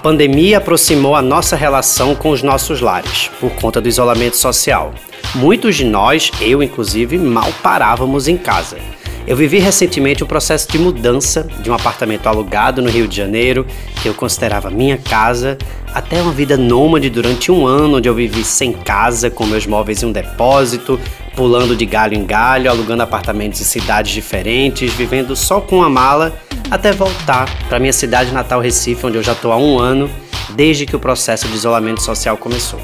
pandemia 0.00 0.58
aproximou 0.58 1.14
a 1.14 1.20
nossa 1.20 1.54
relação 1.54 2.14
com 2.14 2.30
os 2.30 2.42
nossos 2.42 2.80
lares, 2.80 3.30
por 3.38 3.50
conta 3.50 3.80
do 3.80 3.88
isolamento 3.88 4.36
social. 4.36 4.94
Muitos 5.34 5.76
de 5.76 5.84
nós, 5.84 6.32
eu 6.40 6.62
inclusive, 6.62 7.18
mal 7.18 7.52
parávamos 7.62 8.26
em 8.26 8.36
casa. 8.36 8.78
Eu 9.30 9.36
vivi 9.36 9.60
recentemente 9.60 10.24
um 10.24 10.26
processo 10.26 10.66
de 10.72 10.76
mudança 10.76 11.46
de 11.62 11.70
um 11.70 11.72
apartamento 11.72 12.26
alugado 12.26 12.82
no 12.82 12.90
Rio 12.90 13.06
de 13.06 13.16
Janeiro, 13.16 13.64
que 14.02 14.08
eu 14.08 14.12
considerava 14.12 14.70
minha 14.70 14.98
casa, 14.98 15.56
até 15.94 16.20
uma 16.20 16.32
vida 16.32 16.56
nômade 16.56 17.08
durante 17.08 17.52
um 17.52 17.64
ano, 17.64 17.98
onde 17.98 18.08
eu 18.08 18.14
vivi 18.14 18.42
sem 18.42 18.72
casa, 18.72 19.30
com 19.30 19.46
meus 19.46 19.66
móveis 19.66 20.02
em 20.02 20.06
um 20.06 20.10
depósito, 20.10 20.98
pulando 21.36 21.76
de 21.76 21.86
galho 21.86 22.14
em 22.14 22.26
galho, 22.26 22.68
alugando 22.68 23.04
apartamentos 23.04 23.60
em 23.60 23.64
cidades 23.64 24.10
diferentes, 24.10 24.92
vivendo 24.94 25.36
só 25.36 25.60
com 25.60 25.76
uma 25.76 25.88
mala, 25.88 26.36
até 26.68 26.90
voltar 26.90 27.48
para 27.68 27.78
minha 27.78 27.92
cidade 27.92 28.32
natal 28.32 28.60
Recife, 28.60 29.06
onde 29.06 29.16
eu 29.16 29.22
já 29.22 29.30
estou 29.30 29.52
há 29.52 29.56
um 29.56 29.78
ano, 29.78 30.10
desde 30.56 30.86
que 30.86 30.96
o 30.96 30.98
processo 30.98 31.46
de 31.46 31.54
isolamento 31.54 32.02
social 32.02 32.36
começou. 32.36 32.80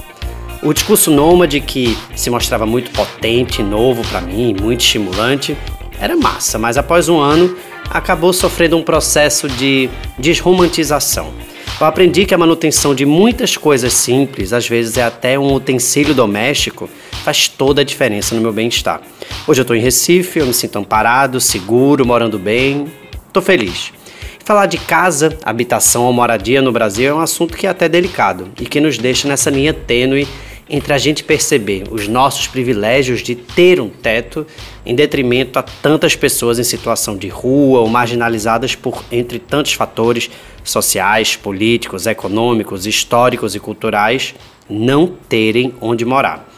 O 0.63 0.73
discurso 0.73 1.11
nômade, 1.11 1.61
que 1.61 1.99
se 2.15 2.31
mostrava 2.31 2.65
muito 2.65 2.93
potente, 2.93 3.65
novo 3.65 4.07
para 4.09 4.21
mim, 4.21 4.55
muito 4.61 4.81
estimulante, 4.81 5.57
era 6.01 6.17
massa, 6.17 6.59
mas 6.59 6.77
após 6.77 7.09
um 7.09 7.19
ano 7.19 7.57
acabou 7.91 8.33
sofrendo 8.33 8.77
um 8.77 8.83
processo 8.83 9.49
de 9.49 9.89
desromantização. 10.19 11.33
Eu 11.79 11.87
aprendi 11.87 12.25
que 12.25 12.35
a 12.35 12.39
manutenção 12.39 12.95
de 12.95 13.05
muitas 13.05 13.57
coisas 13.57 13.93
simples, 13.93 14.53
às 14.53 14.67
vezes 14.67 14.97
é 14.97 15.03
até 15.03 15.39
um 15.39 15.53
utensílio 15.53 16.15
doméstico, 16.15 16.89
faz 17.23 17.49
toda 17.49 17.83
a 17.83 17.85
diferença 17.85 18.35
no 18.35 18.41
meu 18.41 18.53
bem-estar. 18.53 19.03
Hoje 19.47 19.61
eu 19.61 19.63
estou 19.63 19.77
em 19.77 19.81
Recife, 19.81 20.39
eu 20.39 20.47
me 20.47 20.55
sinto 20.55 20.79
amparado, 20.79 21.41
seguro, 21.41 22.07
morando 22.07 22.39
bem, 22.39 22.87
estou 23.27 23.43
feliz. 23.43 23.93
Falar 24.43 24.67
de 24.67 24.79
casa, 24.79 25.37
habitação 25.45 26.05
ou 26.05 26.13
moradia 26.13 26.63
no 26.63 26.73
Brasil 26.73 27.11
é 27.11 27.15
um 27.15 27.21
assunto 27.21 27.57
que 27.57 27.67
é 27.67 27.71
até 27.71 27.89
delicado 27.89 28.49
e 28.61 28.65
que 28.65 28.81
nos 28.81 28.97
deixa 28.97 29.27
nessa 29.29 29.51
linha 29.51 29.75
tênue 29.75 30.27
entre 30.69 30.93
a 30.93 30.99
gente 30.99 31.23
perceber 31.23 31.85
os 31.91 32.09
nossos 32.09 32.49
privilégios 32.49 33.23
de 33.23 33.35
ter 33.37 33.81
um 33.81 33.89
teto 33.89 34.47
em 34.85 34.95
detrimento 34.95 35.59
a 35.59 35.63
tantas 35.63 36.17
pessoas 36.17 36.59
em 36.59 36.65
situação 36.65 37.17
de 37.17 37.29
rua 37.29 37.81
ou 37.81 37.89
marginalizadas 37.89 38.75
por 38.75 39.05
entre 39.13 39.39
tantos 39.39 39.75
fatores 39.75 40.29
sociais, 40.65 41.37
políticos, 41.37 42.07
econômicos, 42.07 42.87
históricos 42.87 43.55
e 43.55 43.61
culturais 43.61 44.35
não 44.69 45.07
terem 45.07 45.73
onde 45.81 46.05
morar. 46.05 46.49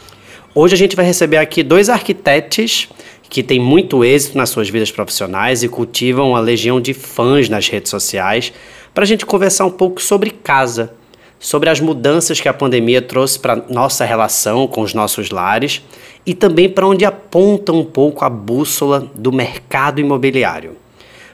Hoje 0.55 0.73
a 0.73 0.77
gente 0.77 0.95
vai 0.95 1.05
receber 1.05 1.37
aqui 1.37 1.61
dois 1.61 1.89
arquitetos 1.89 2.89
que 3.29 3.43
têm 3.43 3.59
muito 3.59 4.03
êxito 4.03 4.35
nas 4.35 4.49
suas 4.49 4.67
vidas 4.69 4.89
profissionais 4.89 5.61
e 5.61 5.69
cultivam 5.69 6.31
uma 6.31 6.39
legião 6.39 6.81
de 6.81 6.95
fãs 6.95 7.47
nas 7.47 7.67
redes 7.67 7.91
sociais 7.91 8.51
para 8.91 9.03
a 9.03 9.07
gente 9.07 9.25
conversar 9.25 9.65
um 9.65 9.71
pouco 9.71 10.01
sobre 10.01 10.31
casa, 10.31 10.91
sobre 11.39 11.69
as 11.69 11.79
mudanças 11.79 12.39
que 12.41 12.49
a 12.49 12.53
pandemia 12.53 13.01
trouxe 13.01 13.39
para 13.39 13.63
nossa 13.69 14.03
relação 14.03 14.67
com 14.67 14.81
os 14.81 14.93
nossos 14.93 15.29
lares 15.31 15.81
e 16.25 16.33
também 16.33 16.69
para 16.69 16.85
onde 16.85 17.05
aponta 17.05 17.71
um 17.71 17.83
pouco 17.83 18.25
a 18.25 18.29
bússola 18.29 19.09
do 19.15 19.31
mercado 19.31 20.01
imobiliário. 20.01 20.75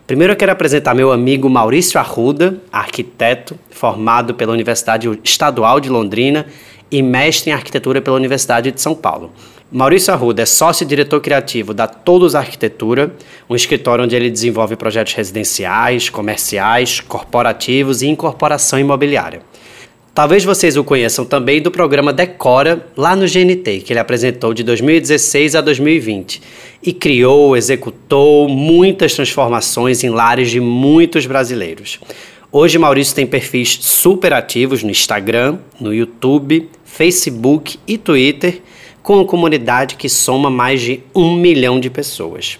Primeiro 0.05 0.33
eu 0.33 0.37
quero 0.37 0.51
apresentar 0.51 0.93
meu 0.93 1.11
amigo 1.11 1.49
Maurício 1.49 1.99
Arruda, 1.99 2.61
arquiteto 2.71 3.57
formado 3.71 4.35
pela 4.35 4.53
Universidade 4.53 5.09
Estadual 5.23 5.79
de 5.79 5.89
Londrina 5.89 6.45
e 6.91 7.01
mestre 7.01 7.49
em 7.49 7.53
arquitetura 7.53 7.99
pela 7.99 8.15
Universidade 8.15 8.71
de 8.71 8.79
São 8.79 8.93
Paulo. 8.93 9.31
Maurício 9.71 10.13
Arruda 10.13 10.43
é 10.43 10.45
sócio 10.45 10.83
e 10.83 10.87
diretor 10.87 11.19
criativo 11.19 11.73
da 11.73 11.87
Todos 11.87 12.35
Arquitetura, 12.35 13.11
um 13.49 13.55
escritório 13.55 14.05
onde 14.05 14.15
ele 14.15 14.29
desenvolve 14.29 14.75
projetos 14.75 15.13
residenciais, 15.13 16.07
comerciais, 16.07 16.99
corporativos 16.99 18.03
e 18.03 18.07
incorporação 18.07 18.77
imobiliária. 18.77 19.41
Talvez 20.15 20.45
vocês 20.45 20.77
o 20.77 20.83
conheçam 20.85 21.25
também 21.25 21.61
do 21.61 21.69
programa 21.69 22.13
Decora, 22.13 22.87
lá 22.95 23.17
no 23.17 23.25
GNT, 23.25 23.81
que 23.81 23.91
ele 23.91 23.99
apresentou 23.99 24.53
de 24.53 24.63
2016 24.63 25.55
a 25.55 25.61
2020 25.61 26.41
e 26.81 26.93
criou, 26.93 27.57
executou 27.57 28.47
muitas 28.47 29.13
transformações 29.13 30.05
em 30.05 30.09
lares 30.09 30.49
de 30.49 30.61
muitos 30.61 31.25
brasileiros. 31.25 31.99
Hoje, 32.49 32.77
Maurício 32.77 33.13
tem 33.13 33.27
perfis 33.27 33.77
super 33.81 34.31
ativos 34.31 34.83
no 34.83 34.89
Instagram, 34.89 35.57
no 35.81 35.93
YouTube, 35.93 36.69
Facebook 36.85 37.77
e 37.85 37.97
Twitter, 37.97 38.61
com 39.03 39.15
uma 39.15 39.25
comunidade 39.25 39.95
que 39.95 40.07
soma 40.07 40.49
mais 40.49 40.79
de 40.79 41.03
um 41.13 41.35
milhão 41.35 41.77
de 41.77 41.89
pessoas. 41.89 42.57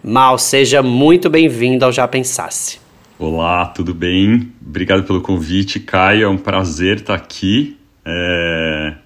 Mal, 0.00 0.38
seja 0.38 0.80
muito 0.80 1.28
bem-vindo 1.28 1.84
ao 1.84 1.90
Já 1.90 2.06
Pensasse. 2.06 2.83
Olá, 3.26 3.64
tudo 3.64 3.94
bem? 3.94 4.52
Obrigado 4.60 5.02
pelo 5.04 5.22
convite, 5.22 5.80
Caio. 5.80 6.24
É 6.24 6.28
um 6.28 6.36
prazer 6.36 6.98
estar 6.98 7.14
aqui. 7.14 7.74
É... 8.04 8.96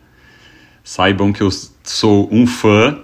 Saibam 0.82 1.32
que 1.32 1.40
eu 1.40 1.48
sou 1.84 2.28
um 2.32 2.44
fã 2.44 2.98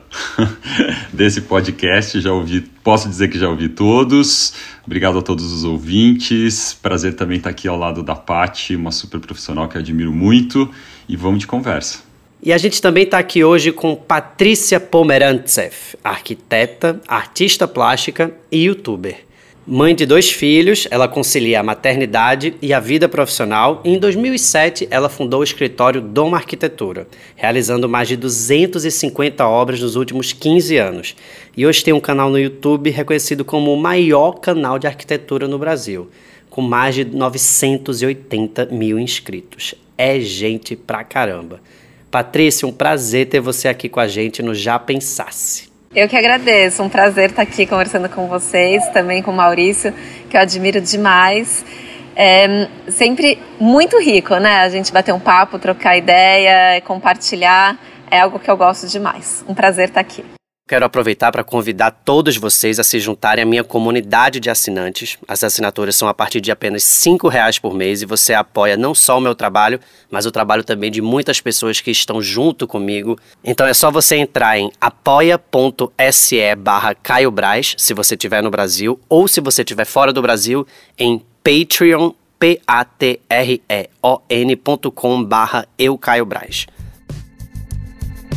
desse 1.14 1.42
podcast. 1.42 2.20
Já 2.20 2.32
ouvi, 2.32 2.62
posso 2.82 3.08
dizer 3.08 3.28
que 3.28 3.38
já 3.38 3.48
ouvi 3.48 3.68
todos. 3.68 4.54
Obrigado 4.84 5.16
a 5.16 5.22
todos 5.22 5.52
os 5.52 5.62
ouvintes. 5.62 6.74
Prazer 6.82 7.14
também 7.14 7.36
estar 7.36 7.50
aqui 7.50 7.68
ao 7.68 7.78
lado 7.78 8.02
da 8.02 8.16
Pati, 8.16 8.74
uma 8.74 8.90
super 8.90 9.20
profissional 9.20 9.68
que 9.68 9.78
admiro 9.78 10.12
muito. 10.12 10.68
E 11.08 11.14
vamos 11.14 11.38
de 11.38 11.46
conversa. 11.46 12.00
E 12.42 12.52
a 12.52 12.58
gente 12.58 12.82
também 12.82 13.04
está 13.04 13.20
aqui 13.20 13.44
hoje 13.44 13.70
com 13.70 13.94
Patrícia 13.94 14.80
Pomerantsev, 14.80 15.74
arquiteta, 16.02 17.00
artista 17.06 17.68
plástica 17.68 18.34
e 18.50 18.64
youtuber. 18.64 19.32
Mãe 19.66 19.94
de 19.94 20.04
dois 20.04 20.30
filhos, 20.30 20.86
ela 20.90 21.08
concilia 21.08 21.58
a 21.58 21.62
maternidade 21.62 22.54
e 22.60 22.74
a 22.74 22.78
vida 22.78 23.08
profissional 23.08 23.80
e 23.82 23.94
em 23.94 23.98
2007 23.98 24.86
ela 24.90 25.08
fundou 25.08 25.40
o 25.40 25.44
escritório 25.44 26.02
Dom 26.02 26.34
Arquitetura, 26.34 27.08
realizando 27.34 27.88
mais 27.88 28.08
de 28.08 28.14
250 28.14 29.48
obras 29.48 29.80
nos 29.80 29.96
últimos 29.96 30.34
15 30.34 30.76
anos. 30.76 31.16
E 31.56 31.66
hoje 31.66 31.82
tem 31.82 31.94
um 31.94 32.00
canal 32.00 32.28
no 32.28 32.38
YouTube 32.38 32.90
reconhecido 32.90 33.42
como 33.42 33.72
o 33.72 33.80
maior 33.80 34.32
canal 34.32 34.78
de 34.78 34.86
arquitetura 34.86 35.48
no 35.48 35.58
Brasil, 35.58 36.10
com 36.50 36.60
mais 36.60 36.94
de 36.94 37.06
980 37.06 38.66
mil 38.66 38.98
inscritos. 38.98 39.74
É 39.96 40.20
gente 40.20 40.76
pra 40.76 41.02
caramba. 41.02 41.58
Patrícia, 42.10 42.68
um 42.68 42.72
prazer 42.72 43.28
ter 43.28 43.40
você 43.40 43.66
aqui 43.66 43.88
com 43.88 43.98
a 43.98 44.06
gente 44.06 44.42
no 44.42 44.54
Já 44.54 44.78
Pensasse. 44.78 45.73
Eu 45.94 46.08
que 46.08 46.16
agradeço, 46.16 46.82
um 46.82 46.88
prazer 46.88 47.30
estar 47.30 47.42
aqui 47.42 47.64
conversando 47.66 48.08
com 48.08 48.26
vocês, 48.26 48.84
também 48.88 49.22
com 49.22 49.30
o 49.30 49.34
Maurício, 49.34 49.94
que 50.28 50.36
eu 50.36 50.40
admiro 50.40 50.80
demais. 50.80 51.64
É 52.16 52.68
sempre 52.88 53.38
muito 53.60 54.00
rico, 54.00 54.34
né? 54.38 54.62
A 54.62 54.68
gente 54.68 54.92
bater 54.92 55.14
um 55.14 55.20
papo, 55.20 55.56
trocar 55.56 55.96
ideia, 55.96 56.80
compartilhar, 56.80 57.78
é 58.10 58.18
algo 58.18 58.40
que 58.40 58.50
eu 58.50 58.56
gosto 58.56 58.88
demais. 58.88 59.44
Um 59.48 59.54
prazer 59.54 59.88
estar 59.88 60.00
aqui. 60.00 60.24
Quero 60.74 60.86
aproveitar 60.86 61.30
para 61.30 61.44
convidar 61.44 61.92
todos 61.92 62.36
vocês 62.36 62.80
a 62.80 62.82
se 62.82 62.98
juntarem 62.98 63.44
à 63.44 63.46
minha 63.46 63.62
comunidade 63.62 64.40
de 64.40 64.50
assinantes. 64.50 65.16
As 65.28 65.44
assinaturas 65.44 65.94
são 65.94 66.08
a 66.08 66.14
partir 66.14 66.40
de 66.40 66.50
apenas 66.50 67.06
R$ 67.06 67.16
reais 67.30 67.60
por 67.60 67.72
mês 67.72 68.02
e 68.02 68.06
você 68.06 68.34
apoia 68.34 68.76
não 68.76 68.92
só 68.92 69.18
o 69.18 69.20
meu 69.20 69.36
trabalho, 69.36 69.78
mas 70.10 70.26
o 70.26 70.32
trabalho 70.32 70.64
também 70.64 70.90
de 70.90 71.00
muitas 71.00 71.40
pessoas 71.40 71.80
que 71.80 71.92
estão 71.92 72.20
junto 72.20 72.66
comigo. 72.66 73.16
Então 73.44 73.68
é 73.68 73.72
só 73.72 73.88
você 73.88 74.16
entrar 74.16 74.58
em 74.58 74.72
apoia.se 74.80 76.56
barra 76.56 76.92
Caio 76.92 77.32
se 77.76 77.94
você 77.94 78.16
estiver 78.16 78.42
no 78.42 78.50
Brasil, 78.50 78.98
ou 79.08 79.28
se 79.28 79.40
você 79.40 79.62
estiver 79.62 79.84
fora 79.84 80.12
do 80.12 80.20
Brasil, 80.20 80.66
em 80.98 81.22
Patreon, 81.44 82.10
P-A-T-R-E-O-N.com 82.36 83.14
barra 85.22 85.68
Eu 85.78 85.96
Caio 85.96 86.26
Braz 86.26 86.66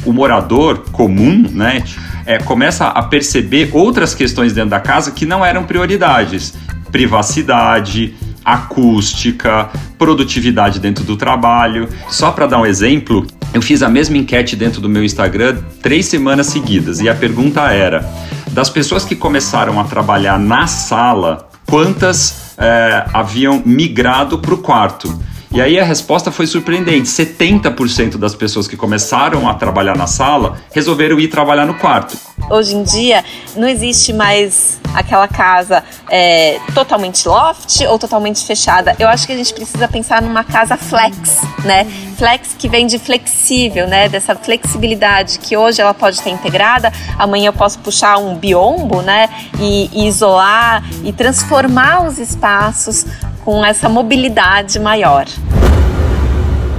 o 0.07 0.13
morador 0.13 0.85
comum, 0.91 1.45
né, 1.51 1.83
é, 2.25 2.37
começa 2.39 2.87
a 2.87 3.03
perceber 3.03 3.69
outras 3.73 4.15
questões 4.15 4.53
dentro 4.53 4.69
da 4.69 4.79
casa 4.79 5.11
que 5.11 5.25
não 5.25 5.45
eram 5.45 5.65
prioridades. 5.65 6.53
Privacidade, 6.91 8.15
acústica, 8.43 9.69
produtividade 9.97 10.79
dentro 10.79 11.03
do 11.03 11.17
trabalho. 11.17 11.89
Só 12.09 12.31
para 12.31 12.47
dar 12.47 12.59
um 12.59 12.65
exemplo, 12.65 13.27
eu 13.53 13.61
fiz 13.61 13.83
a 13.83 13.89
mesma 13.89 14.17
enquete 14.17 14.55
dentro 14.55 14.79
do 14.79 14.87
meu 14.87 15.03
Instagram 15.03 15.57
três 15.81 16.05
semanas 16.05 16.47
seguidas 16.47 17.01
e 17.01 17.09
a 17.09 17.15
pergunta 17.15 17.61
era: 17.73 18.09
das 18.51 18.69
pessoas 18.69 19.03
que 19.03 19.15
começaram 19.15 19.79
a 19.79 19.83
trabalhar 19.83 20.39
na 20.39 20.65
sala, 20.65 21.49
quantas 21.65 22.55
é, 22.57 23.05
haviam 23.13 23.61
migrado 23.65 24.39
para 24.39 24.53
o 24.53 24.57
quarto? 24.59 25.13
E 25.51 25.61
aí 25.61 25.79
a 25.79 25.83
resposta 25.83 26.31
foi 26.31 26.45
surpreendente: 26.45 27.07
70% 27.07 28.17
das 28.17 28.35
pessoas 28.35 28.67
que 28.67 28.75
começaram 28.75 29.47
a 29.47 29.53
trabalhar 29.53 29.95
na 29.95 30.07
sala 30.07 30.61
resolveram 30.71 31.19
ir 31.19 31.27
trabalhar 31.27 31.65
no 31.65 31.75
quarto. 31.75 32.26
Hoje 32.49 32.75
em 32.75 32.83
dia 32.83 33.25
não 33.55 33.67
existe 33.67 34.13
mais 34.13 34.79
aquela 34.93 35.27
casa 35.27 35.83
é, 36.09 36.59
totalmente 36.73 37.27
loft 37.27 37.81
ou 37.81 37.99
totalmente 37.99 38.45
fechada. 38.45 38.95
Eu 38.97 39.07
acho 39.09 39.27
que 39.27 39.33
a 39.33 39.35
gente 39.35 39.53
precisa 39.53 39.87
pensar 39.87 40.21
numa 40.21 40.43
casa 40.43 40.77
flex, 40.77 41.41
né? 41.65 41.85
Flex 42.17 42.55
que 42.57 42.69
vem 42.69 42.87
de 42.87 42.97
flexível, 42.99 43.87
né? 43.87 44.07
Dessa 44.07 44.35
flexibilidade 44.35 45.39
que 45.39 45.57
hoje 45.57 45.81
ela 45.81 45.93
pode 45.93 46.21
ter 46.21 46.29
integrada, 46.29 46.91
amanhã 47.17 47.47
eu 47.47 47.53
posso 47.53 47.79
puxar 47.79 48.17
um 48.17 48.35
biombo, 48.35 49.01
né? 49.01 49.29
E, 49.59 49.89
e 49.91 50.07
isolar 50.07 50.83
e 51.03 51.11
transformar 51.11 52.05
os 52.05 52.17
espaços 52.17 53.05
com 53.43 53.65
essa 53.65 53.89
mobilidade 53.89 54.79
maior. 54.79 55.25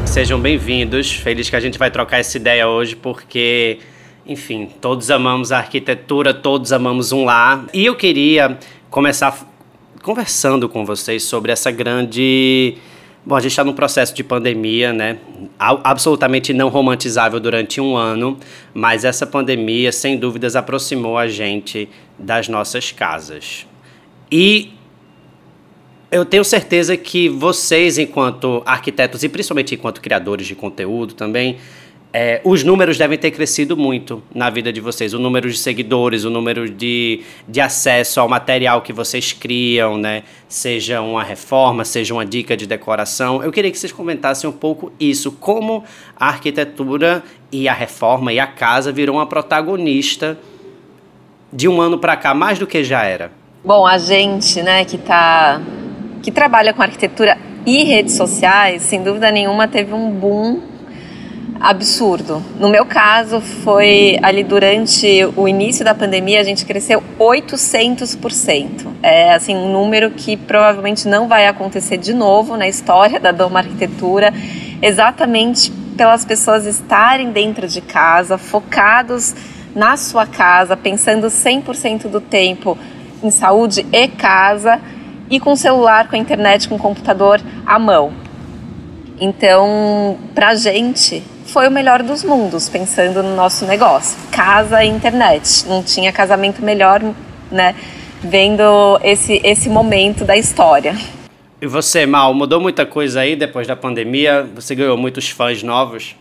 Sejam 0.09 0.41
bem-vindos. 0.41 1.13
Feliz 1.13 1.51
que 1.51 1.57
a 1.57 1.61
gente 1.61 1.79
vai 1.79 1.91
trocar 1.91 2.19
essa 2.19 2.37
ideia 2.37 2.67
hoje, 2.67 2.97
porque, 2.97 3.79
enfim, 4.29 4.69
todos 4.79 5.11
amamos 5.11 5.51
a 5.51 5.59
arquitetura, 5.59 6.35
todos 6.35 6.71
amamos 6.71 7.13
um 7.13 7.25
lar. 7.25 7.65
E 7.73 7.87
eu 7.87 7.97
queria 7.97 8.59
começar 8.91 9.49
conversando 10.03 10.69
com 10.69 10.85
vocês 10.85 11.23
sobre 11.23 11.51
essa 11.51 11.71
grande. 11.71 12.77
Bom, 13.25 13.35
a 13.35 13.41
gente 13.41 13.53
está 13.53 13.65
num 13.65 13.73
processo 13.73 14.15
de 14.15 14.23
pandemia, 14.23 14.93
né? 14.93 15.19
Absolutamente 15.59 16.53
não 16.53 16.69
romantizável 16.69 17.41
durante 17.41 17.81
um 17.81 17.97
ano, 17.97 18.39
mas 18.75 19.03
essa 19.03 19.27
pandemia, 19.27 19.91
sem 19.93 20.19
dúvidas, 20.19 20.55
aproximou 20.55 21.17
a 21.17 21.27
gente 21.27 21.89
das 22.19 22.49
nossas 22.49 22.93
casas. 22.93 23.67
E 24.31 24.75
eu 26.11 26.25
tenho 26.25 26.45
certeza 26.45 26.97
que 26.99 27.31
vocês, 27.31 27.97
enquanto 27.97 28.63
arquitetos 28.67 29.23
e 29.23 29.29
principalmente 29.29 29.75
enquanto 29.75 30.03
criadores 30.03 30.47
de 30.47 30.55
conteúdo 30.55 31.15
também, 31.15 31.57
é, 32.13 32.41
os 32.43 32.65
números 32.65 32.97
devem 32.97 33.19
ter 33.19 33.31
crescido 33.31 33.77
muito 33.77 34.23
na 34.35 34.49
vida 34.49 34.73
de 34.73 34.81
vocês. 34.81 35.13
O 35.13 35.19
número 35.19 35.51
de 35.51 35.59
seguidores, 35.59 36.25
o 36.25 36.31
número 36.31 36.69
de, 36.69 37.23
de 37.47 37.61
acesso 37.61 38.21
ao 38.21 38.29
material 38.29 38.81
que 38.81 38.93
vocês 38.93 39.33
criam, 39.33 39.99
né? 39.99 40.23
Seja 40.49 41.03
uma 41.03 41.23
reforma, 41.23 41.85
seja 41.85 42.15
uma 42.15 42.25
dica 42.25 42.57
de 42.57 42.67
decoração. 42.67 43.43
Eu 43.43 43.53
queria 43.53 43.71
que 43.71 43.79
vocês 43.79 43.93
comentassem 43.93 44.49
um 44.49 44.53
pouco 44.53 44.91
isso. 44.99 45.33
Como 45.33 45.85
a 46.17 46.29
arquitetura 46.29 47.23
e 47.53 47.69
a 47.69 47.75
reforma 47.75 48.33
e 48.33 48.41
a 48.41 48.47
casa 48.47 48.91
virou 48.91 49.17
uma 49.17 49.27
protagonista 49.27 50.39
de 51.53 51.69
um 51.69 51.81
ano 51.81 51.99
para 51.99 52.17
cá, 52.17 52.33
mais 52.33 52.59
do 52.59 52.67
que 52.67 52.83
já 52.85 53.05
era. 53.05 53.31
Bom, 53.63 53.87
a 53.87 53.99
gente, 53.99 54.63
né, 54.63 54.85
que 54.85 54.97
tá 54.97 55.61
que 56.23 56.33
trabalha 56.33 56.73
com 56.73 56.83
arquitetura 56.83 57.39
e 57.67 57.85
redes 57.85 58.15
sociais, 58.15 58.83
sem 58.83 59.03
dúvida 59.03 59.31
nenhuma 59.31 59.69
teve 59.69 59.93
um 59.93 60.11
boom 60.11 60.78
absurdo. 61.61 62.43
No 62.59 62.69
meu 62.69 62.87
caso, 62.87 63.41
foi 63.41 64.19
ali 64.23 64.45
durante 64.45 65.25
o 65.37 65.49
início 65.49 65.85
da 65.85 65.95
pandemia, 65.95 66.41
a 66.41 66.45
gente 66.45 66.65
cresceu 66.65 67.03
800%. 67.19 68.87
É 69.03 69.35
assim 69.35 69.57
um 69.57 69.73
número 69.73 70.11
que 70.11 70.37
provavelmente 70.37 71.09
não 71.09 71.29
vai 71.29 71.47
acontecer 71.47 71.97
de 71.97 72.15
novo 72.15 72.57
na 72.57 72.69
história 72.69 73.19
da 73.19 73.33
Doma 73.33 73.61
Arquitetura, 73.61 74.33
exatamente 74.81 75.73
pelas 75.97 76.25
pessoas 76.25 76.65
estarem 76.65 77.33
dentro 77.33 77.67
de 77.67 77.81
casa, 77.81 78.39
focados 78.39 79.35
na 79.75 79.97
sua 79.97 80.27
casa, 80.27 80.77
pensando 80.77 81.27
100% 81.27 82.09
do 82.09 82.21
tempo 82.21 82.79
em 83.23 83.31
saúde 83.31 83.85
e 83.93 84.09
casa 84.09 84.81
e 85.29 85.41
com 85.41 85.55
celular, 85.57 86.09
com 86.09 86.17
a 86.17 86.19
internet, 86.19 86.69
com 86.69 86.79
computador 86.79 87.41
à 87.67 87.79
mão. 87.79 88.13
Então, 89.21 90.17
para 90.35 90.55
gente, 90.55 91.23
foi 91.49 91.67
o 91.67 91.71
melhor 91.71 92.03
dos 92.03 92.23
mundos, 92.23 92.69
pensando 92.69 93.23
no 93.23 93.35
nosso 93.35 93.67
negócio. 93.67 94.19
Casa 94.31 94.85
e 94.85 94.89
internet. 94.89 95.67
Não 95.67 95.83
tinha 95.83 96.13
casamento 96.13 96.63
melhor, 96.63 97.03
né? 97.51 97.75
Vendo 98.23 98.63
esse, 99.03 99.41
esse 99.45 99.69
momento 99.69 100.25
da 100.25 100.37
história. 100.37 100.97
E 101.61 101.67
você, 101.67 102.07
Mal, 102.07 102.33
mudou 102.35 102.61
muita 102.61 102.87
coisa 102.87 103.21
aí 103.21 103.35
depois 103.35 103.67
da 103.67 103.75
pandemia? 103.75 104.49
Você 104.55 104.75
ganhou 104.75 104.97
muitos 104.97 105.29
fãs 105.29 105.63
novos? 105.63 106.15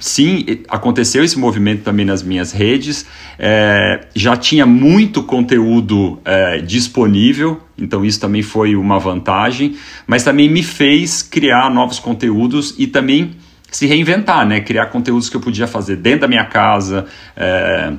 sim, 0.00 0.46
aconteceu 0.68 1.22
esse 1.22 1.38
movimento 1.38 1.82
também 1.82 2.06
nas 2.06 2.22
minhas 2.22 2.50
redes. 2.50 3.06
É, 3.38 4.06
já 4.14 4.34
tinha 4.34 4.64
muito 4.64 5.22
conteúdo 5.22 6.18
é, 6.24 6.58
disponível, 6.58 7.60
então 7.76 8.02
isso 8.02 8.18
também 8.18 8.40
foi 8.42 8.74
uma 8.74 8.98
vantagem, 8.98 9.76
mas 10.06 10.24
também 10.24 10.48
me 10.48 10.62
fez 10.62 11.22
criar 11.22 11.70
novos 11.70 11.98
conteúdos 11.98 12.74
e 12.78 12.86
também 12.86 13.32
se 13.70 13.86
reinventar, 13.86 14.46
né? 14.46 14.60
Criar 14.60 14.86
conteúdos 14.86 15.28
que 15.28 15.36
eu 15.36 15.40
podia 15.40 15.66
fazer 15.66 15.96
dentro 15.96 16.20
da 16.20 16.28
minha 16.28 16.44
casa. 16.44 17.06
É, 17.36 17.92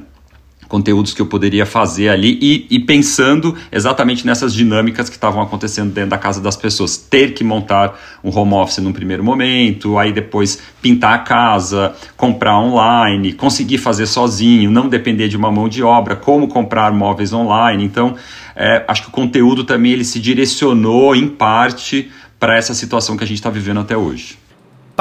conteúdos 0.71 1.13
que 1.13 1.21
eu 1.21 1.25
poderia 1.25 1.65
fazer 1.65 2.07
ali 2.07 2.39
e, 2.41 2.65
e 2.69 2.79
pensando 2.79 3.57
exatamente 3.69 4.25
nessas 4.25 4.53
dinâmicas 4.53 5.09
que 5.09 5.15
estavam 5.15 5.41
acontecendo 5.41 5.91
dentro 5.91 6.11
da 6.11 6.17
casa 6.17 6.39
das 6.39 6.55
pessoas. 6.55 6.95
Ter 6.95 7.33
que 7.33 7.43
montar 7.43 7.99
um 8.23 8.33
home 8.33 8.53
office 8.53 8.77
num 8.77 8.93
primeiro 8.93 9.21
momento, 9.21 9.97
aí 9.97 10.13
depois 10.13 10.59
pintar 10.81 11.13
a 11.13 11.17
casa, 11.19 11.93
comprar 12.15 12.57
online, 12.57 13.33
conseguir 13.33 13.79
fazer 13.79 14.05
sozinho, 14.05 14.71
não 14.71 14.87
depender 14.87 15.27
de 15.27 15.35
uma 15.35 15.51
mão 15.51 15.67
de 15.67 15.83
obra, 15.83 16.15
como 16.15 16.47
comprar 16.47 16.93
móveis 16.93 17.33
online. 17.33 17.83
Então, 17.83 18.15
é, 18.55 18.85
acho 18.87 19.03
que 19.03 19.09
o 19.09 19.11
conteúdo 19.11 19.65
também 19.65 19.91
ele 19.91 20.05
se 20.05 20.21
direcionou 20.21 21.13
em 21.13 21.27
parte 21.27 22.09
para 22.39 22.55
essa 22.55 22.73
situação 22.73 23.17
que 23.17 23.25
a 23.25 23.27
gente 23.27 23.39
está 23.39 23.49
vivendo 23.49 23.81
até 23.81 23.97
hoje. 23.97 24.40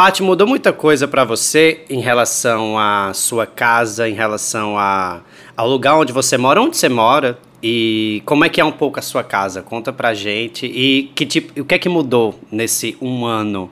Paty, 0.00 0.22
mudou 0.22 0.46
muita 0.46 0.72
coisa 0.72 1.06
para 1.06 1.24
você 1.24 1.84
em 1.90 2.00
relação 2.00 2.78
à 2.78 3.12
sua 3.12 3.46
casa, 3.46 4.08
em 4.08 4.14
relação 4.14 4.78
a, 4.78 5.20
ao 5.54 5.68
lugar 5.68 5.94
onde 5.94 6.10
você 6.10 6.38
mora, 6.38 6.58
onde 6.58 6.78
você 6.78 6.88
mora 6.88 7.38
e 7.62 8.22
como 8.24 8.42
é 8.42 8.48
que 8.48 8.62
é 8.62 8.64
um 8.64 8.72
pouco 8.72 8.98
a 8.98 9.02
sua 9.02 9.22
casa? 9.22 9.60
Conta 9.60 9.92
pra 9.92 10.14
gente 10.14 10.64
e 10.64 11.12
que 11.14 11.26
tipo, 11.26 11.60
o 11.60 11.66
que 11.66 11.74
é 11.74 11.78
que 11.78 11.90
mudou 11.90 12.34
nesse 12.50 12.96
um 12.98 13.26
ano? 13.26 13.70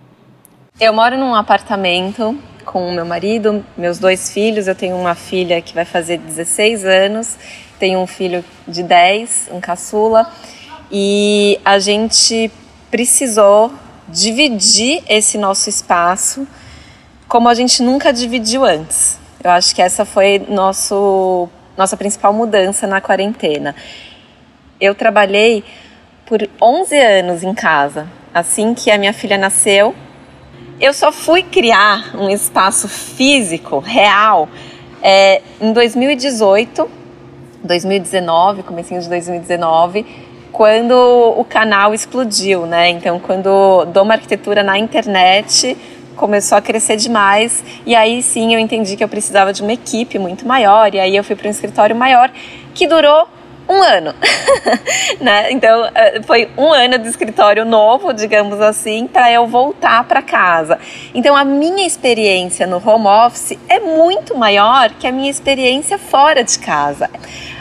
Eu 0.79 0.93
moro 0.93 1.17
num 1.17 1.35
apartamento 1.35 2.39
com 2.63 2.91
o 2.91 2.93
meu 2.93 3.07
marido, 3.07 3.65
meus 3.75 3.99
dois 3.99 4.31
filhos. 4.31 4.69
Eu 4.69 4.75
tenho 4.75 4.97
uma 4.97 5.15
filha 5.15 5.63
que 5.63 5.75
vai 5.75 5.87
fazer 5.87 6.19
16 6.19 6.85
anos, 6.85 7.39
tenho 7.79 8.01
um 8.01 8.07
filho 8.07 8.45
de 8.67 8.83
10, 8.83 9.49
um 9.51 9.63
caçula, 9.63 10.31
e 10.93 11.59
a 11.65 11.79
gente 11.79 12.51
precisou 12.91 13.73
dividir 14.09 15.03
esse 15.09 15.37
nosso 15.37 15.69
espaço 15.69 16.47
como 17.29 17.49
a 17.49 17.55
gente 17.55 17.83
nunca 17.83 18.13
dividiu 18.13 18.65
antes. 18.65 19.19
Eu 19.43 19.51
acho 19.51 19.75
que 19.75 19.83
essa 19.83 20.05
foi 20.05 20.39
nosso, 20.49 21.49
nossa 21.77 21.97
principal 21.97 22.33
mudança 22.33 22.87
na 22.87 23.01
quarentena. 23.01 23.75
Eu 24.81 24.95
trabalhei 24.95 25.63
por 26.27 26.49
11 26.61 26.99
anos 26.99 27.43
em 27.43 27.55
casa. 27.55 28.09
Assim 28.33 28.75
que 28.75 28.91
a 28.91 28.99
minha 28.99 29.13
filha 29.13 29.37
nasceu, 29.37 29.95
eu 30.81 30.93
só 30.93 31.11
fui 31.11 31.43
criar 31.43 32.15
um 32.17 32.29
espaço 32.29 32.89
físico, 32.89 33.79
real, 33.79 34.49
é, 35.03 35.43
em 35.61 35.73
2018, 35.73 36.89
2019, 37.65 38.63
comecinho 38.63 39.01
de 39.01 39.09
2019, 39.09 40.07
quando 40.53 40.93
o 41.37 41.45
canal 41.45 41.95
explodiu, 41.95 42.67
né? 42.67 42.89
Então, 42.91 43.19
quando 43.19 43.85
Doma 43.87 44.15
Arquitetura 44.15 44.63
na 44.63 44.79
internet 44.79 45.77
começou 46.17 46.59
a 46.59 46.61
crescer 46.61 46.97
demais 46.97 47.63
e 47.87 47.95
aí 47.95 48.21
sim 48.23 48.53
eu 48.53 48.59
entendi 48.59 48.97
que 48.97 49.05
eu 49.05 49.09
precisava 49.09 49.53
de 49.53 49.63
uma 49.63 49.73
equipe 49.73 50.19
muito 50.19 50.45
maior 50.45 50.93
e 50.93 50.99
aí 50.99 51.15
eu 51.15 51.23
fui 51.23 51.37
para 51.37 51.47
um 51.47 51.51
escritório 51.51 51.95
maior 51.95 52.29
que 52.75 52.89
durou 52.89 53.29
um 53.69 53.83
ano, 53.83 54.15
né? 55.21 55.53
Então 55.53 55.91
eh, 55.95 56.23
foi 56.23 56.51
um 56.57 56.73
ano 56.73 56.99
de 56.99 57.07
escritório 57.07 57.67
novo, 57.67 58.15
digamos 58.15 58.61
assim, 58.61 59.07
para 59.07 59.31
eu 59.31 59.47
voltar 59.47 60.05
para 60.05 60.23
casa. 60.23 60.79
Então 61.15 61.37
a 61.37 61.45
minha 61.45 61.87
experiência 61.87 62.67
no 62.67 62.77
home 62.77 63.07
office 63.07 63.59
é 63.69 63.79
muito 63.79 64.37
maior 64.37 64.91
que 64.99 65.07
a 65.07 65.13
minha 65.13 65.31
experiência 65.31 65.99
fora 65.99 66.43
de 66.43 66.59
casa. 66.59 67.11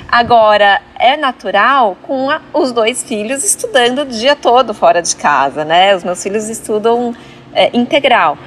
Agora, 0.09 0.81
é 0.99 1.15
natural 1.15 1.97
com 2.03 2.29
a, 2.29 2.41
os 2.53 2.71
dois 2.71 3.03
filhos 3.03 3.43
estudando 3.43 3.99
o 3.99 4.05
dia 4.05 4.35
todo 4.35 4.73
fora 4.73 5.01
de 5.01 5.15
casa, 5.15 5.63
né? 5.63 5.95
Os 5.95 6.03
meus 6.03 6.21
filhos 6.21 6.49
estudam 6.49 7.15
é, 7.53 7.69
integral. 7.77 8.37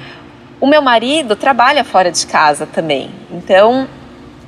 O 0.59 0.67
meu 0.67 0.81
marido 0.81 1.35
trabalha 1.35 1.83
fora 1.83 2.11
de 2.11 2.25
casa 2.27 2.65
também, 2.67 3.09
então 3.31 3.87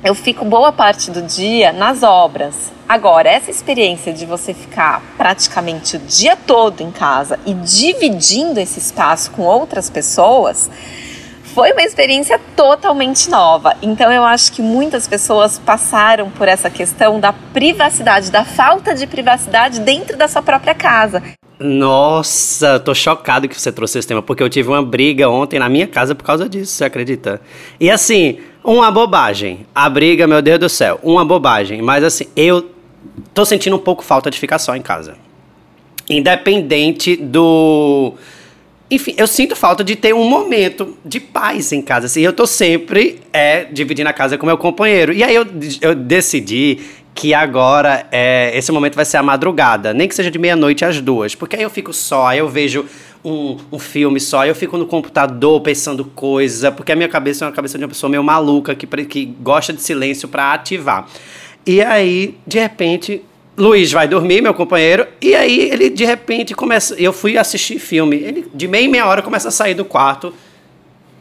eu 0.04 0.14
fico 0.14 0.44
boa 0.44 0.70
parte 0.70 1.10
do 1.10 1.22
dia 1.22 1.72
nas 1.72 2.02
obras. 2.02 2.70
Agora, 2.86 3.30
essa 3.30 3.50
experiência 3.50 4.12
de 4.12 4.26
você 4.26 4.52
ficar 4.52 5.02
praticamente 5.16 5.96
o 5.96 5.98
dia 5.98 6.36
todo 6.36 6.82
em 6.82 6.90
casa 6.90 7.40
e 7.46 7.54
dividindo 7.54 8.60
esse 8.60 8.78
espaço 8.78 9.30
com 9.30 9.42
outras 9.42 9.88
pessoas 9.88 10.70
foi 11.54 11.72
uma 11.72 11.82
experiência 11.82 12.38
totalmente 12.56 13.30
nova. 13.30 13.76
Então 13.80 14.12
eu 14.12 14.24
acho 14.24 14.52
que 14.52 14.60
muitas 14.60 15.06
pessoas 15.06 15.56
passaram 15.56 16.28
por 16.28 16.48
essa 16.48 16.68
questão 16.68 17.20
da 17.20 17.32
privacidade, 17.32 18.30
da 18.30 18.44
falta 18.44 18.92
de 18.92 19.06
privacidade 19.06 19.78
dentro 19.80 20.16
da 20.16 20.26
sua 20.26 20.42
própria 20.42 20.74
casa. 20.74 21.22
Nossa, 21.60 22.80
tô 22.80 22.92
chocado 22.92 23.48
que 23.48 23.58
você 23.58 23.70
trouxe 23.70 24.00
esse 24.00 24.08
tema, 24.08 24.20
porque 24.20 24.42
eu 24.42 24.50
tive 24.50 24.68
uma 24.68 24.82
briga 24.82 25.30
ontem 25.30 25.60
na 25.60 25.68
minha 25.68 25.86
casa 25.86 26.12
por 26.12 26.24
causa 26.24 26.48
disso, 26.48 26.72
você 26.72 26.84
acredita? 26.84 27.40
E 27.78 27.88
assim, 27.88 28.38
uma 28.64 28.90
bobagem. 28.90 29.64
A 29.72 29.88
briga, 29.88 30.26
meu 30.26 30.42
Deus 30.42 30.58
do 30.58 30.68
céu, 30.68 30.98
uma 31.04 31.24
bobagem. 31.24 31.80
Mas 31.80 32.02
assim, 32.02 32.26
eu 32.34 32.68
tô 33.32 33.44
sentindo 33.44 33.76
um 33.76 33.78
pouco 33.78 34.02
falta 34.02 34.28
de 34.28 34.40
ficar 34.40 34.58
só 34.58 34.74
em 34.74 34.82
casa. 34.82 35.14
Independente 36.10 37.14
do 37.14 38.14
enfim, 38.90 39.14
eu 39.16 39.26
sinto 39.26 39.56
falta 39.56 39.82
de 39.82 39.96
ter 39.96 40.14
um 40.14 40.28
momento 40.28 40.96
de 41.04 41.18
paz 41.18 41.72
em 41.72 41.80
casa. 41.80 42.06
Assim, 42.06 42.20
eu 42.20 42.32
tô 42.32 42.46
sempre 42.46 43.20
é, 43.32 43.64
dividindo 43.64 44.08
a 44.08 44.12
casa 44.12 44.36
com 44.36 44.46
meu 44.46 44.58
companheiro. 44.58 45.12
E 45.12 45.22
aí 45.24 45.34
eu, 45.34 45.46
eu 45.80 45.94
decidi 45.94 46.80
que 47.14 47.32
agora 47.32 48.06
é, 48.10 48.56
esse 48.56 48.72
momento 48.72 48.96
vai 48.96 49.04
ser 49.04 49.16
a 49.16 49.22
madrugada, 49.22 49.94
nem 49.94 50.08
que 50.08 50.14
seja 50.14 50.30
de 50.30 50.38
meia-noite 50.38 50.84
às 50.84 51.00
duas, 51.00 51.34
porque 51.34 51.54
aí 51.54 51.62
eu 51.62 51.70
fico 51.70 51.92
só, 51.92 52.26
aí 52.26 52.38
eu 52.40 52.48
vejo 52.48 52.84
um, 53.24 53.56
um 53.70 53.78
filme 53.78 54.18
só, 54.18 54.44
eu 54.44 54.54
fico 54.54 54.76
no 54.76 54.84
computador 54.84 55.60
pensando 55.60 56.04
coisa, 56.04 56.72
porque 56.72 56.90
a 56.90 56.96
minha 56.96 57.08
cabeça 57.08 57.44
é 57.44 57.48
uma 57.48 57.54
cabeça 57.54 57.78
de 57.78 57.84
uma 57.84 57.88
pessoa 57.88 58.10
meio 58.10 58.22
maluca 58.24 58.74
que, 58.74 58.86
que 59.04 59.26
gosta 59.40 59.72
de 59.72 59.80
silêncio 59.80 60.28
para 60.28 60.52
ativar. 60.52 61.06
E 61.64 61.80
aí, 61.80 62.36
de 62.46 62.58
repente, 62.58 63.22
Luiz 63.56 63.92
vai 63.92 64.08
dormir, 64.08 64.40
meu 64.40 64.52
companheiro, 64.52 65.06
e 65.20 65.34
aí 65.34 65.70
ele 65.70 65.88
de 65.88 66.04
repente 66.04 66.54
começa. 66.54 66.94
Eu 66.94 67.12
fui 67.12 67.38
assistir 67.38 67.78
filme. 67.78 68.16
Ele 68.16 68.46
de 68.52 68.66
meia 68.66 68.84
em 68.84 68.88
meia 68.88 69.06
hora 69.06 69.22
começa 69.22 69.48
a 69.48 69.52
sair 69.52 69.74
do 69.74 69.84
quarto 69.84 70.34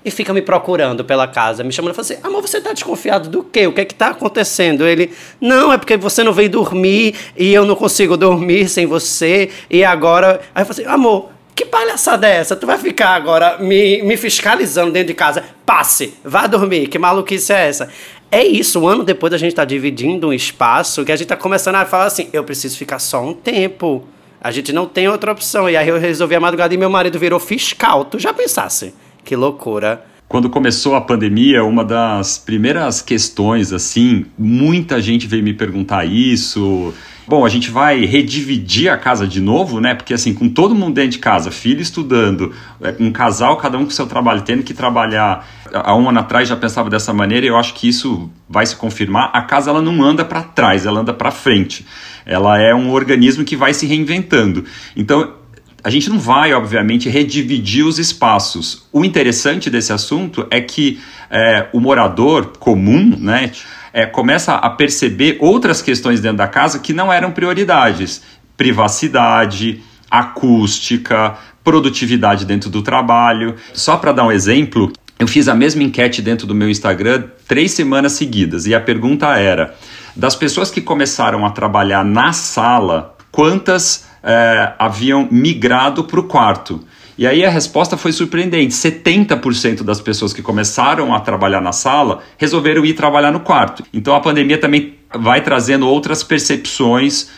e 0.03 0.11
fica 0.11 0.33
me 0.33 0.41
procurando 0.41 1.05
pela 1.05 1.27
casa, 1.27 1.63
me 1.63 1.71
chamando 1.71 1.93
e 1.93 1.95
fala 1.95 2.05
assim: 2.05 2.17
Amor, 2.23 2.41
você 2.41 2.59
tá 2.59 2.73
desconfiado 2.73 3.29
do 3.29 3.43
quê? 3.43 3.67
O 3.67 3.71
que 3.71 3.81
é 3.81 3.85
que 3.85 3.93
tá 3.93 4.07
acontecendo? 4.07 4.85
Ele, 4.85 5.11
não, 5.39 5.71
é 5.71 5.77
porque 5.77 5.95
você 5.95 6.23
não 6.23 6.33
veio 6.33 6.49
dormir 6.49 7.15
e 7.37 7.53
eu 7.53 7.65
não 7.65 7.75
consigo 7.75 8.17
dormir 8.17 8.67
sem 8.67 8.87
você, 8.87 9.49
e 9.69 9.83
agora. 9.83 10.41
Aí 10.55 10.63
eu 10.63 10.65
falei 10.65 10.85
assim: 10.85 10.93
Amor, 10.93 11.29
que 11.55 11.65
palhaçada 11.65 12.27
é 12.27 12.37
essa? 12.37 12.55
Tu 12.55 12.65
vai 12.65 12.79
ficar 12.79 13.09
agora 13.09 13.59
me, 13.59 14.01
me 14.01 14.17
fiscalizando 14.17 14.91
dentro 14.91 15.09
de 15.09 15.13
casa? 15.13 15.43
Passe, 15.65 16.15
vá 16.23 16.47
dormir, 16.47 16.87
que 16.87 16.97
maluquice 16.97 17.53
é 17.53 17.67
essa? 17.67 17.89
É 18.33 18.43
isso, 18.43 18.79
um 18.79 18.87
ano 18.87 19.03
depois 19.03 19.31
a 19.31 19.37
gente 19.37 19.53
tá 19.53 19.63
dividindo 19.63 20.29
um 20.29 20.33
espaço 20.33 21.05
que 21.05 21.11
a 21.11 21.15
gente 21.15 21.27
tá 21.27 21.37
começando 21.37 21.75
a 21.75 21.85
falar 21.85 22.05
assim: 22.05 22.29
eu 22.33 22.43
preciso 22.43 22.75
ficar 22.75 22.97
só 22.97 23.23
um 23.23 23.31
tempo. 23.31 24.07
A 24.41 24.49
gente 24.49 24.73
não 24.73 24.87
tem 24.87 25.07
outra 25.07 25.31
opção. 25.31 25.69
E 25.69 25.77
aí 25.77 25.87
eu 25.87 25.99
resolvi 25.99 26.33
a 26.33 26.39
madrugada 26.39 26.73
e 26.73 26.77
meu 26.77 26.89
marido 26.89 27.19
virou 27.19 27.39
fiscal. 27.39 28.03
Tu 28.05 28.17
já 28.17 28.33
pensasse? 28.33 28.91
Que 29.23 29.35
loucura. 29.35 30.03
Quando 30.33 30.49
começou 30.49 30.95
a 30.95 31.01
pandemia, 31.01 31.63
uma 31.63 31.85
das 31.85 32.39
primeiras 32.39 33.03
questões, 33.03 33.71
assim, 33.71 34.25
muita 34.35 34.99
gente 34.99 35.27
veio 35.27 35.43
me 35.43 35.53
perguntar 35.53 36.05
isso. 36.05 36.91
Bom, 37.27 37.45
a 37.45 37.49
gente 37.49 37.69
vai 37.69 38.03
redividir 38.05 38.91
a 38.91 38.97
casa 38.97 39.27
de 39.27 39.39
novo, 39.39 39.79
né? 39.79 39.93
Porque 39.93 40.11
assim, 40.11 40.33
com 40.33 40.49
todo 40.49 40.73
mundo 40.73 40.95
dentro 40.95 41.11
de 41.11 41.19
casa, 41.19 41.51
filho 41.51 41.81
estudando, 41.81 42.51
é, 42.81 42.95
um 42.99 43.11
casal, 43.11 43.57
cada 43.57 43.77
um 43.77 43.85
com 43.85 43.91
seu 43.91 44.07
trabalho, 44.07 44.41
tendo 44.41 44.63
que 44.63 44.73
trabalhar. 44.73 45.47
Há 45.71 45.95
um 45.95 46.09
ano 46.09 46.21
atrás 46.21 46.49
já 46.49 46.55
pensava 46.55 46.89
dessa 46.89 47.13
maneira 47.13 47.45
e 47.45 47.49
eu 47.49 47.55
acho 47.55 47.75
que 47.75 47.87
isso 47.87 48.27
vai 48.49 48.65
se 48.65 48.75
confirmar. 48.75 49.29
A 49.35 49.43
casa 49.43 49.69
ela 49.69 49.83
não 49.83 50.03
anda 50.03 50.25
para 50.25 50.41
trás, 50.41 50.87
ela 50.87 51.01
anda 51.01 51.13
para 51.13 51.29
frente. 51.29 51.85
Ela 52.25 52.59
é 52.59 52.73
um 52.73 52.89
organismo 52.89 53.43
que 53.43 53.55
vai 53.55 53.71
se 53.71 53.85
reinventando. 53.85 54.65
Então, 54.95 55.42
a 55.83 55.89
gente 55.89 56.09
não 56.09 56.17
vai, 56.17 56.53
obviamente, 56.53 57.09
redividir 57.09 57.85
os 57.85 57.99
espaços. 57.99 58.87
O 58.91 59.03
interessante 59.03 59.69
desse 59.69 59.91
assunto 59.91 60.47
é 60.49 60.61
que 60.61 60.99
é, 61.29 61.67
o 61.73 61.79
morador 61.79 62.57
comum, 62.57 63.17
né, 63.19 63.51
é, 63.91 64.05
começa 64.05 64.53
a 64.53 64.69
perceber 64.69 65.37
outras 65.41 65.81
questões 65.81 66.21
dentro 66.21 66.37
da 66.37 66.47
casa 66.47 66.79
que 66.79 66.93
não 66.93 67.11
eram 67.11 67.31
prioridades. 67.31 68.21
Privacidade, 68.55 69.81
acústica, 70.09 71.35
produtividade 71.63 72.45
dentro 72.45 72.69
do 72.69 72.81
trabalho. 72.81 73.55
Só 73.73 73.97
para 73.97 74.13
dar 74.13 74.25
um 74.25 74.31
exemplo, 74.31 74.91
eu 75.19 75.27
fiz 75.27 75.47
a 75.47 75.55
mesma 75.55 75.83
enquete 75.83 76.21
dentro 76.21 76.47
do 76.47 76.55
meu 76.55 76.69
Instagram 76.69 77.23
três 77.47 77.71
semanas 77.71 78.13
seguidas 78.13 78.65
e 78.65 78.73
a 78.73 78.79
pergunta 78.79 79.27
era: 79.37 79.75
das 80.15 80.35
pessoas 80.35 80.71
que 80.71 80.81
começaram 80.81 81.45
a 81.45 81.51
trabalhar 81.51 82.05
na 82.05 82.31
sala, 82.31 83.17
quantas 83.31 84.05
é, 84.23 84.73
haviam 84.79 85.27
migrado 85.29 86.03
para 86.03 86.19
o 86.19 86.23
quarto. 86.23 86.79
E 87.17 87.27
aí 87.27 87.45
a 87.45 87.49
resposta 87.49 87.97
foi 87.97 88.11
surpreendente: 88.11 88.73
70% 88.73 89.83
das 89.83 90.01
pessoas 90.01 90.33
que 90.33 90.41
começaram 90.41 91.13
a 91.13 91.19
trabalhar 91.19 91.61
na 91.61 91.71
sala 91.71 92.21
resolveram 92.37 92.85
ir 92.85 92.93
trabalhar 92.93 93.31
no 93.31 93.41
quarto. 93.41 93.83
Então 93.93 94.15
a 94.15 94.19
pandemia 94.19 94.57
também 94.57 94.95
vai 95.13 95.41
trazendo 95.41 95.87
outras 95.87 96.23
percepções 96.23 97.29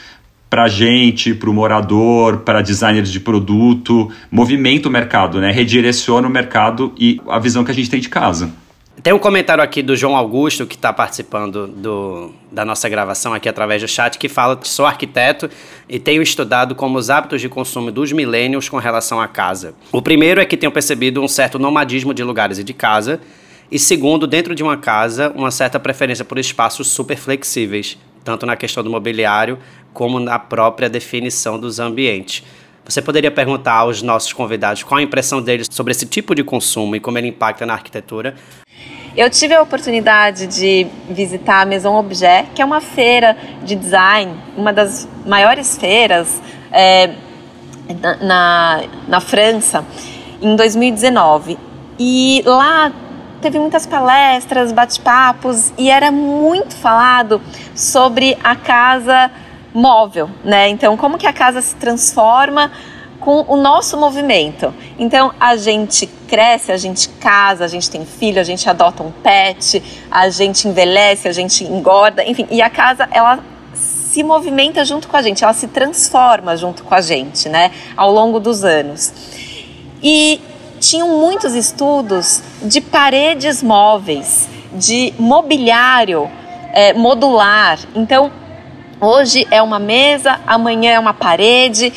para 0.49 0.67
gente, 0.67 1.33
para 1.33 1.49
o 1.49 1.53
morador, 1.53 2.37
para 2.37 2.61
designers 2.61 3.11
de 3.11 3.19
produto, 3.19 4.09
movimenta 4.31 4.87
o 4.87 4.91
mercado, 4.91 5.41
né? 5.41 5.51
redireciona 5.51 6.27
o 6.27 6.31
mercado 6.31 6.93
e 6.97 7.19
a 7.27 7.39
visão 7.39 7.65
que 7.65 7.71
a 7.71 7.73
gente 7.73 7.89
tem 7.89 7.99
de 7.99 8.07
casa. 8.07 8.53
Tem 9.05 9.13
um 9.13 9.19
comentário 9.19 9.63
aqui 9.63 9.83
do 9.83 9.95
João 9.95 10.15
Augusto, 10.15 10.65
que 10.65 10.73
está 10.73 10.91
participando 10.91 11.67
do, 11.67 12.33
da 12.51 12.65
nossa 12.65 12.89
gravação 12.89 13.35
aqui 13.35 13.47
através 13.47 13.79
do 13.79 13.87
chat, 13.87 14.17
que 14.17 14.27
fala 14.27 14.57
que 14.57 14.67
sou 14.67 14.83
arquiteto 14.83 15.47
e 15.87 15.99
tenho 15.99 16.23
estudado 16.23 16.73
como 16.73 16.97
os 16.97 17.11
hábitos 17.11 17.39
de 17.39 17.47
consumo 17.47 17.91
dos 17.91 18.11
milênios 18.11 18.67
com 18.67 18.77
relação 18.77 19.21
à 19.21 19.27
casa. 19.27 19.75
O 19.91 20.01
primeiro 20.01 20.41
é 20.41 20.45
que 20.45 20.57
tenho 20.57 20.71
percebido 20.71 21.21
um 21.21 21.27
certo 21.27 21.59
nomadismo 21.59 22.15
de 22.15 22.23
lugares 22.23 22.57
e 22.57 22.63
de 22.63 22.73
casa, 22.73 23.21
e 23.71 23.77
segundo, 23.77 24.25
dentro 24.25 24.55
de 24.55 24.63
uma 24.63 24.75
casa, 24.75 25.31
uma 25.35 25.51
certa 25.51 25.79
preferência 25.79 26.25
por 26.25 26.39
espaços 26.39 26.87
super 26.87 27.15
flexíveis, 27.15 27.99
tanto 28.23 28.43
na 28.47 28.55
questão 28.55 28.83
do 28.83 28.89
mobiliário 28.89 29.59
como 29.93 30.19
na 30.19 30.39
própria 30.39 30.89
definição 30.89 31.59
dos 31.59 31.79
ambientes. 31.79 32.43
Você 32.85 33.01
poderia 33.01 33.31
perguntar 33.31 33.73
aos 33.73 34.03
nossos 34.03 34.31
convidados 34.31 34.83
qual 34.83 34.99
a 34.99 35.01
impressão 35.01 35.41
deles 35.41 35.67
sobre 35.71 35.91
esse 35.91 36.05
tipo 36.05 36.35
de 36.35 36.43
consumo 36.43 36.95
e 36.95 36.99
como 36.99 37.17
ele 37.17 37.27
impacta 37.27 37.65
na 37.65 37.73
arquitetura. 37.73 38.35
Eu 39.17 39.29
tive 39.29 39.53
a 39.53 39.61
oportunidade 39.61 40.45
de 40.45 40.87
visitar 41.09 41.61
a 41.61 41.65
Maison 41.65 41.95
Objet, 41.95 42.49
que 42.53 42.61
é 42.61 42.65
uma 42.65 42.81
feira 42.81 43.37
de 43.63 43.73
design, 43.73 44.35
uma 44.57 44.73
das 44.73 45.07
maiores 45.25 45.77
feiras 45.77 46.41
é, 46.69 47.11
na, 48.19 48.83
na 49.07 49.21
França, 49.21 49.85
em 50.41 50.53
2019. 50.57 51.57
E 51.97 52.43
lá 52.45 52.91
teve 53.41 53.57
muitas 53.57 53.85
palestras, 53.85 54.73
bate-papos 54.73 55.71
e 55.77 55.89
era 55.89 56.11
muito 56.11 56.75
falado 56.75 57.41
sobre 57.73 58.37
a 58.43 58.53
casa 58.53 59.31
móvel, 59.73 60.29
né? 60.43 60.67
Então, 60.67 60.97
como 60.97 61.17
que 61.17 61.25
a 61.25 61.31
casa 61.31 61.61
se 61.61 61.75
transforma 61.75 62.69
com 63.25 63.43
o 63.47 63.57
nosso 63.57 63.97
movimento. 63.97 64.71
Então 64.99 65.33
a 65.39 65.55
gente 65.55 66.05
cresce, 66.27 66.71
a 66.71 66.77
gente 66.77 67.09
casa, 67.09 67.65
a 67.65 67.67
gente 67.67 67.89
tem 67.89 68.05
filho, 68.05 68.39
a 68.39 68.43
gente 68.43 68.69
adota 68.69 69.01
um 69.01 69.11
pet, 69.11 69.81
a 70.11 70.29
gente 70.29 70.67
envelhece, 70.67 71.27
a 71.27 71.31
gente 71.31 71.63
engorda, 71.63 72.23
enfim, 72.23 72.45
e 72.51 72.61
a 72.61 72.69
casa 72.69 73.09
ela 73.11 73.39
se 73.73 74.21
movimenta 74.21 74.85
junto 74.85 75.07
com 75.07 75.17
a 75.17 75.23
gente, 75.23 75.43
ela 75.43 75.53
se 75.53 75.67
transforma 75.67 76.55
junto 76.55 76.83
com 76.83 76.93
a 76.93 77.01
gente, 77.01 77.49
né, 77.49 77.71
ao 77.97 78.11
longo 78.11 78.39
dos 78.39 78.63
anos. 78.63 79.11
E 80.03 80.39
tinham 80.79 81.19
muitos 81.19 81.55
estudos 81.55 82.43
de 82.61 82.79
paredes 82.79 83.63
móveis, 83.63 84.47
de 84.71 85.15
mobiliário 85.17 86.29
é, 86.71 86.93
modular. 86.93 87.79
Então, 87.95 88.31
hoje 89.01 89.47
é 89.49 89.61
uma 89.63 89.79
mesa, 89.79 90.39
amanhã 90.45 90.91
é 90.91 90.99
uma 90.99 91.13
parede, 91.13 91.91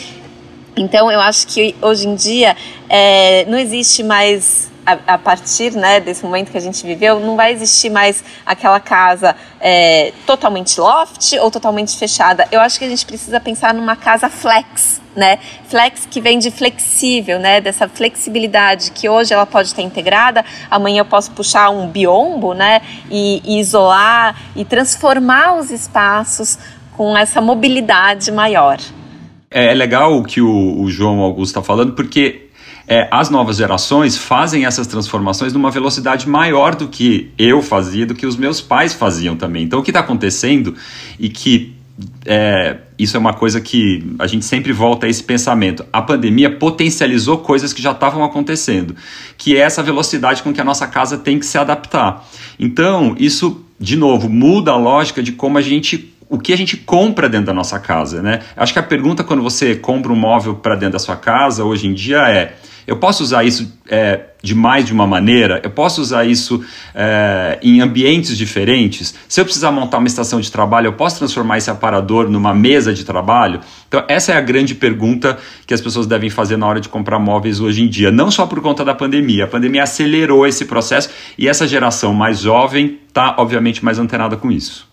então, 0.79 1.11
eu 1.11 1.21
acho 1.21 1.47
que 1.47 1.75
hoje 1.83 2.07
em 2.07 2.15
dia 2.15 2.57
é, 2.89 3.45
não 3.47 3.59
existe 3.59 4.03
mais, 4.03 4.71
a, 4.87 5.19
partir 5.19 5.73
né, 5.73 6.01
desse 6.01 6.25
momento 6.25 6.51
que 6.51 6.57
a 6.57 6.61
gente 6.61 6.87
viveu, 6.87 7.21
não 7.21 7.37
vai 7.37 7.53
existir 7.53 7.91
mais 7.91 8.23
aquela 8.47 8.81
casa 8.81 9.35
é, 9.61 10.13
totalmente 10.27 10.81
loft 10.81 11.35
ou 11.41 11.51
totalmente 11.51 11.99
fechada. 11.99 12.47
Eu 12.51 12.61
acho 12.61 12.79
que 12.79 12.85
a 12.85 12.89
gente 12.89 13.05
precisa 13.05 13.41
pensar 13.41 13.75
numa 13.75 13.97
casa 13.97 14.31
flex, 14.31 15.01
né? 15.15 15.39
Flex 15.69 16.07
que 16.09 16.21
vem 16.21 16.39
de 16.39 16.51
flexível, 16.51 17.39
né? 17.39 17.61
Dessa 17.61 17.89
flexibilidade 17.89 18.93
que 18.93 19.09
hoje 19.09 19.35
ela 19.35 19.45
pode 19.45 19.69
estar 19.69 19.83
integrada, 19.83 20.45
amanhã 20.71 21.01
eu 21.01 21.05
posso 21.05 21.33
puxar 21.33 21.71
um 21.71 21.89
biombo, 21.89 22.55
né? 22.55 22.81
E, 23.11 23.43
e 23.45 23.59
isolar 23.59 24.41
e 24.55 24.65
transformar 24.65 25.57
os 25.57 25.71
espaços 25.71 26.59
com 26.97 27.17
essa 27.17 27.41
mobilidade 27.41 28.31
maior. 28.33 28.79
É, 29.51 29.73
é 29.73 29.75
legal 29.75 30.19
o 30.19 30.25
que 30.25 30.41
o, 30.41 30.81
o 30.81 30.91
João 30.91 31.21
Augusto 31.21 31.51
está 31.51 31.63
falando, 31.63 31.93
porque 31.93 32.49
é, 32.87 33.07
as 33.11 33.29
novas 33.29 33.59
gerações 33.59 34.17
fazem 34.17 34.65
essas 34.65 34.87
transformações 34.87 35.53
numa 35.53 35.71
velocidade 35.71 36.29
maior 36.29 36.75
do 36.75 36.89
que 36.89 37.31
eu 37.39 37.61
fazia, 37.63 38.07
do 38.07 38.15
que 38.15 38.27
os 38.27 38.37
meus 38.37 38.61
pais 38.61 38.95
faziam 38.95 39.37
também. 39.37 39.65
Então, 39.65 39.81
o 39.81 39.83
que 39.83 39.91
está 39.91 40.01
acontecendo 40.01 40.75
e 41.19 41.29
que 41.29 41.77
é, 42.25 42.79
isso 42.99 43.17
é 43.17 43.21
uma 43.21 43.35
coisa 43.35 43.61
que 43.61 44.15
a 44.19 44.27
gente 44.27 44.45
sempre 44.45 44.73
volta 44.73 45.07
a 45.07 45.09
esse 45.09 45.23
pensamento. 45.23 45.85
A 45.93 46.01
pandemia 46.01 46.51
potencializou 46.51 47.39
coisas 47.39 47.73
que 47.73 47.83
já 47.83 47.93
estavam 47.93 48.25
acontecendo, 48.25 48.95
que 49.37 49.57
é 49.57 49.61
essa 49.61 49.83
velocidade 49.83 50.43
com 50.43 50.53
que 50.53 50.61
a 50.61 50.65
nossa 50.65 50.87
casa 50.87 51.19
tem 51.19 51.39
que 51.39 51.47
se 51.47 51.59
adaptar. 51.59 52.27
Então, 52.59 53.15
isso, 53.19 53.65
de 53.79 53.97
novo, 53.97 54.29
muda 54.29 54.73
a 54.73 54.77
lógica 54.77 55.23
de 55.23 55.33
como 55.33 55.59
a 55.59 55.61
gente 55.61 56.15
o 56.29 56.39
que 56.39 56.53
a 56.53 56.57
gente 56.57 56.77
compra 56.77 57.29
dentro 57.29 57.47
da 57.47 57.55
nossa 57.55 57.79
casa, 57.79 58.23
né? 58.23 58.41
Acho 58.57 58.73
que 58.73 58.79
a 58.79 58.83
pergunta 58.83 59.25
quando 59.25 59.43
você 59.43 59.75
compra 59.75 60.13
um 60.13 60.17
móvel 60.17 60.55
para 60.57 60.75
dentro 60.75 60.93
da 60.93 60.99
sua 60.99 61.17
casa 61.17 61.65
hoje 61.65 61.87
em 61.87 61.95
dia 61.95 62.29
é: 62.29 62.55
eu 62.89 62.97
posso 62.97 63.23
usar 63.23 63.45
isso 63.45 63.71
é, 63.87 64.21
de 64.43 64.55
mais 64.55 64.87
de 64.87 64.95
uma 64.95 65.07
maneira? 65.07 65.61
Eu 65.63 65.69
posso 65.69 66.01
usar 66.01 66.25
isso 66.25 66.65
é, 66.95 67.59
em 67.63 67.83
ambientes 67.83 68.35
diferentes? 68.35 69.15
Se 69.29 69.39
eu 69.39 69.45
precisar 69.45 69.71
montar 69.71 69.99
uma 69.99 70.07
estação 70.07 70.41
de 70.41 70.51
trabalho, 70.51 70.87
eu 70.87 70.95
posso 70.95 71.19
transformar 71.19 71.59
esse 71.59 71.71
aparador 71.71 72.31
numa 72.31 72.55
mesa 72.55 72.95
de 72.95 73.05
trabalho? 73.05 73.61
Então, 73.87 74.03
essa 74.09 74.33
é 74.33 74.39
a 74.39 74.41
grande 74.41 74.75
pergunta 74.75 75.37
que 75.67 75.75
as 75.75 75.83
pessoas 75.83 76.07
devem 76.07 76.31
fazer 76.31 76.57
na 76.57 76.67
hora 76.67 76.81
de 76.81 76.89
comprar 76.89 77.19
móveis 77.19 77.61
hoje 77.61 77.83
em 77.83 77.89
dia, 77.89 78.11
não 78.11 78.31
só 78.31 78.47
por 78.47 78.59
conta 78.63 78.83
da 78.83 78.95
pandemia. 78.95 79.45
A 79.45 79.49
pandemia 79.49 79.83
acelerou 79.83 80.47
esse 80.47 80.65
processo 80.65 81.11
e 81.37 81.47
essa 81.47 81.69
geração 81.69 82.15
mais 82.15 82.41
jovem 82.41 83.01
está, 83.07 83.35
obviamente, 83.37 83.85
mais 83.85 83.99
antenada 83.99 84.35
com 84.35 84.51
isso. 84.51 84.88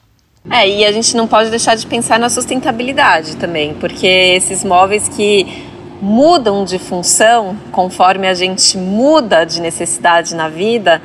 É, 0.49 0.67
e 0.69 0.85
a 0.85 0.91
gente 0.91 1.17
não 1.17 1.27
pode 1.27 1.49
deixar 1.49 1.75
de 1.75 1.87
pensar 1.87 2.19
na 2.19 2.29
sustentabilidade 2.29 3.35
também, 3.35 3.73
porque 3.73 4.05
esses 4.05 4.63
móveis 4.63 5.09
que 5.09 5.65
mudam 6.01 6.63
de 6.63 6.77
função 6.77 7.57
conforme 7.71 8.27
a 8.27 8.33
gente 8.33 8.77
muda 8.77 9.43
de 9.43 9.59
necessidade 9.59 10.35
na 10.35 10.47
vida, 10.47 11.01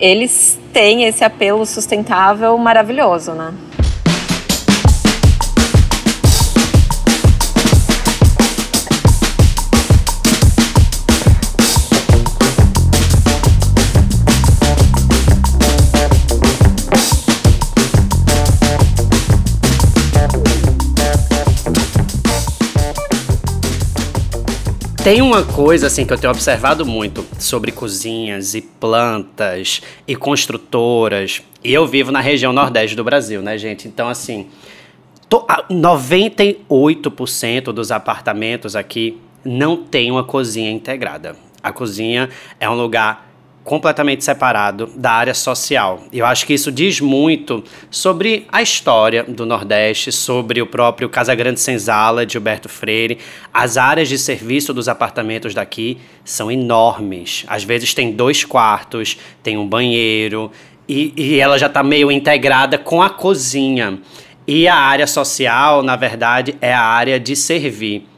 eles 0.00 0.58
têm 0.72 1.04
esse 1.04 1.22
apelo 1.22 1.64
sustentável 1.64 2.58
maravilhoso, 2.58 3.32
né? 3.32 3.52
Tem 25.04 25.20
uma 25.20 25.42
coisa 25.42 25.88
assim 25.88 26.06
que 26.06 26.12
eu 26.12 26.18
tenho 26.18 26.30
observado 26.30 26.86
muito 26.86 27.26
sobre 27.36 27.72
cozinhas 27.72 28.54
e 28.54 28.60
plantas 28.60 29.82
e 30.06 30.14
construtoras. 30.14 31.42
E 31.64 31.74
eu 31.74 31.84
vivo 31.88 32.12
na 32.12 32.20
região 32.20 32.52
nordeste 32.52 32.94
do 32.94 33.02
Brasil, 33.02 33.42
né, 33.42 33.58
gente? 33.58 33.88
Então, 33.88 34.08
assim, 34.08 34.46
98% 35.28 37.72
dos 37.72 37.90
apartamentos 37.90 38.76
aqui 38.76 39.18
não 39.44 39.76
tem 39.76 40.08
uma 40.08 40.22
cozinha 40.22 40.70
integrada. 40.70 41.34
A 41.60 41.72
cozinha 41.72 42.30
é 42.60 42.70
um 42.70 42.74
lugar 42.74 43.31
completamente 43.64 44.24
separado 44.24 44.90
da 44.96 45.12
área 45.12 45.34
social. 45.34 46.02
Eu 46.12 46.26
acho 46.26 46.46
que 46.46 46.54
isso 46.54 46.72
diz 46.72 47.00
muito 47.00 47.62
sobre 47.90 48.46
a 48.50 48.60
história 48.60 49.22
do 49.22 49.46
Nordeste, 49.46 50.10
sobre 50.10 50.60
o 50.60 50.66
próprio 50.66 51.08
Casa 51.08 51.34
Grande 51.34 51.60
Senzala 51.60 52.26
de 52.26 52.32
Gilberto 52.32 52.68
Freire. 52.68 53.18
As 53.52 53.76
áreas 53.76 54.08
de 54.08 54.18
serviço 54.18 54.74
dos 54.74 54.88
apartamentos 54.88 55.54
daqui 55.54 55.98
são 56.24 56.50
enormes. 56.50 57.44
Às 57.46 57.62
vezes 57.62 57.94
tem 57.94 58.12
dois 58.12 58.44
quartos, 58.44 59.16
tem 59.42 59.56
um 59.56 59.66
banheiro 59.66 60.50
e, 60.88 61.12
e 61.16 61.38
ela 61.38 61.58
já 61.58 61.66
está 61.66 61.82
meio 61.82 62.10
integrada 62.10 62.76
com 62.78 63.00
a 63.00 63.10
cozinha. 63.10 63.98
E 64.46 64.66
a 64.66 64.74
área 64.74 65.06
social, 65.06 65.82
na 65.82 65.94
verdade, 65.94 66.56
é 66.60 66.72
a 66.72 66.82
área 66.82 67.20
de 67.20 67.36
servir. 67.36 68.11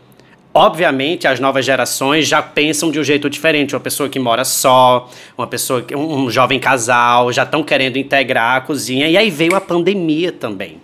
Obviamente, 0.57 1.27
as 1.27 1.41
novas 1.41 1.65
gerações 1.65 2.29
já 2.29 2.41
pensam 2.41 2.89
de 2.89 3.01
um 3.01 3.03
jeito 3.03 3.29
diferente. 3.29 3.75
Uma 3.75 3.81
pessoa 3.81 4.09
que 4.09 4.21
mora 4.21 4.45
só, 4.45 5.11
uma 5.37 5.49
pessoa, 5.49 5.85
um, 5.93 6.27
um 6.27 6.31
jovem 6.31 6.61
casal, 6.61 7.33
já 7.33 7.43
estão 7.43 7.65
querendo 7.65 7.97
integrar 7.97 8.59
a 8.59 8.61
cozinha. 8.61 9.09
E 9.09 9.17
aí 9.17 9.31
veio 9.31 9.57
a 9.57 9.61
pandemia 9.61 10.31
também. 10.31 10.81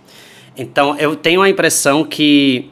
Então, 0.57 0.97
eu 0.99 1.15
tenho 1.15 1.41
a 1.41 1.49
impressão 1.49 2.03
que 2.03 2.69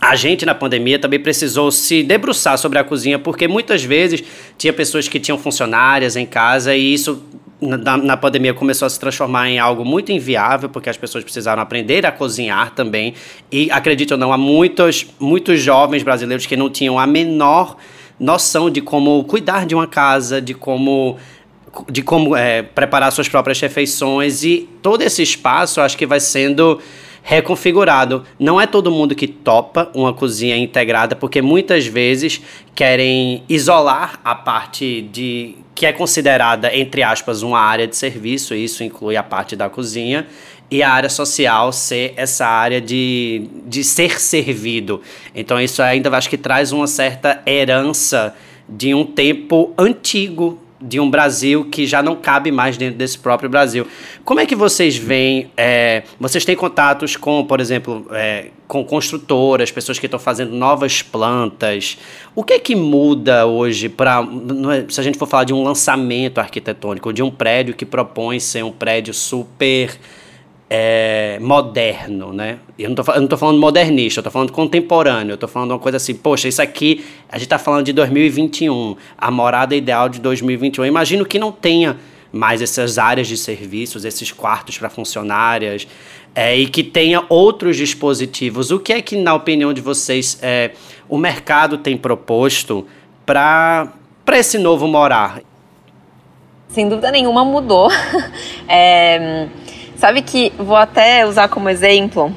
a 0.00 0.16
gente 0.16 0.46
na 0.46 0.54
pandemia 0.54 0.98
também 0.98 1.20
precisou 1.20 1.70
se 1.70 2.02
debruçar 2.02 2.56
sobre 2.56 2.78
a 2.78 2.82
cozinha, 2.82 3.18
porque 3.18 3.46
muitas 3.46 3.84
vezes 3.84 4.24
tinha 4.56 4.72
pessoas 4.72 5.06
que 5.06 5.20
tinham 5.20 5.36
funcionárias 5.36 6.16
em 6.16 6.24
casa 6.24 6.74
e 6.74 6.94
isso 6.94 7.22
na, 7.62 7.96
na, 7.96 8.16
pandemia 8.16 8.52
começou 8.52 8.86
a 8.86 8.90
se 8.90 8.98
transformar 8.98 9.48
em 9.48 9.58
algo 9.58 9.84
muito 9.84 10.10
inviável, 10.10 10.68
porque 10.68 10.90
as 10.90 10.96
pessoas 10.96 11.22
precisaram 11.22 11.62
aprender 11.62 12.04
a 12.04 12.10
cozinhar 12.10 12.74
também. 12.74 13.14
E 13.50 13.70
acredite 13.70 14.12
ou 14.12 14.18
não, 14.18 14.32
há 14.32 14.38
muitos, 14.38 15.06
muitos 15.20 15.60
jovens 15.60 16.02
brasileiros 16.02 16.44
que 16.44 16.56
não 16.56 16.68
tinham 16.68 16.98
a 16.98 17.06
menor 17.06 17.76
noção 18.18 18.68
de 18.68 18.80
como 18.80 19.22
cuidar 19.24 19.64
de 19.64 19.74
uma 19.74 19.86
casa, 19.86 20.40
de 20.40 20.54
como 20.54 21.16
de 21.90 22.02
como 22.02 22.36
é, 22.36 22.60
preparar 22.62 23.10
suas 23.10 23.30
próprias 23.30 23.58
refeições 23.58 24.44
e 24.44 24.68
todo 24.82 25.00
esse 25.00 25.22
espaço 25.22 25.80
acho 25.80 25.96
que 25.96 26.04
vai 26.04 26.20
sendo 26.20 26.78
reconfigurado. 27.22 28.24
Não 28.38 28.60
é 28.60 28.66
todo 28.66 28.90
mundo 28.90 29.14
que 29.14 29.26
topa 29.26 29.90
uma 29.94 30.12
cozinha 30.12 30.56
integrada, 30.56 31.14
porque 31.14 31.40
muitas 31.40 31.86
vezes 31.86 32.42
querem 32.74 33.44
isolar 33.48 34.20
a 34.24 34.34
parte 34.34 35.02
de 35.02 35.56
que 35.74 35.86
é 35.86 35.92
considerada 35.92 36.74
entre 36.76 37.02
aspas 37.02 37.42
uma 37.42 37.58
área 37.58 37.86
de 37.86 37.96
serviço, 37.96 38.54
isso 38.54 38.84
inclui 38.84 39.16
a 39.16 39.22
parte 39.22 39.56
da 39.56 39.70
cozinha 39.70 40.26
e 40.70 40.82
a 40.82 40.90
área 40.90 41.08
social 41.08 41.72
ser 41.72 42.14
essa 42.16 42.46
área 42.46 42.80
de, 42.80 43.48
de 43.66 43.84
ser 43.84 44.20
servido. 44.20 45.00
Então 45.34 45.60
isso 45.60 45.82
ainda 45.82 46.14
acho 46.16 46.28
que 46.30 46.38
traz 46.38 46.72
uma 46.72 46.86
certa 46.86 47.42
herança 47.46 48.34
de 48.68 48.94
um 48.94 49.04
tempo 49.04 49.72
antigo 49.76 50.61
de 50.82 50.98
um 51.00 51.10
Brasil 51.10 51.64
que 51.64 51.86
já 51.86 52.02
não 52.02 52.16
cabe 52.16 52.50
mais 52.50 52.76
dentro 52.76 52.98
desse 52.98 53.18
próprio 53.18 53.48
Brasil. 53.48 53.86
Como 54.24 54.40
é 54.40 54.46
que 54.46 54.54
vocês 54.54 54.96
veem? 54.96 55.50
É, 55.56 56.02
vocês 56.18 56.44
têm 56.44 56.56
contatos 56.56 57.16
com, 57.16 57.44
por 57.44 57.60
exemplo, 57.60 58.06
é, 58.10 58.46
com 58.66 58.84
construtoras, 58.84 59.70
pessoas 59.70 59.98
que 59.98 60.06
estão 60.06 60.18
fazendo 60.18 60.54
novas 60.54 61.02
plantas. 61.02 61.98
O 62.34 62.42
que 62.42 62.54
é 62.54 62.58
que 62.58 62.74
muda 62.74 63.46
hoje 63.46 63.88
para, 63.88 64.26
é, 64.74 64.90
se 64.90 65.00
a 65.00 65.04
gente 65.04 65.18
for 65.18 65.26
falar 65.26 65.44
de 65.44 65.52
um 65.52 65.62
lançamento 65.62 66.38
arquitetônico, 66.38 67.12
de 67.12 67.22
um 67.22 67.30
prédio 67.30 67.74
que 67.74 67.84
propõe 67.84 68.40
ser 68.40 68.64
um 68.64 68.72
prédio 68.72 69.12
super 69.12 69.90
é, 70.74 71.38
moderno, 71.38 72.32
né? 72.32 72.58
Eu 72.78 72.88
não, 72.88 72.96
tô, 72.96 73.12
eu 73.12 73.20
não 73.20 73.28
tô 73.28 73.36
falando 73.36 73.60
modernista, 73.60 74.20
eu 74.20 74.24
tô 74.24 74.30
falando 74.30 74.50
contemporâneo, 74.52 75.34
eu 75.34 75.36
tô 75.36 75.46
falando 75.46 75.72
uma 75.72 75.78
coisa 75.78 75.98
assim, 75.98 76.14
poxa, 76.14 76.48
isso 76.48 76.62
aqui, 76.62 77.04
a 77.28 77.36
gente 77.36 77.48
tá 77.48 77.58
falando 77.58 77.84
de 77.84 77.92
2021, 77.92 78.96
a 79.18 79.30
morada 79.30 79.76
ideal 79.76 80.08
de 80.08 80.18
2021. 80.18 80.84
Eu 80.84 80.88
imagino 80.88 81.26
que 81.26 81.38
não 81.38 81.52
tenha 81.52 81.98
mais 82.32 82.62
essas 82.62 82.96
áreas 82.96 83.28
de 83.28 83.36
serviços, 83.36 84.06
esses 84.06 84.32
quartos 84.32 84.78
para 84.78 84.88
funcionárias, 84.88 85.86
é, 86.34 86.56
e 86.56 86.66
que 86.66 86.82
tenha 86.82 87.22
outros 87.28 87.76
dispositivos. 87.76 88.70
O 88.70 88.80
que 88.80 88.94
é 88.94 89.02
que, 89.02 89.14
na 89.14 89.34
opinião 89.34 89.74
de 89.74 89.82
vocês, 89.82 90.38
é, 90.40 90.70
o 91.06 91.18
mercado 91.18 91.76
tem 91.76 91.98
proposto 91.98 92.86
para 93.26 93.92
esse 94.30 94.56
novo 94.56 94.88
morar? 94.88 95.42
Sem 96.68 96.88
dúvida 96.88 97.10
nenhuma 97.10 97.44
mudou. 97.44 97.90
é 98.66 99.48
Sabe 100.02 100.20
que 100.20 100.52
vou 100.58 100.74
até 100.74 101.24
usar 101.24 101.48
como 101.48 101.68
exemplo 101.68 102.34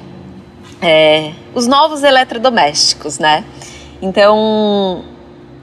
é, 0.80 1.32
os 1.56 1.66
novos 1.66 2.04
eletrodomésticos, 2.04 3.18
né? 3.18 3.44
Então, 4.00 5.04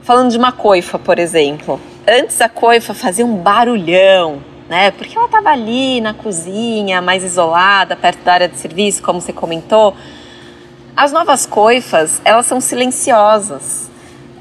falando 0.01 0.29
de 0.29 0.37
uma 0.37 0.51
coifa, 0.51 0.99
por 0.99 1.17
exemplo. 1.17 1.79
Antes 2.05 2.41
a 2.41 2.49
coifa 2.49 2.93
fazia 2.93 3.25
um 3.25 3.37
barulhão, 3.37 4.43
né? 4.67 4.91
Porque 4.91 5.17
ela 5.17 5.27
estava 5.27 5.49
ali 5.51 6.01
na 6.01 6.13
cozinha, 6.13 7.01
mais 7.01 7.23
isolada, 7.23 7.95
perto 7.95 8.21
da 8.21 8.33
área 8.33 8.49
de 8.49 8.57
serviço, 8.57 9.01
como 9.01 9.21
você 9.21 9.31
comentou. 9.31 9.95
As 10.97 11.13
novas 11.13 11.45
coifas, 11.45 12.21
elas 12.25 12.45
são 12.45 12.59
silenciosas. 12.59 13.89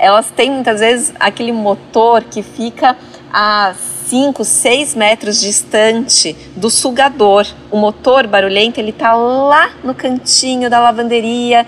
Elas 0.00 0.32
têm 0.32 0.50
muitas 0.50 0.80
vezes 0.80 1.14
aquele 1.20 1.52
motor 1.52 2.24
que 2.24 2.42
fica 2.42 2.96
a 3.32 3.72
5, 4.06 4.44
6 4.44 4.94
metros 4.94 5.40
distante 5.40 6.36
do 6.56 6.70
sugador. 6.70 7.46
O 7.70 7.76
motor 7.76 8.26
barulhento 8.26 8.80
ele 8.80 8.90
está 8.90 9.14
lá 9.14 9.70
no 9.82 9.94
cantinho 9.94 10.68
da 10.68 10.80
lavanderia, 10.80 11.66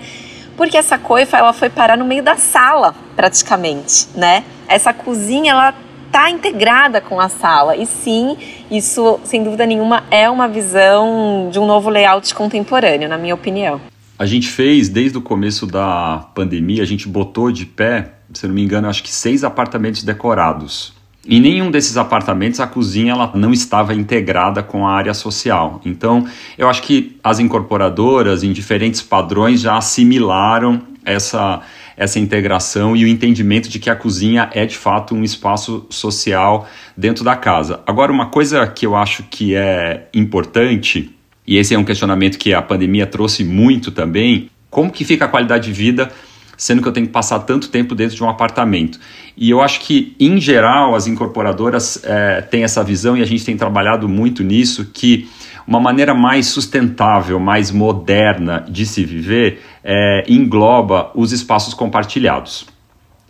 porque 0.55 0.77
essa 0.77 0.97
coifa 0.97 1.37
ela 1.37 1.53
foi 1.53 1.69
parar 1.69 1.97
no 1.97 2.05
meio 2.05 2.23
da 2.23 2.35
sala, 2.35 2.95
praticamente, 3.15 4.07
né? 4.15 4.43
Essa 4.67 4.93
cozinha 4.93 5.51
ela 5.51 5.73
está 6.07 6.29
integrada 6.29 7.01
com 7.01 7.19
a 7.19 7.27
sala. 7.27 7.75
E 7.75 7.85
sim, 7.85 8.37
isso 8.71 9.19
sem 9.23 9.43
dúvida 9.43 9.65
nenhuma 9.65 10.03
é 10.09 10.29
uma 10.29 10.47
visão 10.47 11.49
de 11.51 11.59
um 11.59 11.65
novo 11.65 11.89
layout 11.89 12.33
contemporâneo, 12.33 13.09
na 13.09 13.17
minha 13.17 13.35
opinião. 13.35 13.81
A 14.17 14.25
gente 14.25 14.47
fez 14.47 14.87
desde 14.87 15.17
o 15.17 15.21
começo 15.21 15.67
da 15.67 16.29
pandemia, 16.33 16.83
a 16.83 16.85
gente 16.85 17.05
botou 17.05 17.51
de 17.51 17.65
pé, 17.65 18.13
se 18.33 18.47
não 18.47 18.55
me 18.55 18.63
engano, 18.63 18.87
acho 18.87 19.03
que 19.03 19.11
seis 19.11 19.43
apartamentos 19.43 20.03
decorados 20.03 20.93
em 21.27 21.39
nenhum 21.39 21.71
desses 21.71 21.97
apartamentos 21.97 22.59
a 22.59 22.67
cozinha 22.67 23.13
ela 23.13 23.31
não 23.33 23.51
estava 23.51 23.93
integrada 23.93 24.61
com 24.61 24.87
a 24.87 24.91
área 24.93 25.13
social. 25.13 25.81
Então, 25.83 26.27
eu 26.57 26.69
acho 26.69 26.83
que 26.83 27.17
as 27.23 27.39
incorporadoras, 27.39 28.43
em 28.43 28.51
diferentes 28.51 29.01
padrões, 29.01 29.61
já 29.61 29.77
assimilaram 29.77 30.81
essa, 31.03 31.61
essa 31.97 32.19
integração 32.19 32.95
e 32.95 33.05
o 33.05 33.07
entendimento 33.07 33.69
de 33.69 33.79
que 33.79 33.89
a 33.89 33.95
cozinha 33.95 34.49
é 34.53 34.65
de 34.65 34.77
fato 34.77 35.15
um 35.15 35.23
espaço 35.23 35.85
social 35.89 36.67
dentro 36.95 37.23
da 37.23 37.35
casa. 37.35 37.81
Agora, 37.87 38.11
uma 38.11 38.27
coisa 38.27 38.65
que 38.67 38.85
eu 38.85 38.95
acho 38.95 39.23
que 39.23 39.55
é 39.55 40.07
importante, 40.13 41.11
e 41.47 41.57
esse 41.57 41.73
é 41.73 41.79
um 41.79 41.83
questionamento 41.83 42.37
que 42.37 42.53
a 42.53 42.61
pandemia 42.61 43.07
trouxe 43.07 43.43
muito 43.43 43.91
também, 43.91 44.49
como 44.69 44.91
que 44.91 45.05
fica 45.05 45.25
a 45.25 45.27
qualidade 45.27 45.67
de 45.67 45.73
vida 45.73 46.11
sendo 46.57 46.81
que 46.81 46.87
eu 46.87 46.91
tenho 46.91 47.07
que 47.07 47.13
passar 47.13 47.39
tanto 47.39 47.69
tempo 47.69 47.95
dentro 47.95 48.15
de 48.15 48.23
um 48.23 48.29
apartamento. 48.29 48.99
E 49.37 49.49
eu 49.49 49.61
acho 49.61 49.81
que, 49.81 50.15
em 50.19 50.39
geral, 50.39 50.95
as 50.95 51.07
incorporadoras 51.07 52.01
é, 52.03 52.41
têm 52.41 52.63
essa 52.63 52.83
visão 52.83 53.17
e 53.17 53.21
a 53.21 53.25
gente 53.25 53.43
tem 53.43 53.57
trabalhado 53.57 54.07
muito 54.07 54.43
nisso, 54.43 54.89
que 54.93 55.27
uma 55.67 55.79
maneira 55.79 56.13
mais 56.13 56.47
sustentável, 56.47 57.39
mais 57.39 57.71
moderna 57.71 58.65
de 58.69 58.85
se 58.85 59.03
viver 59.03 59.61
é, 59.83 60.23
engloba 60.27 61.11
os 61.15 61.31
espaços 61.31 61.73
compartilhados. 61.73 62.74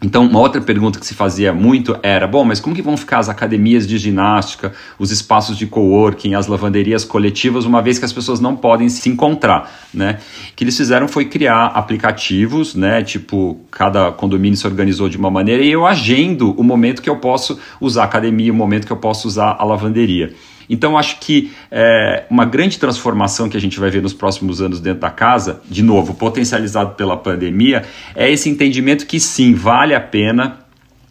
Então, 0.06 0.24
uma 0.24 0.40
outra 0.40 0.62
pergunta 0.62 1.00
que 1.00 1.06
se 1.06 1.16
fazia 1.16 1.52
muito 1.52 1.98
era: 2.04 2.28
bom, 2.28 2.46
mas 2.46 2.60
como 2.60 2.76
que 2.76 2.82
vão 2.82 2.96
ficar 2.96 3.18
as 3.18 3.28
academias 3.28 3.88
de 3.88 3.98
ginástica, 3.98 4.72
os 5.00 5.10
espaços 5.10 5.58
de 5.58 5.66
coworking, 5.66 6.36
as 6.36 6.46
lavanderias 6.46 7.04
coletivas, 7.04 7.66
uma 7.66 7.82
vez 7.82 7.98
que 7.98 8.06
as 8.06 8.14
pessoas 8.14 8.40
não 8.40 8.56
podem 8.56 8.88
se 8.88 9.10
encontrar, 9.10 9.68
né? 9.92 10.20
O 10.52 10.56
que 10.56 10.64
eles 10.64 10.78
fizeram 10.78 11.08
foi 11.08 11.26
criar 11.26 11.66
aplicativos, 11.74 12.76
né? 12.76 13.02
Tipo, 13.02 13.60
cada 13.72 14.12
condomínio 14.12 14.56
se 14.56 14.68
organizou 14.68 15.10
de 15.10 15.18
uma 15.18 15.32
maneira 15.32 15.64
e 15.64 15.72
eu 15.72 15.88
agendo 15.88 16.52
o 16.52 16.64
momento 16.64 17.02
que 17.02 17.10
eu 17.10 17.18
posso 17.18 17.58
usar 17.82 18.04
a 18.04 18.06
academia, 18.06 18.54
o 18.54 18.56
momento 18.56 18.86
que 18.86 18.94
eu 18.94 18.98
posso 18.98 19.28
usar 19.28 19.56
a 19.58 19.66
lavanderia. 19.66 20.36
Então, 20.70 20.98
acho 20.98 21.20
que 21.20 21.52
é, 21.72 22.26
uma 22.30 22.46
grande 22.46 22.80
transformação 22.80 23.48
que 23.50 23.58
a 23.58 23.62
gente 23.62 23.80
vai 23.80 23.90
ver 23.90 24.02
nos 24.02 24.14
próximos 24.14 24.62
anos 24.62 24.80
dentro 24.80 25.02
da 25.02 25.10
casa, 25.10 25.62
de 25.70 25.84
novo, 25.84 26.14
potencializado 26.14 26.96
pela 26.96 27.18
pandemia, 27.18 27.84
é 28.16 28.30
esse 28.32 28.50
entendimento 28.50 29.06
que 29.06 29.20
sim, 29.20 29.54
vale 29.54 29.94
a 29.94 30.02
pena 30.02 30.60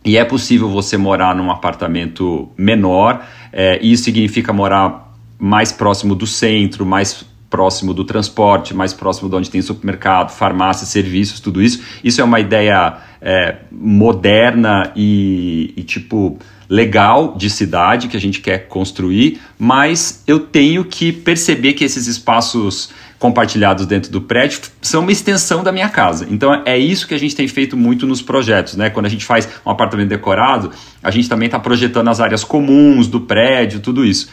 e 0.04 0.16
é 0.18 0.24
possível 0.24 0.68
você 0.68 0.96
morar 0.96 1.34
num 1.34 1.50
apartamento 1.50 2.48
menor, 2.58 3.24
é, 3.52 3.78
isso 3.82 4.04
significa 4.04 4.52
morar 4.52 5.14
mais 5.38 5.72
próximo 5.72 6.14
do 6.14 6.26
centro, 6.26 6.84
mais 6.84 7.24
próximo 7.54 7.94
do 7.94 8.02
transporte, 8.02 8.74
mais 8.74 8.92
próximo 8.92 9.28
de 9.28 9.36
onde 9.36 9.48
tem 9.48 9.62
supermercado, 9.62 10.32
farmácia, 10.32 10.84
serviços, 10.84 11.38
tudo 11.38 11.62
isso. 11.62 11.80
Isso 12.02 12.20
é 12.20 12.24
uma 12.24 12.40
ideia 12.40 12.96
é, 13.22 13.58
moderna 13.70 14.90
e, 14.96 15.72
e 15.76 15.84
tipo 15.84 16.36
legal 16.68 17.36
de 17.36 17.48
cidade 17.48 18.08
que 18.08 18.16
a 18.16 18.20
gente 18.20 18.40
quer 18.40 18.66
construir, 18.66 19.40
mas 19.56 20.24
eu 20.26 20.40
tenho 20.40 20.84
que 20.84 21.12
perceber 21.12 21.74
que 21.74 21.84
esses 21.84 22.08
espaços 22.08 22.90
compartilhados 23.20 23.86
dentro 23.86 24.10
do 24.10 24.20
prédio 24.20 24.60
são 24.82 25.02
uma 25.02 25.12
extensão 25.12 25.62
da 25.62 25.70
minha 25.70 25.88
casa. 25.88 26.26
Então 26.28 26.60
é 26.66 26.76
isso 26.76 27.06
que 27.06 27.14
a 27.14 27.18
gente 27.18 27.36
tem 27.36 27.46
feito 27.46 27.76
muito 27.76 28.04
nos 28.04 28.20
projetos, 28.20 28.74
né? 28.74 28.90
Quando 28.90 29.06
a 29.06 29.08
gente 29.08 29.24
faz 29.24 29.48
um 29.64 29.70
apartamento 29.70 30.08
decorado, 30.08 30.72
a 31.00 31.10
gente 31.12 31.28
também 31.28 31.46
está 31.46 31.60
projetando 31.60 32.08
as 32.08 32.20
áreas 32.20 32.42
comuns 32.42 33.06
do 33.06 33.20
prédio, 33.20 33.78
tudo 33.78 34.04
isso. 34.04 34.28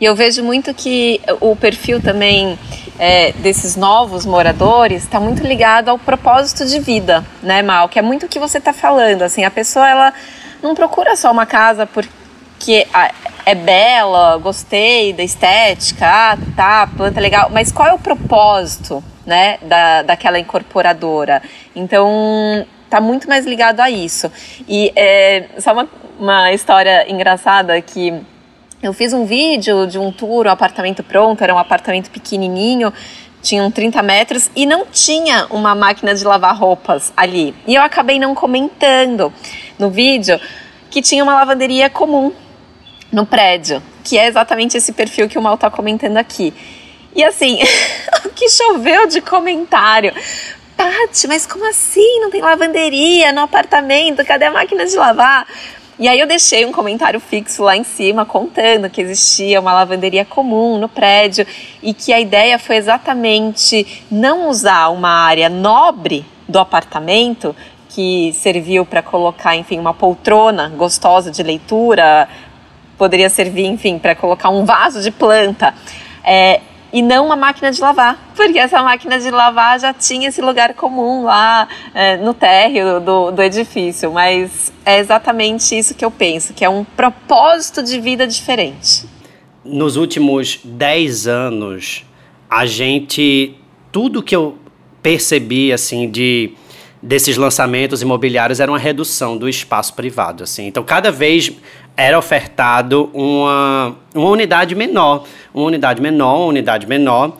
E 0.00 0.04
eu 0.04 0.16
vejo 0.16 0.42
muito 0.42 0.74
que 0.74 1.20
o 1.40 1.54
perfil 1.54 2.02
também 2.02 2.58
é, 2.98 3.32
desses 3.32 3.76
novos 3.76 4.26
moradores 4.26 5.04
está 5.04 5.20
muito 5.20 5.42
ligado 5.42 5.88
ao 5.88 5.98
propósito 5.98 6.66
de 6.66 6.80
vida, 6.80 7.24
né, 7.42 7.62
Mal? 7.62 7.88
Que 7.88 7.98
é 7.98 8.02
muito 8.02 8.26
o 8.26 8.28
que 8.28 8.38
você 8.38 8.58
está 8.58 8.72
falando. 8.72 9.22
Assim, 9.22 9.44
a 9.44 9.50
pessoa 9.50 9.88
ela 9.88 10.12
não 10.62 10.74
procura 10.74 11.16
só 11.16 11.30
uma 11.30 11.46
casa 11.46 11.86
porque 11.86 12.86
é 13.44 13.54
bela, 13.54 14.36
gostei 14.38 15.12
da 15.12 15.22
estética, 15.22 16.06
ah, 16.06 16.38
tá, 16.56 16.86
planta 16.96 17.20
legal, 17.20 17.50
mas 17.50 17.72
qual 17.72 17.88
é 17.88 17.92
o 17.92 17.98
propósito, 17.98 19.02
né, 19.26 19.58
da, 19.62 20.02
daquela 20.02 20.38
incorporadora? 20.38 21.42
Então, 21.74 22.64
tá 22.88 23.00
muito 23.00 23.28
mais 23.28 23.46
ligado 23.46 23.80
a 23.80 23.90
isso. 23.90 24.30
E 24.68 24.92
é, 24.94 25.46
só 25.58 25.72
uma, 25.72 25.88
uma 26.18 26.52
história 26.52 27.10
engraçada 27.10 27.80
que 27.80 28.22
eu 28.82 28.92
fiz 28.92 29.12
um 29.12 29.24
vídeo 29.24 29.86
de 29.86 29.96
um 29.98 30.10
tour, 30.10 30.46
um 30.46 30.50
apartamento 30.50 31.04
pronto, 31.04 31.42
era 31.42 31.54
um 31.54 31.58
apartamento 31.58 32.10
pequenininho, 32.10 32.92
tinham 33.40 33.70
30 33.70 34.02
metros 34.02 34.50
e 34.56 34.66
não 34.66 34.84
tinha 34.86 35.46
uma 35.50 35.74
máquina 35.74 36.14
de 36.14 36.24
lavar 36.24 36.56
roupas 36.56 37.12
ali. 37.16 37.54
E 37.66 37.76
eu 37.76 37.82
acabei 37.82 38.18
não 38.18 38.34
comentando 38.34 39.32
no 39.78 39.88
vídeo 39.88 40.40
que 40.90 41.00
tinha 41.00 41.22
uma 41.22 41.34
lavanderia 41.34 41.88
comum 41.88 42.32
no 43.12 43.24
prédio, 43.24 43.80
que 44.02 44.18
é 44.18 44.26
exatamente 44.26 44.76
esse 44.76 44.92
perfil 44.92 45.28
que 45.28 45.38
o 45.38 45.42
Mal 45.42 45.54
está 45.54 45.70
comentando 45.70 46.16
aqui. 46.16 46.52
E 47.14 47.22
assim, 47.22 47.60
o 48.26 48.30
que 48.30 48.48
choveu 48.48 49.06
de 49.06 49.20
comentário. 49.20 50.12
Tati, 50.76 51.28
mas 51.28 51.46
como 51.46 51.68
assim? 51.68 52.20
Não 52.20 52.30
tem 52.30 52.40
lavanderia 52.40 53.32
no 53.32 53.42
apartamento? 53.42 54.24
Cadê 54.24 54.46
a 54.46 54.50
máquina 54.50 54.84
de 54.84 54.96
lavar? 54.96 55.46
E 55.98 56.08
aí 56.08 56.18
eu 56.18 56.26
deixei 56.26 56.64
um 56.64 56.72
comentário 56.72 57.20
fixo 57.20 57.62
lá 57.62 57.76
em 57.76 57.84
cima 57.84 58.24
contando 58.24 58.88
que 58.88 59.00
existia 59.00 59.60
uma 59.60 59.74
lavanderia 59.74 60.24
comum 60.24 60.78
no 60.78 60.88
prédio 60.88 61.46
e 61.82 61.92
que 61.92 62.12
a 62.12 62.20
ideia 62.20 62.58
foi 62.58 62.76
exatamente 62.76 64.04
não 64.10 64.48
usar 64.48 64.88
uma 64.88 65.10
área 65.10 65.48
nobre 65.48 66.24
do 66.48 66.58
apartamento 66.58 67.54
que 67.90 68.32
serviu 68.32 68.86
para 68.86 69.02
colocar, 69.02 69.54
enfim, 69.54 69.78
uma 69.78 69.92
poltrona 69.92 70.70
gostosa 70.70 71.30
de 71.30 71.42
leitura, 71.42 72.26
poderia 72.96 73.28
servir, 73.28 73.66
enfim, 73.66 73.98
para 73.98 74.14
colocar 74.14 74.48
um 74.48 74.64
vaso 74.64 75.02
de 75.02 75.10
planta. 75.10 75.74
É, 76.24 76.60
e 76.92 77.00
não 77.00 77.26
uma 77.26 77.36
máquina 77.36 77.72
de 77.72 77.80
lavar, 77.80 78.32
porque 78.36 78.58
essa 78.58 78.82
máquina 78.82 79.18
de 79.18 79.30
lavar 79.30 79.80
já 79.80 79.94
tinha 79.94 80.28
esse 80.28 80.42
lugar 80.42 80.74
comum 80.74 81.24
lá 81.24 81.66
é, 81.94 82.16
no 82.18 82.34
térreo 82.34 83.00
do, 83.00 83.30
do 83.30 83.42
edifício, 83.42 84.12
mas 84.12 84.72
é 84.84 84.98
exatamente 84.98 85.76
isso 85.76 85.94
que 85.94 86.04
eu 86.04 86.10
penso, 86.10 86.52
que 86.52 86.64
é 86.64 86.68
um 86.68 86.84
propósito 86.84 87.82
de 87.82 87.98
vida 87.98 88.26
diferente. 88.26 89.06
Nos 89.64 89.96
últimos 89.96 90.60
10 90.62 91.26
anos, 91.26 92.04
a 92.50 92.66
gente, 92.66 93.54
tudo 93.90 94.22
que 94.22 94.36
eu 94.36 94.58
percebi, 95.02 95.72
assim, 95.72 96.10
de 96.10 96.52
desses 97.02 97.36
lançamentos 97.36 98.00
imobiliários 98.00 98.60
era 98.60 98.70
uma 98.70 98.78
redução 98.78 99.36
do 99.36 99.48
espaço 99.48 99.94
privado, 99.94 100.44
assim. 100.44 100.66
Então, 100.66 100.84
cada 100.84 101.10
vez 101.10 101.50
era 101.96 102.18
ofertado 102.18 103.10
uma, 103.12 103.96
uma 104.14 104.28
unidade 104.28 104.74
menor, 104.74 105.24
uma 105.52 105.64
unidade 105.64 106.00
menor, 106.00 106.36
uma 106.36 106.46
unidade 106.46 106.86
menor, 106.86 107.36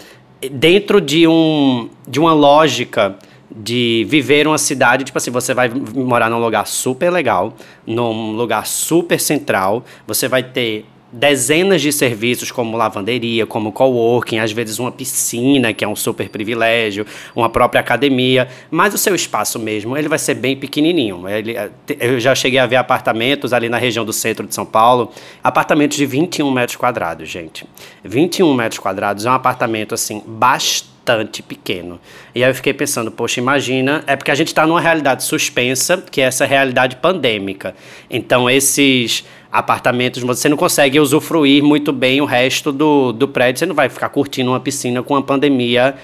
dentro 0.51 1.01
de, 1.01 1.27
um, 1.27 1.89
de 2.07 2.21
uma 2.21 2.33
lógica 2.33 3.17
de 3.55 4.07
viver 4.09 4.47
uma 4.47 4.59
cidade, 4.59 5.05
tipo 5.05 5.19
assim, 5.19 5.31
você 5.31 5.53
vai 5.53 5.71
morar 5.95 6.31
num 6.31 6.39
lugar 6.39 6.67
super 6.67 7.11
legal, 7.11 7.55
num 7.87 8.33
lugar 8.33 8.67
super 8.67 9.21
central, 9.21 9.85
você 10.07 10.27
vai 10.27 10.43
ter 10.43 10.87
dezenas 11.13 11.83
de 11.83 11.93
serviços 11.93 12.51
como 12.51 12.77
lavanderia, 12.77 13.47
como 13.47 13.71
coworking, 13.71 14.39
às 14.39 14.51
vezes 14.51 14.79
uma 14.79 14.91
piscina, 14.91 15.75
que 15.75 15.85
é 15.85 15.89
um 15.89 15.95
super 15.95 16.31
privilégio, 16.31 17.07
uma 17.37 17.51
própria 17.51 17.81
academia, 17.81 18.49
mas 18.71 18.95
o 18.95 18.99
seu 18.99 19.15
espaço 19.15 19.59
mesmo, 19.59 19.97
ele 19.97 20.09
vai 20.09 20.19
ser 20.19 20.35
bem 20.35 20.57
pequenininho. 20.57 21.29
Ele, 21.29 21.55
eh, 21.57 21.71
eu 22.01 22.19
já 22.19 22.35
cheguei 22.35 22.59
a 22.59 22.67
ver 22.67 22.77
apartamentos 22.77 23.53
ali 23.53 23.69
na 23.69 23.77
região 23.77 24.05
do 24.05 24.13
centro 24.13 24.47
de 24.47 24.55
São 24.55 24.65
Paulo, 24.65 25.13
apartamentos 25.45 25.99
de 25.99 26.07
21 26.07 26.51
metros 26.51 26.77
quadrados, 26.77 27.29
gente. 27.29 27.67
21 28.03 28.55
metros 28.55 28.79
quadrados 28.79 29.27
é 29.27 29.31
um 29.31 29.35
apartamento, 29.35 29.95
assim, 29.95 30.23
bastante 30.27 31.43
pequeno. 31.43 32.01
E 32.35 32.43
aí 32.43 32.51
eu 32.51 32.55
fiquei 32.55 32.73
pensando, 32.73 33.11
poxa, 33.11 33.41
imagina, 33.41 34.03
é 34.07 34.17
porque 34.17 34.31
a 34.31 34.35
gente 34.35 34.49
está 34.49 34.67
numa 34.67 34.81
realidade 34.81 35.25
suspensa, 35.25 36.03
que 36.11 36.21
é 36.21 36.25
essa 36.25 36.47
realidade 36.47 36.97
pandêmica. 36.97 37.75
Então, 38.09 38.49
esses 38.49 39.25
apartamentos, 39.53 40.23
você 40.23 40.49
não 40.49 40.57
consegue 40.57 40.99
usufruir 40.99 41.63
muito 41.63 41.93
bem 41.93 42.23
o 42.23 42.25
resto 42.25 42.73
do, 42.73 43.13
do 43.13 43.29
prédio, 43.29 43.59
você 43.59 43.67
não 43.67 43.75
vai 43.75 43.91
ficar 43.91 44.09
curtindo 44.09 44.51
uma 44.51 44.59
piscina 44.59 45.03
com 45.03 45.15
a 45.15 45.23
pandemia 45.23 45.95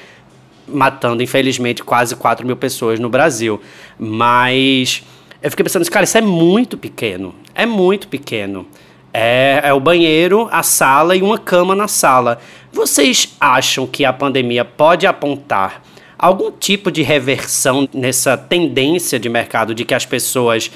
matando, 0.69 1.23
infelizmente, 1.23 1.83
quase 1.83 2.15
4 2.15 2.47
mil 2.47 2.57
pessoas 2.57 3.01
no 3.01 3.09
Brasil. 3.09 3.59
Mas 3.99 5.03
eu 5.43 5.51
fiquei 5.51 5.65
pensando, 5.65 5.89
cara, 5.91 6.05
isso 6.05 6.19
é 6.19 6.21
muito 6.21 6.77
pequeno. 6.77 7.35
É 7.55 7.65
muito 7.65 8.07
pequeno. 8.07 8.67
É, 9.15 9.61
é 9.65 9.73
o 9.73 9.81
banheiro, 9.81 10.47
a 10.53 10.63
sala 10.63 11.17
e 11.17 11.23
uma 11.23 11.39
cama 11.39 11.75
na 11.75 11.89
sala. 11.89 12.39
Vocês 12.71 13.35
acham 13.41 13.87
que 13.87 14.05
a 14.05 14.13
pandemia 14.13 14.63
pode 14.65 15.07
apontar 15.07 15.83
algum 16.19 16.51
tipo 16.51 16.91
de 16.91 17.03
reversão 17.03 17.89
nessa 17.95 18.37
tendência 18.37 19.19
de 19.19 19.29
mercado 19.29 19.75
de 19.75 19.85
que 19.85 19.95
as 19.95 20.05
pessoas 20.05 20.71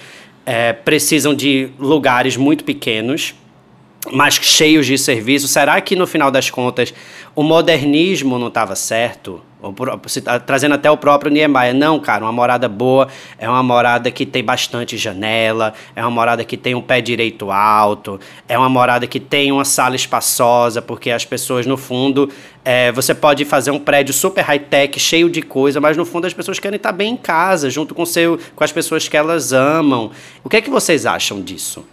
é, 0.44 0.72
precisam 0.72 1.34
de 1.34 1.68
lugares 1.78 2.36
muito 2.36 2.64
pequenos, 2.64 3.34
mas 4.10 4.34
cheios 4.34 4.86
de 4.86 4.98
serviço. 4.98 5.46
Será 5.46 5.80
que 5.80 5.94
no 5.94 6.06
final 6.06 6.30
das 6.30 6.50
contas 6.50 6.92
o 7.34 7.42
modernismo 7.42 8.38
não 8.38 8.48
estava 8.48 8.76
certo? 8.76 9.40
Tá 10.24 10.40
trazendo 10.40 10.74
até 10.74 10.90
o 10.90 10.96
próprio 10.96 11.30
Niemeyer. 11.30 11.72
Não, 11.72 12.00
cara, 12.00 12.24
uma 12.24 12.32
morada 12.32 12.68
boa 12.68 13.06
é 13.38 13.48
uma 13.48 13.62
morada 13.62 14.10
que 14.10 14.26
tem 14.26 14.42
bastante 14.42 14.96
janela, 14.96 15.72
é 15.94 16.02
uma 16.02 16.10
morada 16.10 16.44
que 16.44 16.56
tem 16.56 16.74
um 16.74 16.80
pé 16.80 17.00
direito 17.00 17.48
alto, 17.48 18.18
é 18.48 18.58
uma 18.58 18.68
morada 18.68 19.06
que 19.06 19.20
tem 19.20 19.52
uma 19.52 19.64
sala 19.64 19.94
espaçosa, 19.94 20.82
porque 20.82 21.12
as 21.12 21.24
pessoas, 21.24 21.64
no 21.64 21.76
fundo, 21.76 22.28
é, 22.64 22.90
você 22.90 23.14
pode 23.14 23.44
fazer 23.44 23.70
um 23.70 23.78
prédio 23.78 24.12
super 24.12 24.42
high-tech, 24.42 24.98
cheio 24.98 25.30
de 25.30 25.42
coisa, 25.42 25.80
mas 25.80 25.96
no 25.96 26.04
fundo 26.04 26.26
as 26.26 26.34
pessoas 26.34 26.58
querem 26.58 26.76
estar 26.76 26.90
bem 26.90 27.12
em 27.12 27.16
casa, 27.16 27.70
junto 27.70 27.94
com, 27.94 28.04
seu, 28.04 28.40
com 28.56 28.64
as 28.64 28.72
pessoas 28.72 29.06
que 29.06 29.16
elas 29.16 29.52
amam. 29.52 30.10
O 30.42 30.48
que 30.48 30.56
é 30.56 30.60
que 30.60 30.70
vocês 30.70 31.06
acham 31.06 31.40
disso? 31.40 31.84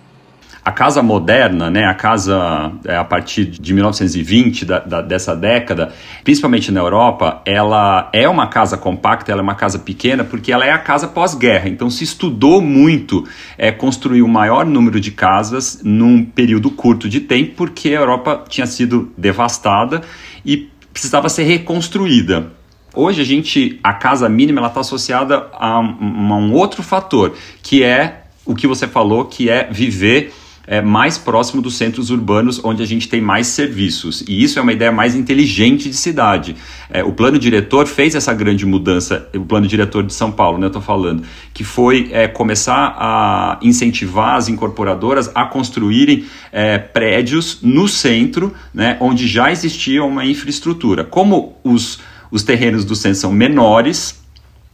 A 0.70 0.72
casa 0.72 1.02
moderna, 1.02 1.68
né, 1.68 1.86
a 1.86 1.96
casa 1.96 2.72
é, 2.86 2.96
a 2.96 3.04
partir 3.04 3.46
de 3.46 3.74
1920, 3.74 4.66
da, 4.66 4.78
da, 4.78 5.02
dessa 5.02 5.36
década, 5.36 5.92
principalmente 6.24 6.72
na 6.72 6.80
Europa, 6.80 7.42
ela 7.44 8.08
é 8.14 8.30
uma 8.30 8.46
casa 8.46 8.78
compacta, 8.78 9.32
ela 9.32 9.42
é 9.42 9.44
uma 9.44 9.56
casa 9.56 9.80
pequena, 9.80 10.24
porque 10.24 10.52
ela 10.52 10.64
é 10.64 10.70
a 10.70 10.78
casa 10.78 11.08
pós-guerra. 11.08 11.68
Então 11.68 11.90
se 11.90 12.04
estudou 12.04 12.62
muito 12.62 13.28
é, 13.58 13.72
construir 13.72 14.22
o 14.22 14.28
maior 14.28 14.64
número 14.64 15.00
de 15.00 15.10
casas 15.10 15.82
num 15.84 16.24
período 16.24 16.70
curto 16.70 17.10
de 17.10 17.20
tempo, 17.20 17.54
porque 17.58 17.90
a 17.90 18.02
Europa 18.02 18.44
tinha 18.48 18.68
sido 18.68 19.12
devastada 19.18 20.02
e 20.46 20.70
precisava 20.94 21.30
ser 21.30 21.46
reconstruída. 21.46 22.52
Hoje 22.94 23.22
a 23.22 23.26
gente, 23.26 23.80
a 23.84 23.94
casa 23.94 24.30
mínima, 24.30 24.60
ela 24.60 24.68
está 24.68 24.82
associada 24.82 25.48
a 25.52 25.78
a 25.78 25.80
um 25.80 26.54
outro 26.54 26.84
fator, 26.84 27.34
que 27.64 27.84
é 27.84 28.26
o 28.46 28.54
que 28.54 28.68
você 28.68 28.88
falou, 28.88 29.26
que 29.26 29.50
é 29.50 29.68
viver 29.72 30.32
é, 30.70 30.84
mais 30.84 31.18
próximo 31.18 31.64
dos 31.64 31.76
centros 31.78 32.12
urbanos, 32.12 32.64
onde 32.64 32.84
a 32.84 32.86
gente 32.86 33.10
tem 33.10 33.20
mais 33.20 33.48
serviços. 33.48 34.24
E 34.28 34.44
isso 34.44 34.60
é 34.60 34.62
uma 34.62 34.72
ideia 34.72 34.92
mais 34.92 35.16
inteligente 35.16 35.90
de 35.90 35.96
cidade. 35.96 36.56
É, 36.92 37.04
o 37.04 37.12
plano 37.12 37.40
diretor 37.40 37.88
fez 37.88 38.14
essa 38.14 38.32
grande 38.36 38.68
mudança, 38.68 39.28
o 39.34 39.44
plano 39.46 39.66
diretor 39.66 40.04
de 40.04 40.14
São 40.14 40.32
Paulo, 40.32 40.60
né, 40.60 40.66
eu 40.66 40.68
estou 40.68 40.82
falando, 40.82 41.24
que 41.56 41.64
foi 41.64 42.10
é, 42.12 42.28
começar 42.28 42.96
a 43.00 43.58
incentivar 43.64 44.36
as 44.36 44.48
incorporadoras 44.48 45.32
a 45.34 45.44
construírem 45.44 46.26
é, 46.52 46.78
prédios 46.78 47.58
no 47.64 47.88
centro, 47.88 48.54
né, 48.72 48.96
onde 49.00 49.28
já 49.28 49.52
existia 49.52 50.04
uma 50.04 50.24
infraestrutura. 50.24 51.04
Como 51.04 51.58
os, 51.64 52.00
os 52.30 52.44
terrenos 52.44 52.86
do 52.86 52.96
centro 52.96 53.20
são 53.20 53.32
menores, 53.34 54.20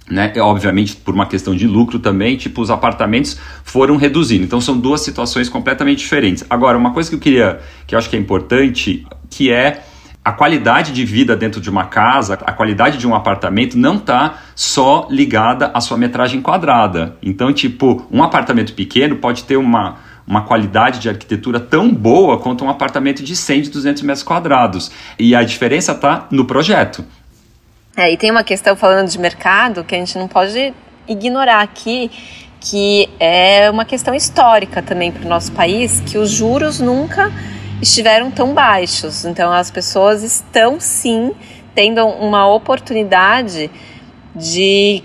né? 0.09 0.31
Obviamente, 0.37 0.95
por 0.95 1.13
uma 1.13 1.25
questão 1.25 1.55
de 1.55 1.67
lucro 1.67 1.99
também, 1.99 2.37
tipo, 2.37 2.61
os 2.61 2.69
apartamentos 2.69 3.39
foram 3.63 3.97
reduzindo. 3.97 4.43
Então, 4.43 4.61
são 4.61 4.77
duas 4.77 5.01
situações 5.01 5.49
completamente 5.49 5.99
diferentes. 5.99 6.45
Agora, 6.49 6.77
uma 6.77 6.93
coisa 6.93 7.09
que 7.09 7.15
eu 7.15 7.19
queria, 7.19 7.59
que 7.87 7.95
eu 7.95 7.99
acho 7.99 8.09
que 8.09 8.15
é 8.15 8.19
importante, 8.19 9.05
que 9.29 9.51
é 9.51 9.83
a 10.25 10.31
qualidade 10.31 10.91
de 10.91 11.05
vida 11.05 11.35
dentro 11.35 11.61
de 11.61 11.69
uma 11.69 11.85
casa, 11.85 12.33
a 12.33 12.51
qualidade 12.51 12.97
de 12.97 13.07
um 13.07 13.13
apartamento 13.13 13.77
não 13.77 13.97
está 13.97 14.39
só 14.55 15.07
ligada 15.09 15.69
à 15.71 15.79
sua 15.79 15.97
metragem 15.97 16.41
quadrada. 16.41 17.15
Então, 17.21 17.53
tipo, 17.53 18.07
um 18.11 18.23
apartamento 18.23 18.73
pequeno 18.73 19.17
pode 19.17 19.43
ter 19.43 19.55
uma, 19.55 19.97
uma 20.25 20.41
qualidade 20.41 20.99
de 20.99 21.09
arquitetura 21.09 21.59
tão 21.59 21.93
boa 21.93 22.39
quanto 22.39 22.65
um 22.65 22.69
apartamento 22.71 23.23
de 23.23 23.35
100, 23.35 23.61
de 23.63 23.69
200 23.69 24.01
metros 24.01 24.23
quadrados. 24.23 24.91
E 25.19 25.35
a 25.35 25.43
diferença 25.43 25.91
está 25.91 26.27
no 26.31 26.45
projeto. 26.45 27.05
É, 27.97 28.11
e 28.11 28.17
tem 28.17 28.29
uma 28.29 28.43
questão 28.43 28.75
falando 28.75 29.07
de 29.07 29.17
mercado 29.17 29.81
que 29.81 29.95
a 29.95 29.97
gente 29.97 30.17
não 30.17 30.27
pode 30.27 30.73
ignorar 31.07 31.61
aqui, 31.61 32.11
que 32.59 33.09
é 33.17 33.69
uma 33.69 33.85
questão 33.85 34.13
histórica 34.13 34.81
também 34.81 35.13
para 35.13 35.25
o 35.25 35.29
nosso 35.29 35.53
país, 35.53 36.01
que 36.01 36.17
os 36.17 36.29
juros 36.29 36.81
nunca 36.81 37.31
estiveram 37.81 38.29
tão 38.29 38.53
baixos. 38.53 39.23
Então 39.23 39.49
as 39.49 39.71
pessoas 39.71 40.23
estão 40.23 40.77
sim 40.77 41.33
tendo 41.73 42.05
uma 42.05 42.45
oportunidade 42.53 43.71
de 44.35 45.01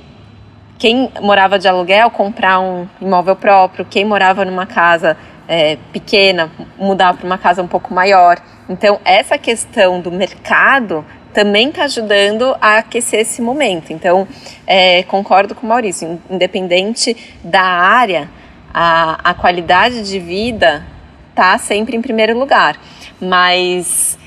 quem 0.76 1.12
morava 1.20 1.60
de 1.60 1.68
aluguel 1.68 2.10
comprar 2.10 2.58
um 2.58 2.88
imóvel 3.00 3.36
próprio, 3.36 3.84
quem 3.84 4.04
morava 4.04 4.44
numa 4.44 4.66
casa 4.66 5.16
é, 5.46 5.78
pequena 5.92 6.50
mudar 6.76 7.14
para 7.14 7.24
uma 7.24 7.38
casa 7.38 7.62
um 7.62 7.68
pouco 7.68 7.94
maior. 7.94 8.38
Então 8.68 8.98
essa 9.04 9.38
questão 9.38 10.00
do 10.00 10.10
mercado 10.10 11.04
também 11.32 11.68
está 11.68 11.84
ajudando 11.84 12.56
a 12.60 12.78
aquecer 12.78 13.20
esse 13.20 13.40
momento. 13.40 13.92
Então, 13.92 14.26
é, 14.66 15.02
concordo 15.04 15.54
com 15.54 15.66
o 15.66 15.68
Maurício, 15.68 16.20
independente 16.28 17.16
da 17.42 17.62
área, 17.62 18.28
a, 18.72 19.30
a 19.30 19.34
qualidade 19.34 20.08
de 20.08 20.18
vida 20.18 20.84
está 21.30 21.56
sempre 21.58 21.96
em 21.96 22.02
primeiro 22.02 22.38
lugar. 22.38 22.80
Mas 23.20 24.18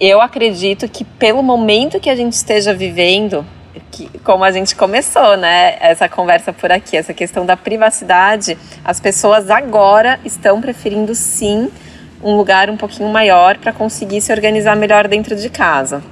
eu 0.00 0.20
acredito 0.20 0.88
que 0.88 1.04
pelo 1.04 1.42
momento 1.42 2.00
que 2.00 2.10
a 2.10 2.16
gente 2.16 2.32
esteja 2.32 2.74
vivendo, 2.74 3.46
que, 3.90 4.08
como 4.20 4.44
a 4.44 4.50
gente 4.50 4.74
começou, 4.74 5.36
né, 5.36 5.76
essa 5.80 6.08
conversa 6.08 6.52
por 6.52 6.72
aqui, 6.72 6.96
essa 6.96 7.14
questão 7.14 7.46
da 7.46 7.56
privacidade, 7.56 8.58
as 8.84 9.00
pessoas 9.00 9.50
agora 9.50 10.18
estão 10.24 10.60
preferindo 10.60 11.14
sim 11.14 11.70
um 12.22 12.36
lugar 12.36 12.68
um 12.68 12.76
pouquinho 12.76 13.10
maior 13.10 13.58
para 13.58 13.72
conseguir 13.72 14.20
se 14.20 14.32
organizar 14.32 14.74
melhor 14.74 15.06
dentro 15.06 15.36
de 15.36 15.48
casa 15.48 16.02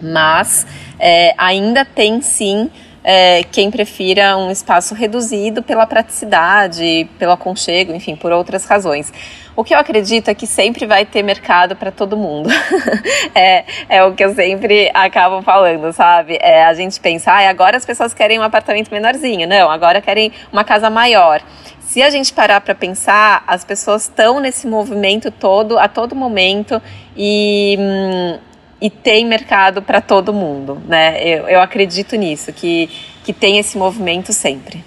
mas 0.00 0.66
é, 0.98 1.34
ainda 1.36 1.84
tem 1.84 2.20
sim 2.20 2.70
é, 3.02 3.42
quem 3.44 3.70
prefira 3.70 4.36
um 4.36 4.50
espaço 4.50 4.94
reduzido 4.94 5.62
pela 5.62 5.86
praticidade, 5.86 7.08
pelo 7.18 7.32
aconchego, 7.32 7.94
enfim, 7.94 8.14
por 8.14 8.30
outras 8.32 8.64
razões. 8.64 9.12
O 9.56 9.64
que 9.64 9.74
eu 9.74 9.78
acredito 9.78 10.28
é 10.28 10.34
que 10.34 10.46
sempre 10.46 10.86
vai 10.86 11.04
ter 11.04 11.22
mercado 11.22 11.74
para 11.74 11.90
todo 11.90 12.16
mundo. 12.16 12.48
é, 13.34 13.64
é 13.88 14.04
o 14.04 14.14
que 14.14 14.24
eu 14.24 14.34
sempre 14.34 14.90
acabo 14.94 15.42
falando, 15.42 15.92
sabe? 15.92 16.38
É, 16.40 16.64
a 16.64 16.74
gente 16.74 17.00
pensa, 17.00 17.32
ah, 17.32 17.48
agora 17.48 17.76
as 17.76 17.84
pessoas 17.84 18.14
querem 18.14 18.38
um 18.38 18.42
apartamento 18.42 18.90
menorzinho. 18.90 19.48
Não, 19.48 19.70
agora 19.70 20.00
querem 20.00 20.32
uma 20.52 20.64
casa 20.64 20.88
maior. 20.88 21.42
Se 21.80 22.02
a 22.02 22.10
gente 22.10 22.32
parar 22.32 22.60
para 22.60 22.74
pensar, 22.74 23.42
as 23.46 23.64
pessoas 23.64 24.02
estão 24.02 24.38
nesse 24.38 24.66
movimento 24.66 25.30
todo, 25.30 25.78
a 25.78 25.88
todo 25.88 26.14
momento, 26.14 26.80
e. 27.16 27.76
Hum, 27.78 28.49
e 28.80 28.88
tem 28.88 29.26
mercado 29.26 29.82
para 29.82 30.00
todo 30.00 30.32
mundo, 30.32 30.80
né? 30.86 31.22
Eu, 31.22 31.48
eu 31.48 31.60
acredito 31.60 32.16
nisso, 32.16 32.52
que, 32.52 32.88
que 33.22 33.32
tem 33.32 33.58
esse 33.58 33.76
movimento 33.76 34.32
sempre. 34.32 34.82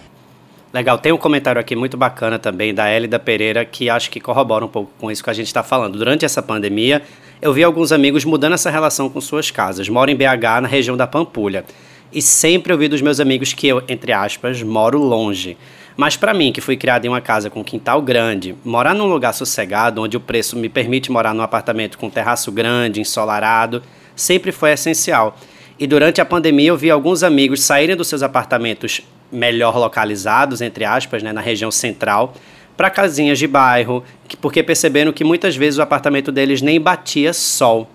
Legal, 0.74 0.98
tem 0.98 1.12
um 1.12 1.18
comentário 1.18 1.62
aqui 1.62 1.76
muito 1.76 1.96
bacana 1.96 2.40
também 2.40 2.74
da 2.74 2.92
Elida 2.92 3.20
Pereira 3.20 3.64
que 3.64 3.92
acho 3.92 4.10
que 4.10 4.20
corrobora 4.20 4.66
um 4.66 4.68
pouco 4.68 4.92
com 5.00 5.12
isso 5.12 5.24
que 5.24 5.30
a 5.30 5.34
gente 5.34 5.46
está 5.46 5.62
falando. 5.62 6.00
Durante 6.00 6.26
essa 6.26 6.42
pandemia, 6.42 7.04
eu 7.40 7.54
vi 7.54 7.64
alguns 7.64 7.92
amigos 7.92 8.26
mudando 8.26 8.54
essa 8.54 8.72
relação 8.72 9.08
com 9.08 9.22
suas 9.22 9.52
casas. 9.52 9.88
Moro 9.88 10.10
em 10.10 10.16
BH, 10.16 10.62
na 10.64 10.68
região 10.68 10.98
da 10.98 11.06
Pampulha. 11.06 11.64
E 12.12 12.24
sempre 12.24 12.74
ouvi 12.74 12.88
dos 12.88 13.04
meus 13.04 13.20
amigos 13.20 13.54
que 13.54 13.68
eu, 13.68 13.84
entre 13.88 14.12
aspas, 14.12 14.64
moro 14.64 14.98
longe. 14.98 15.58
Mas 15.96 16.18
para 16.18 16.34
mim, 16.34 16.52
que 16.52 16.62
fui 16.62 16.76
criado 16.76 17.06
em 17.06 17.10
uma 17.10 17.22
casa 17.22 17.50
com 17.50 17.64
quintal 17.64 18.02
grande, 18.02 18.56
morar 18.66 18.96
num 18.96 19.06
lugar 19.06 19.34
sossegado, 19.34 20.02
onde 20.02 20.18
o 20.18 20.20
preço 20.20 20.58
me 20.58 20.68
permite 20.68 21.12
morar 21.12 21.34
num 21.34 21.44
apartamento 21.44 21.98
com 21.98 22.10
terraço 22.10 22.52
grande, 22.52 23.00
ensolarado, 23.00 23.84
sempre 24.16 24.52
foi 24.52 24.72
essencial. 24.72 25.38
E 25.80 25.86
durante 25.86 26.20
a 26.22 26.26
pandemia 26.26 26.70
eu 26.70 26.78
vi 26.78 26.90
alguns 26.90 27.24
amigos 27.24 27.62
saírem 27.62 27.96
dos 27.96 28.08
seus 28.08 28.24
apartamentos 28.24 29.02
melhor 29.32 29.78
localizados, 29.78 30.62
entre 30.62 30.86
aspas, 30.86 31.22
né, 31.24 31.34
na 31.34 31.42
região 31.42 31.72
central, 31.72 32.34
para 32.78 32.90
casinhas 32.90 33.38
de 33.38 33.48
bairro, 33.48 34.04
porque 34.42 34.64
perceberam 34.64 35.12
que 35.12 35.24
muitas 35.24 35.56
vezes 35.56 35.78
o 35.78 35.82
apartamento 35.82 36.32
deles 36.32 36.62
nem 36.62 36.80
batia 36.80 37.34
sol. 37.34 37.88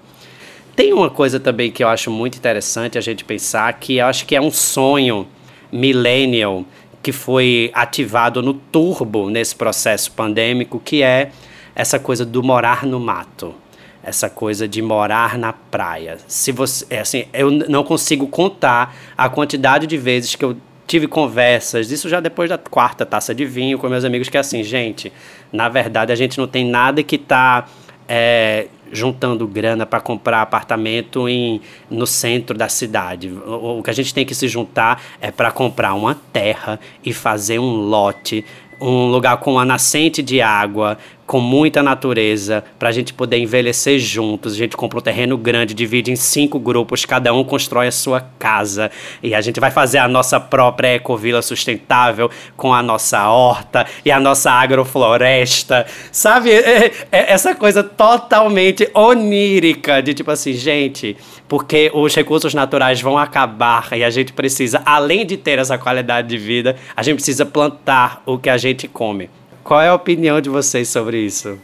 Tem 0.77 0.93
uma 0.93 1.11
coisa 1.11 1.41
também 1.41 1.71
que 1.71 1.83
eu 1.83 1.89
acho 1.89 2.11
muito 2.11 2.39
interessante 2.39 2.97
a 2.97 3.01
gente 3.01 3.25
pensar, 3.25 3.73
que 3.75 3.97
eu 3.97 4.07
acho 4.07 4.25
que 4.25 4.37
é 4.37 4.41
um 4.41 4.51
sonho 4.51 5.27
millennial 5.73 6.65
que 7.03 7.13
foi 7.13 7.71
ativado 7.75 8.43
no 8.43 8.55
turbo 8.55 9.31
nesse 9.31 9.55
processo 9.55 10.13
pandêmico, 10.13 10.81
que 10.81 11.03
é 11.03 11.31
essa 11.75 11.99
coisa 11.99 12.25
do 12.25 12.43
morar 12.43 12.85
no 12.85 12.99
mato. 12.99 13.55
Essa 14.03 14.31
coisa 14.31 14.67
de 14.67 14.81
morar 14.81 15.37
na 15.37 15.53
praia. 15.53 16.19
Se 16.27 16.51
você, 16.51 16.87
é 16.89 17.01
assim, 17.01 17.27
eu 17.33 17.51
não 17.51 17.85
consigo 17.85 18.27
contar 18.27 18.97
a 19.17 19.29
quantidade 19.29 19.87
de 19.87 19.99
vezes 19.99 20.35
que 20.35 20.45
eu 20.45 20.57
tive 20.87 21.07
conversas, 21.07 21.91
isso 21.91 22.09
já 22.09 22.19
depois 22.19 22.49
da 22.49 22.57
quarta 22.57 23.05
taça 23.05 23.35
de 23.35 23.45
vinho 23.45 23.79
com 23.79 23.89
meus 23.89 24.05
amigos, 24.05 24.29
que 24.31 24.39
é 24.39 24.41
assim, 24.41 24.63
gente, 24.63 25.13
na 25.53 25.69
verdade 25.69 26.11
a 26.13 26.17
gente 26.17 26.39
não 26.39 26.47
tem 26.47 26.65
nada 26.65 27.03
que 27.03 27.19
tá 27.19 27.67
é, 28.09 28.69
juntando 28.93 29.47
grana 29.47 29.87
para 29.87 30.01
comprar 30.01 30.43
apartamento 30.43 31.29
em, 31.29 31.61
no 31.91 32.07
centro 32.07 32.57
da 32.57 32.69
cidade. 32.69 33.29
O, 33.29 33.79
o 33.79 33.83
que 33.83 33.91
a 33.91 33.93
gente 33.93 34.13
tem 34.13 34.25
que 34.25 34.35
se 34.35 34.49
juntar 34.49 35.03
é 35.21 35.31
para 35.31 35.51
comprar 35.51 35.95
uma 35.95 36.15
terra 36.15 36.79
e 37.05 37.13
fazer 37.13 37.59
um 37.59 37.75
lote 37.89 38.45
um 38.81 39.11
lugar 39.11 39.39
com 39.39 39.55
uma 39.55 39.65
nascente 39.65 40.23
de 40.23 40.41
água, 40.41 40.99
com 41.29 41.41
muita 41.41 41.83
natureza, 41.83 42.65
para 42.79 42.89
a 42.89 42.93
gente 42.93 43.13
poder 43.13 43.37
envelhecer 43.37 43.99
juntos. 43.99 44.55
A 44.55 44.57
gente 44.57 44.75
compra 44.75 44.99
um 44.99 45.03
terreno 45.03 45.37
grande, 45.37 45.75
divide 45.75 46.11
em 46.11 46.17
cinco 46.17 46.59
grupos, 46.59 47.05
cada 47.05 47.35
um 47.35 47.45
constrói 47.45 47.89
a 47.89 47.93
sua 47.93 48.27
casa 48.39 48.91
e 49.23 49.35
a 49.35 49.41
gente 49.43 49.61
vai 49.61 49.71
fazer 49.71 49.99
a 49.99 50.09
nossa 50.09 50.41
própria 50.41 50.95
ecovila 50.95 51.43
sustentável 51.43 52.31
com 52.57 52.73
a 52.73 52.83
nossa 52.83 53.29
horta 53.29 53.87
e 54.07 54.11
a 54.11 54.19
nossa 54.19 54.51
agrofloresta, 54.51 55.85
sabe? 56.11 56.51
É, 56.51 56.93
é 57.13 57.33
essa 57.33 57.55
coisa 57.55 57.85
totalmente 57.85 58.89
onírica 58.95 60.03
de 60.03 60.15
tipo 60.15 60.31
assim, 60.31 60.55
gente, 60.55 61.15
porque 61.47 61.91
os 61.93 62.15
recursos 62.15 62.55
naturais 62.55 63.03
vão 63.03 63.19
acabar 63.19 63.91
e 63.93 64.03
a 64.03 64.09
gente 64.09 64.33
precisa, 64.33 64.81
além 64.87 65.27
de 65.27 65.37
ter 65.37 65.59
essa 65.59 65.77
qualidade 65.77 66.27
de 66.27 66.39
vida, 66.39 66.75
a 66.97 67.03
gente 67.03 67.17
precisa 67.17 67.45
plantar 67.45 68.23
o 68.25 68.39
que 68.39 68.49
a 68.49 68.57
gente 68.57 68.89
come. 68.89 69.29
Qual 69.69 69.83
é 69.83 69.89
a 69.89 69.95
opinião 69.95 70.41
de 70.41 70.49
vocês 70.49 70.89
sobre 70.89 71.21
isso? 71.21 71.59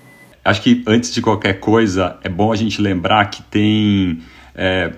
Acho 0.44 0.60
que 0.60 0.84
antes 0.86 1.10
de 1.10 1.22
qualquer 1.22 1.54
coisa, 1.54 2.18
é 2.22 2.28
bom 2.28 2.52
a 2.52 2.54
gente 2.54 2.78
lembrar 2.82 3.30
que 3.30 3.42
tem 3.44 4.18
é, 4.54 4.92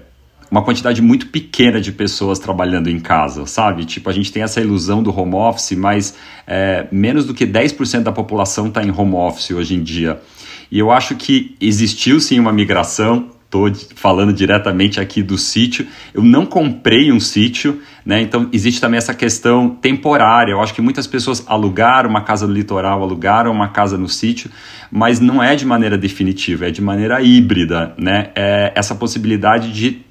uma 0.51 0.61
quantidade 0.61 1.01
muito 1.01 1.29
pequena 1.29 1.81
de 1.81 1.93
pessoas 1.93 2.41
trabalhando 2.41 2.91
em 2.91 2.99
casa, 2.99 3.47
sabe? 3.47 3.85
Tipo, 3.85 4.11
a 4.11 4.13
gente 4.13 4.33
tem 4.33 4.43
essa 4.43 4.61
ilusão 4.61 5.05
do 5.05 5.17
home 5.17 5.37
office, 5.37 5.79
mas 5.79 6.17
é, 6.49 6.89
menos 6.91 7.25
do 7.25 7.33
que 7.33 7.47
10% 7.47 8.03
da 8.03 8.11
população 8.11 8.67
está 8.67 8.83
em 8.83 8.91
home 8.91 9.15
office 9.15 9.53
hoje 9.53 9.77
em 9.77 9.85
dia. 9.85 10.21
E 10.69 10.77
eu 10.77 10.91
acho 10.91 11.15
que 11.15 11.55
existiu 11.61 12.19
sim 12.19 12.41
uma 12.41 12.53
migração 12.53 13.31
estou 13.47 13.73
falando 13.95 14.33
diretamente 14.33 15.01
aqui 15.01 15.23
do 15.23 15.39
sítio. 15.39 15.87
Eu 16.13 16.23
não 16.23 16.45
comprei 16.45 17.11
um 17.11 17.21
sítio, 17.21 17.81
né? 18.05 18.21
Então 18.21 18.49
existe 18.53 18.81
também 18.81 18.99
essa 18.99 19.15
questão 19.15 19.71
temporária. 19.71 20.53
Eu 20.53 20.61
acho 20.61 20.75
que 20.75 20.83
muitas 20.83 21.07
pessoas 21.07 21.45
alugaram 21.47 22.11
uma 22.11 22.21
casa 22.21 22.47
no 22.47 22.53
litoral, 22.53 23.03
alugaram 23.03 23.51
uma 23.51 23.69
casa 23.69 23.97
no 23.97 24.09
sítio, 24.09 24.51
mas 24.91 25.21
não 25.21 25.43
é 25.43 25.57
de 25.57 25.65
maneira 25.65 25.97
definitiva, 25.97 26.69
é 26.69 26.71
de 26.71 26.83
maneira 26.83 27.21
híbrida, 27.23 27.95
né? 27.97 28.31
É 28.35 28.73
essa 28.75 28.95
possibilidade 28.95 29.73
de 29.73 30.03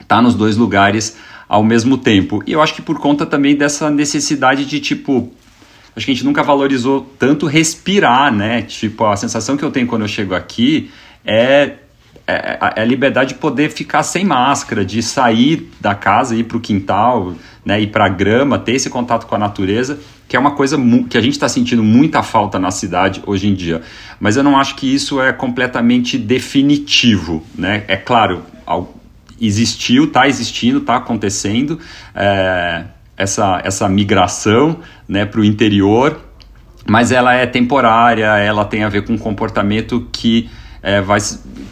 estar 0.00 0.16
tá 0.16 0.22
nos 0.22 0.34
dois 0.34 0.56
lugares 0.56 1.16
ao 1.48 1.62
mesmo 1.62 1.98
tempo. 1.98 2.42
E 2.46 2.52
eu 2.52 2.62
acho 2.62 2.74
que 2.74 2.82
por 2.82 2.98
conta 2.98 3.26
também 3.26 3.56
dessa 3.56 3.90
necessidade 3.90 4.64
de 4.64 4.80
tipo 4.80 5.32
acho 5.96 6.04
que 6.04 6.12
a 6.12 6.14
gente 6.14 6.26
nunca 6.26 6.42
valorizou 6.42 7.10
tanto 7.18 7.46
respirar, 7.46 8.30
né? 8.30 8.60
Tipo, 8.60 9.06
a 9.06 9.16
sensação 9.16 9.56
que 9.56 9.64
eu 9.64 9.70
tenho 9.70 9.86
quando 9.86 10.02
eu 10.02 10.08
chego 10.08 10.34
aqui 10.34 10.90
é 11.24 11.72
é, 12.26 12.58
é 12.76 12.82
a 12.82 12.84
liberdade 12.84 13.34
de 13.34 13.40
poder 13.40 13.70
ficar 13.70 14.02
sem 14.02 14.24
máscara, 14.24 14.84
de 14.84 15.02
sair 15.02 15.70
da 15.80 15.94
casa, 15.94 16.34
ir 16.34 16.44
para 16.44 16.56
o 16.56 16.60
quintal, 16.60 17.34
né, 17.64 17.80
ir 17.80 17.88
para 17.88 18.06
a 18.06 18.08
grama, 18.08 18.58
ter 18.58 18.72
esse 18.72 18.90
contato 18.90 19.26
com 19.26 19.34
a 19.34 19.38
natureza, 19.38 19.98
que 20.28 20.36
é 20.36 20.38
uma 20.38 20.52
coisa 20.52 20.76
que 21.08 21.16
a 21.16 21.20
gente 21.20 21.34
está 21.34 21.48
sentindo 21.48 21.84
muita 21.84 22.22
falta 22.22 22.58
na 22.58 22.70
cidade 22.70 23.22
hoje 23.26 23.46
em 23.48 23.54
dia. 23.54 23.82
Mas 24.18 24.36
eu 24.36 24.42
não 24.42 24.58
acho 24.58 24.74
que 24.74 24.92
isso 24.92 25.20
é 25.20 25.32
completamente 25.32 26.18
definitivo. 26.18 27.44
Né? 27.54 27.84
É 27.86 27.96
claro, 27.96 28.42
existiu, 29.40 30.04
está 30.04 30.26
existindo, 30.26 30.78
está 30.78 30.96
acontecendo 30.96 31.78
é, 32.14 32.84
essa, 33.16 33.60
essa 33.64 33.88
migração 33.88 34.80
né, 35.08 35.24
para 35.24 35.40
o 35.40 35.44
interior, 35.44 36.20
mas 36.88 37.12
ela 37.12 37.34
é 37.34 37.46
temporária, 37.46 38.26
ela 38.38 38.64
tem 38.64 38.84
a 38.84 38.88
ver 38.88 39.04
com 39.04 39.12
um 39.12 39.18
comportamento 39.18 40.08
que 40.12 40.48
é, 40.86 41.00
vai 41.00 41.18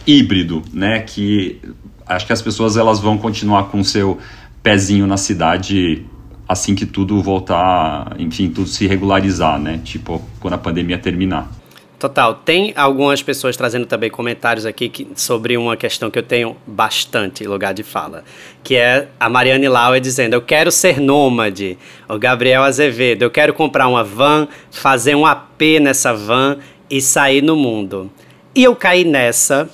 híbrido, 0.04 0.60
né? 0.72 0.98
Que 0.98 1.60
acho 2.04 2.26
que 2.26 2.32
as 2.32 2.42
pessoas 2.42 2.76
elas 2.76 2.98
vão 2.98 3.16
continuar 3.16 3.68
com 3.68 3.84
seu 3.84 4.18
pezinho 4.60 5.06
na 5.06 5.16
cidade 5.16 6.04
assim 6.48 6.74
que 6.74 6.84
tudo 6.84 7.22
voltar, 7.22 8.16
enfim, 8.18 8.50
tudo 8.50 8.68
se 8.68 8.88
regularizar, 8.88 9.56
né? 9.60 9.80
Tipo, 9.84 10.20
quando 10.40 10.54
a 10.54 10.58
pandemia 10.58 10.98
terminar. 10.98 11.48
Total. 11.96 12.34
Tem 12.34 12.72
algumas 12.76 13.22
pessoas 13.22 13.56
trazendo 13.56 13.86
também 13.86 14.10
comentários 14.10 14.66
aqui 14.66 14.88
que, 14.88 15.06
sobre 15.14 15.56
uma 15.56 15.76
questão 15.76 16.10
que 16.10 16.18
eu 16.18 16.22
tenho 16.22 16.56
bastante 16.66 17.46
lugar 17.46 17.72
de 17.72 17.84
fala, 17.84 18.24
que 18.64 18.74
é 18.74 19.08
a 19.18 19.28
Mariane 19.28 19.68
Lauer 19.68 20.00
dizendo: 20.00 20.34
Eu 20.34 20.42
quero 20.42 20.72
ser 20.72 21.00
nômade. 21.00 21.78
O 22.08 22.18
Gabriel 22.18 22.64
Azevedo: 22.64 23.22
Eu 23.22 23.30
quero 23.30 23.54
comprar 23.54 23.86
uma 23.86 24.02
van, 24.02 24.48
fazer 24.72 25.14
um 25.14 25.24
AP 25.24 25.80
nessa 25.80 26.12
van 26.12 26.58
e 26.90 27.00
sair 27.00 27.42
no 27.42 27.54
mundo. 27.54 28.10
E 28.56 28.62
eu 28.62 28.76
caí 28.76 29.04
nessa 29.04 29.68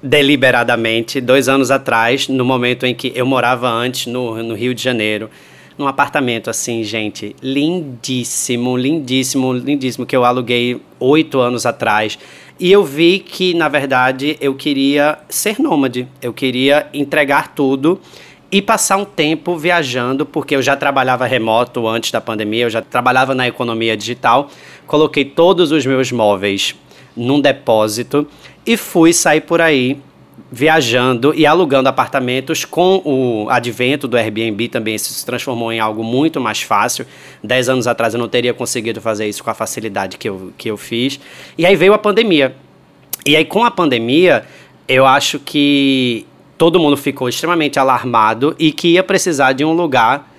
deliberadamente 0.00 1.20
dois 1.20 1.48
anos 1.48 1.68
atrás, 1.68 2.28
no 2.28 2.44
momento 2.44 2.86
em 2.86 2.94
que 2.94 3.10
eu 3.12 3.26
morava 3.26 3.68
antes 3.68 4.06
no, 4.06 4.40
no 4.40 4.54
Rio 4.54 4.72
de 4.72 4.80
Janeiro, 4.80 5.28
num 5.76 5.88
apartamento 5.88 6.48
assim, 6.48 6.84
gente, 6.84 7.34
lindíssimo, 7.42 8.76
lindíssimo, 8.76 9.52
lindíssimo, 9.52 10.06
que 10.06 10.14
eu 10.14 10.24
aluguei 10.24 10.80
oito 11.00 11.40
anos 11.40 11.66
atrás. 11.66 12.16
E 12.60 12.70
eu 12.70 12.84
vi 12.84 13.18
que, 13.18 13.52
na 13.52 13.66
verdade, 13.66 14.38
eu 14.40 14.54
queria 14.54 15.18
ser 15.28 15.58
nômade, 15.58 16.06
eu 16.22 16.32
queria 16.32 16.86
entregar 16.94 17.52
tudo 17.52 18.00
e 18.52 18.62
passar 18.62 18.96
um 18.96 19.04
tempo 19.04 19.56
viajando, 19.56 20.24
porque 20.24 20.54
eu 20.54 20.62
já 20.62 20.76
trabalhava 20.76 21.26
remoto 21.26 21.88
antes 21.88 22.12
da 22.12 22.20
pandemia, 22.20 22.66
eu 22.66 22.70
já 22.70 22.80
trabalhava 22.80 23.34
na 23.34 23.48
economia 23.48 23.96
digital, 23.96 24.48
coloquei 24.86 25.24
todos 25.24 25.72
os 25.72 25.84
meus 25.84 26.12
móveis 26.12 26.76
num 27.16 27.40
depósito 27.40 28.26
e 28.66 28.76
fui 28.76 29.12
sair 29.12 29.40
por 29.40 29.60
aí 29.60 30.00
viajando 30.50 31.32
e 31.34 31.46
alugando 31.46 31.88
apartamentos 31.88 32.64
com 32.64 33.00
o 33.04 33.48
advento 33.48 34.08
do 34.08 34.16
Airbnb 34.16 34.68
também 34.68 34.98
se 34.98 35.24
transformou 35.24 35.72
em 35.72 35.78
algo 35.78 36.02
muito 36.02 36.40
mais 36.40 36.62
fácil. 36.62 37.06
Dez 37.42 37.68
anos 37.68 37.86
atrás 37.86 38.14
eu 38.14 38.20
não 38.20 38.28
teria 38.28 38.52
conseguido 38.52 39.00
fazer 39.00 39.28
isso 39.28 39.44
com 39.44 39.50
a 39.50 39.54
facilidade 39.54 40.18
que 40.18 40.28
eu, 40.28 40.52
que 40.58 40.70
eu 40.70 40.76
fiz. 40.76 41.20
E 41.56 41.64
aí 41.64 41.76
veio 41.76 41.92
a 41.92 41.98
pandemia. 41.98 42.54
E 43.24 43.36
aí 43.36 43.44
com 43.44 43.64
a 43.64 43.70
pandemia, 43.70 44.44
eu 44.88 45.06
acho 45.06 45.38
que 45.38 46.26
todo 46.58 46.80
mundo 46.80 46.96
ficou 46.96 47.28
extremamente 47.28 47.78
alarmado 47.78 48.54
e 48.58 48.72
que 48.72 48.88
ia 48.88 49.02
precisar 49.02 49.52
de 49.52 49.64
um 49.64 49.72
lugar 49.72 50.29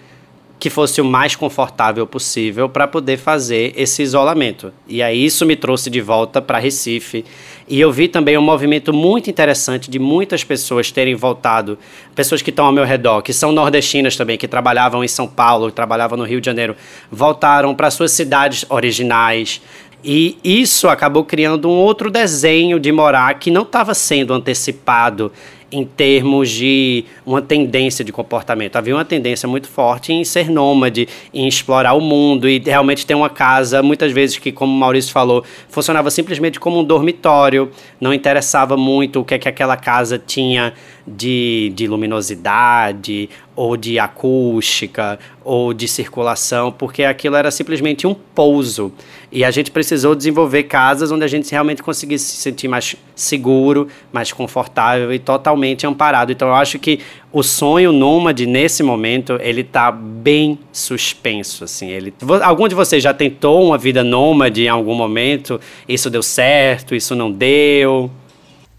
que 0.61 0.69
fosse 0.69 1.01
o 1.01 1.05
mais 1.05 1.35
confortável 1.35 2.05
possível 2.05 2.69
para 2.69 2.87
poder 2.87 3.17
fazer 3.17 3.73
esse 3.75 4.03
isolamento. 4.03 4.71
E 4.87 5.01
aí 5.01 5.25
isso 5.25 5.43
me 5.43 5.55
trouxe 5.55 5.89
de 5.89 5.99
volta 5.99 6.39
para 6.39 6.59
Recife. 6.59 7.25
E 7.67 7.81
eu 7.81 7.91
vi 7.91 8.07
também 8.07 8.37
um 8.37 8.43
movimento 8.43 8.93
muito 8.93 9.27
interessante 9.27 9.89
de 9.89 9.97
muitas 9.97 10.43
pessoas 10.43 10.91
terem 10.91 11.15
voltado, 11.15 11.79
pessoas 12.13 12.43
que 12.43 12.51
estão 12.51 12.67
ao 12.67 12.71
meu 12.71 12.85
redor, 12.85 13.23
que 13.23 13.33
são 13.33 13.51
nordestinas 13.51 14.15
também, 14.15 14.37
que 14.37 14.47
trabalhavam 14.47 15.03
em 15.03 15.07
São 15.07 15.27
Paulo, 15.27 15.71
trabalhavam 15.71 16.15
no 16.15 16.25
Rio 16.25 16.39
de 16.39 16.45
Janeiro, 16.45 16.75
voltaram 17.11 17.73
para 17.73 17.89
suas 17.89 18.11
cidades 18.11 18.63
originais, 18.69 19.59
e 20.03 20.37
isso 20.43 20.89
acabou 20.89 21.23
criando 21.23 21.69
um 21.69 21.73
outro 21.73 22.09
desenho 22.09 22.79
de 22.79 22.91
morar 22.91 23.33
que 23.39 23.51
não 23.51 23.61
estava 23.61 23.93
sendo 23.93 24.33
antecipado 24.33 25.31
em 25.71 25.85
termos 25.85 26.49
de 26.49 27.05
uma 27.25 27.41
tendência 27.41 28.03
de 28.03 28.11
comportamento. 28.11 28.75
Havia 28.75 28.93
uma 28.93 29.05
tendência 29.05 29.47
muito 29.47 29.67
forte 29.67 30.11
em 30.11 30.23
ser 30.23 30.49
nômade, 30.49 31.07
em 31.33 31.47
explorar 31.47 31.93
o 31.93 32.01
mundo 32.01 32.49
e 32.49 32.59
realmente 32.59 33.05
ter 33.05 33.15
uma 33.15 33.29
casa, 33.29 33.81
muitas 33.81 34.11
vezes 34.11 34.37
que, 34.37 34.51
como 34.51 34.73
o 34.73 34.77
Maurício 34.77 35.13
falou, 35.13 35.43
funcionava 35.69 36.11
simplesmente 36.11 36.59
como 36.59 36.79
um 36.79 36.83
dormitório, 36.83 37.71
não 37.99 38.13
interessava 38.13 38.75
muito 38.75 39.21
o 39.21 39.25
que, 39.25 39.35
é 39.35 39.39
que 39.39 39.47
aquela 39.47 39.77
casa 39.77 40.19
tinha 40.19 40.73
de, 41.05 41.71
de 41.75 41.87
luminosidade 41.87 43.29
ou 43.55 43.75
de 43.75 43.99
acústica 43.99 45.19
ou 45.43 45.73
de 45.73 45.87
circulação, 45.87 46.71
porque 46.71 47.03
aquilo 47.03 47.35
era 47.35 47.51
simplesmente 47.51 48.07
um 48.07 48.13
pouso. 48.13 48.91
E 49.31 49.43
a 49.43 49.51
gente 49.51 49.71
precisou 49.71 50.15
desenvolver 50.15 50.63
casas 50.63 51.11
onde 51.11 51.23
a 51.23 51.27
gente 51.27 51.49
realmente 51.51 51.81
conseguisse 51.81 52.25
se 52.25 52.37
sentir 52.37 52.67
mais 52.67 52.95
seguro, 53.15 53.87
mais 54.11 54.31
confortável 54.31 55.13
e 55.13 55.19
totalmente 55.19 55.85
amparado. 55.85 56.31
Então 56.31 56.47
eu 56.47 56.55
acho 56.55 56.77
que 56.79 56.99
o 57.31 57.41
sonho 57.43 57.91
nômade 57.91 58.45
nesse 58.45 58.83
momento, 58.83 59.37
ele 59.41 59.63
tá 59.63 59.91
bem 59.91 60.59
suspenso, 60.71 61.63
assim. 61.63 61.89
Ele, 61.89 62.13
algum 62.43 62.67
de 62.67 62.75
vocês 62.75 63.01
já 63.01 63.13
tentou 63.13 63.65
uma 63.65 63.77
vida 63.77 64.03
nômade 64.03 64.63
em 64.63 64.67
algum 64.67 64.93
momento? 64.95 65.59
Isso 65.87 66.09
deu 66.09 66.21
certo? 66.21 66.93
Isso 66.93 67.15
não 67.15 67.31
deu? 67.31 68.11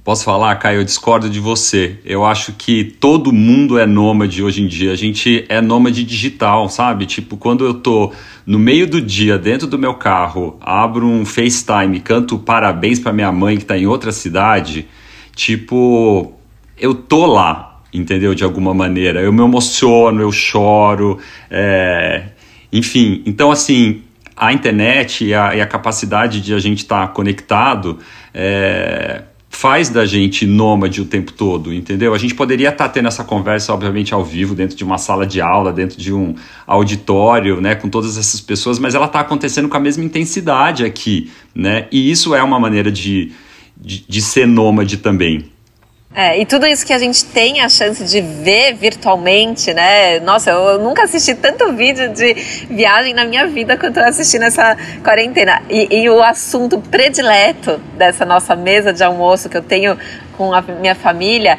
Posso 0.04 0.24
falar, 0.24 0.56
Caio? 0.56 0.80
Eu 0.80 0.84
discordo 0.84 1.30
de 1.30 1.38
você. 1.38 1.96
Eu 2.04 2.24
acho 2.24 2.54
que 2.54 2.82
todo 2.82 3.32
mundo 3.32 3.78
é 3.78 3.86
nômade 3.86 4.42
hoje 4.42 4.60
em 4.60 4.66
dia. 4.66 4.90
A 4.90 4.96
gente 4.96 5.44
é 5.48 5.60
nômade 5.60 6.02
digital, 6.02 6.68
sabe? 6.68 7.06
Tipo, 7.06 7.36
quando 7.36 7.64
eu 7.64 7.74
tô 7.74 8.12
no 8.44 8.58
meio 8.58 8.84
do 8.88 9.00
dia, 9.00 9.38
dentro 9.38 9.68
do 9.68 9.78
meu 9.78 9.94
carro, 9.94 10.58
abro 10.60 11.06
um 11.06 11.24
FaceTime, 11.24 12.00
canto 12.00 12.36
parabéns 12.36 12.98
para 12.98 13.12
minha 13.12 13.30
mãe 13.30 13.56
que 13.56 13.64
tá 13.64 13.78
em 13.78 13.86
outra 13.86 14.10
cidade, 14.10 14.88
tipo, 15.36 16.32
eu 16.76 16.94
tô 16.94 17.24
lá, 17.24 17.80
entendeu? 17.94 18.34
De 18.34 18.42
alguma 18.42 18.74
maneira. 18.74 19.20
Eu 19.20 19.32
me 19.32 19.40
emociono, 19.40 20.20
eu 20.20 20.32
choro, 20.32 21.20
é... 21.48 22.30
enfim. 22.72 23.22
Então, 23.24 23.52
assim, 23.52 24.02
a 24.36 24.52
internet 24.52 25.26
e 25.26 25.32
a, 25.32 25.54
e 25.54 25.60
a 25.60 25.66
capacidade 25.66 26.40
de 26.40 26.52
a 26.52 26.58
gente 26.58 26.78
estar 26.78 27.06
tá 27.06 27.12
conectado. 27.12 28.00
É 28.34 29.26
faz 29.62 29.88
da 29.88 30.04
gente 30.04 30.44
nômade 30.44 31.00
o 31.00 31.04
tempo 31.04 31.32
todo, 31.32 31.72
entendeu? 31.72 32.12
A 32.12 32.18
gente 32.18 32.34
poderia 32.34 32.70
estar 32.70 32.88
tá 32.88 32.92
tendo 32.92 33.06
essa 33.06 33.22
conversa, 33.22 33.72
obviamente, 33.72 34.12
ao 34.12 34.24
vivo, 34.24 34.56
dentro 34.56 34.76
de 34.76 34.82
uma 34.82 34.98
sala 34.98 35.24
de 35.24 35.40
aula, 35.40 35.72
dentro 35.72 35.96
de 35.96 36.12
um 36.12 36.34
auditório, 36.66 37.60
né, 37.60 37.76
com 37.76 37.88
todas 37.88 38.18
essas 38.18 38.40
pessoas, 38.40 38.80
mas 38.80 38.96
ela 38.96 39.06
está 39.06 39.20
acontecendo 39.20 39.68
com 39.68 39.76
a 39.76 39.80
mesma 39.80 40.02
intensidade 40.02 40.84
aqui, 40.84 41.30
né? 41.54 41.86
E 41.92 42.10
isso 42.10 42.34
é 42.34 42.42
uma 42.42 42.58
maneira 42.58 42.90
de, 42.90 43.30
de, 43.80 44.04
de 44.08 44.20
ser 44.20 44.48
nômade 44.48 44.96
também. 44.96 45.44
É, 46.14 46.38
e 46.38 46.44
tudo 46.44 46.66
isso 46.66 46.84
que 46.84 46.92
a 46.92 46.98
gente 46.98 47.24
tem 47.24 47.62
a 47.62 47.70
chance 47.70 48.04
de 48.04 48.20
ver 48.20 48.74
virtualmente, 48.74 49.72
né? 49.72 50.20
Nossa, 50.20 50.50
eu, 50.50 50.78
nunca 50.78 51.04
assisti 51.04 51.34
tanto 51.34 51.72
vídeo 51.72 52.12
de 52.12 52.34
viagem 52.68 53.14
na 53.14 53.24
minha 53.24 53.46
vida 53.46 53.78
quanto 53.78 53.98
eu 53.98 54.04
assisti 54.04 54.38
nessa 54.38 54.76
quarentena. 55.02 55.62
E, 55.70 56.02
e 56.02 56.10
o 56.10 56.22
assunto 56.22 56.78
predileto 56.78 57.78
dessa 57.96 58.26
nossa 58.26 58.54
mesa 58.54 58.92
de 58.92 59.02
almoço 59.02 59.48
que 59.48 59.56
eu 59.56 59.62
tenho 59.62 59.98
com 60.36 60.52
a 60.52 60.60
minha 60.60 60.94
família 60.94 61.58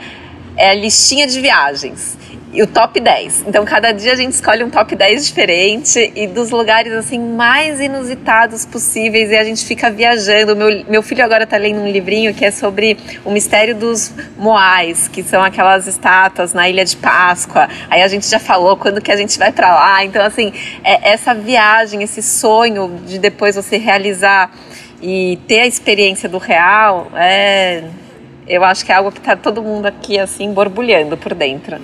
é 0.55 0.69
a 0.69 0.73
listinha 0.75 1.25
de 1.25 1.41
viagens 1.41 2.15
e 2.53 2.61
o 2.61 2.67
top 2.67 2.99
10. 2.99 3.45
Então, 3.47 3.65
cada 3.65 3.91
dia 3.91 4.13
a 4.13 4.15
gente 4.15 4.33
escolhe 4.33 4.63
um 4.63 4.69
top 4.69 4.95
10 4.95 5.25
diferente 5.25 6.13
e 6.15 6.27
dos 6.27 6.51
lugares 6.51 6.93
assim 6.93 7.17
mais 7.17 7.79
inusitados 7.79 8.63
possíveis 8.63 9.31
e 9.31 9.35
a 9.35 9.43
gente 9.43 9.65
fica 9.65 9.89
viajando. 9.89 10.55
Meu, 10.55 10.85
meu 10.87 11.01
filho 11.01 11.23
agora 11.23 11.45
está 11.45 11.57
lendo 11.57 11.81
um 11.81 11.89
livrinho 11.89 12.33
que 12.33 12.45
é 12.45 12.51
sobre 12.51 12.95
o 13.25 13.31
mistério 13.31 13.75
dos 13.75 14.13
Moais, 14.37 15.07
que 15.07 15.23
são 15.23 15.41
aquelas 15.41 15.87
estátuas 15.87 16.53
na 16.53 16.69
Ilha 16.69 16.85
de 16.85 16.95
Páscoa. 16.95 17.67
Aí 17.89 18.03
a 18.03 18.07
gente 18.07 18.29
já 18.29 18.39
falou 18.39 18.77
quando 18.77 19.01
que 19.01 19.11
a 19.11 19.17
gente 19.17 19.37
vai 19.39 19.51
para 19.51 19.73
lá. 19.73 20.05
Então, 20.05 20.23
assim, 20.23 20.53
é 20.83 21.11
essa 21.11 21.33
viagem, 21.33 22.03
esse 22.03 22.21
sonho 22.21 22.99
de 23.07 23.17
depois 23.17 23.55
você 23.55 23.77
realizar 23.77 24.51
e 25.01 25.39
ter 25.47 25.61
a 25.61 25.67
experiência 25.67 26.29
do 26.29 26.37
real, 26.37 27.11
é 27.15 27.83
eu 28.47 28.63
acho 28.63 28.85
que 28.85 28.91
é 28.91 28.95
algo 28.95 29.11
que 29.11 29.19
está 29.19 29.35
todo 29.35 29.61
mundo 29.61 29.85
aqui 29.85 30.19
assim 30.19 30.51
borbulhando 30.51 31.17
por 31.17 31.33
dentro. 31.33 31.77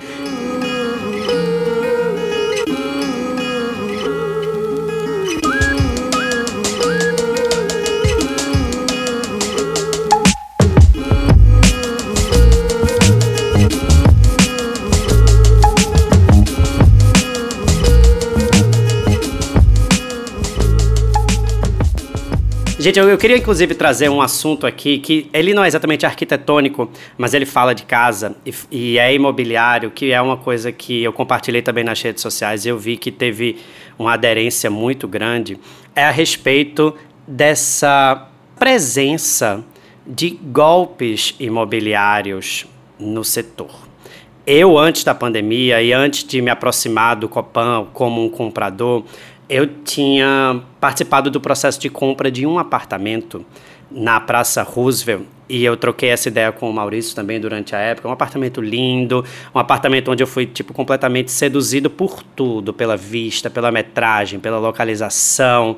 Gente, 22.90 22.98
eu, 22.98 23.08
eu, 23.08 23.20
queria 23.20 23.38
inclusive 23.38 23.76
trazer 23.76 24.10
um 24.10 24.20
assunto 24.20 24.66
aqui 24.66 24.98
que 24.98 25.30
ele 25.32 25.54
não 25.54 25.64
é 25.64 25.68
exatamente 25.68 26.08
arquitetônico, 26.08 26.90
mas 27.20 27.36
ele 27.36 27.46
fala 27.46 27.76
de 27.76 27.84
casa 27.84 28.36
e, 28.44 28.52
e 28.72 28.98
é 28.98 29.14
imobiliário, 29.14 29.92
que 29.92 30.12
é 30.12 30.20
uma 30.20 30.36
coisa 30.36 30.72
que 30.72 31.04
eu 31.04 31.14
compartilhei 31.14 31.62
também 31.62 31.84
nas 31.84 32.02
redes 32.02 32.24
sociais 32.24 32.66
e 32.66 32.70
eu 32.70 32.80
vi 32.80 32.98
que 32.98 33.12
teve 33.12 33.58
uma 34.00 34.14
aderência 34.14 34.72
muito 34.72 35.08
grande. 35.08 35.60
É 35.96 36.04
a 36.04 36.10
respeito 36.10 36.96
dessa 37.28 38.28
presença 38.58 39.64
de 40.04 40.32
golpes 40.32 41.36
imobiliários 41.40 42.66
no 42.98 43.24
setor. 43.24 43.70
Eu, 44.48 44.80
antes 44.80 45.04
da 45.04 45.14
pandemia 45.14 45.80
e 45.80 45.94
antes 45.94 46.24
de 46.24 46.42
me 46.42 46.50
aproximar 46.50 47.16
do 47.16 47.30
Copan 47.30 47.86
como 47.94 48.26
um 48.26 48.30
comprador, 48.30 49.04
eu 49.50 49.66
tinha 49.84 50.62
participado 50.80 51.32
do 51.32 51.42
processo 51.42 51.80
de 51.80 51.90
compra 51.90 52.30
de 52.30 52.46
um 52.46 52.60
apartamento 52.60 53.44
na 53.92 54.20
Praça 54.20 54.62
Roosevelt 54.62 55.26
e 55.50 55.66
eu 55.66 55.76
troquei 55.76 56.10
essa 56.10 56.28
ideia 56.28 56.52
com 56.52 56.70
o 56.70 56.74
Maurício 56.74 57.16
também 57.16 57.40
durante 57.40 57.76
a 57.76 57.80
época. 57.80 58.08
Um 58.08 58.12
apartamento 58.12 58.62
lindo, 58.62 59.26
um 59.54 59.58
apartamento 59.58 60.12
onde 60.12 60.22
eu 60.22 60.28
fui 60.28 60.46
tipo 60.46 60.76
completamente 60.76 61.32
seduzido 61.32 61.90
por 61.90 62.22
tudo, 62.22 62.72
pela 62.72 62.96
vista, 62.96 63.50
pela 63.50 63.72
metragem, 63.72 64.40
pela 64.40 64.60
localização. 64.60 65.78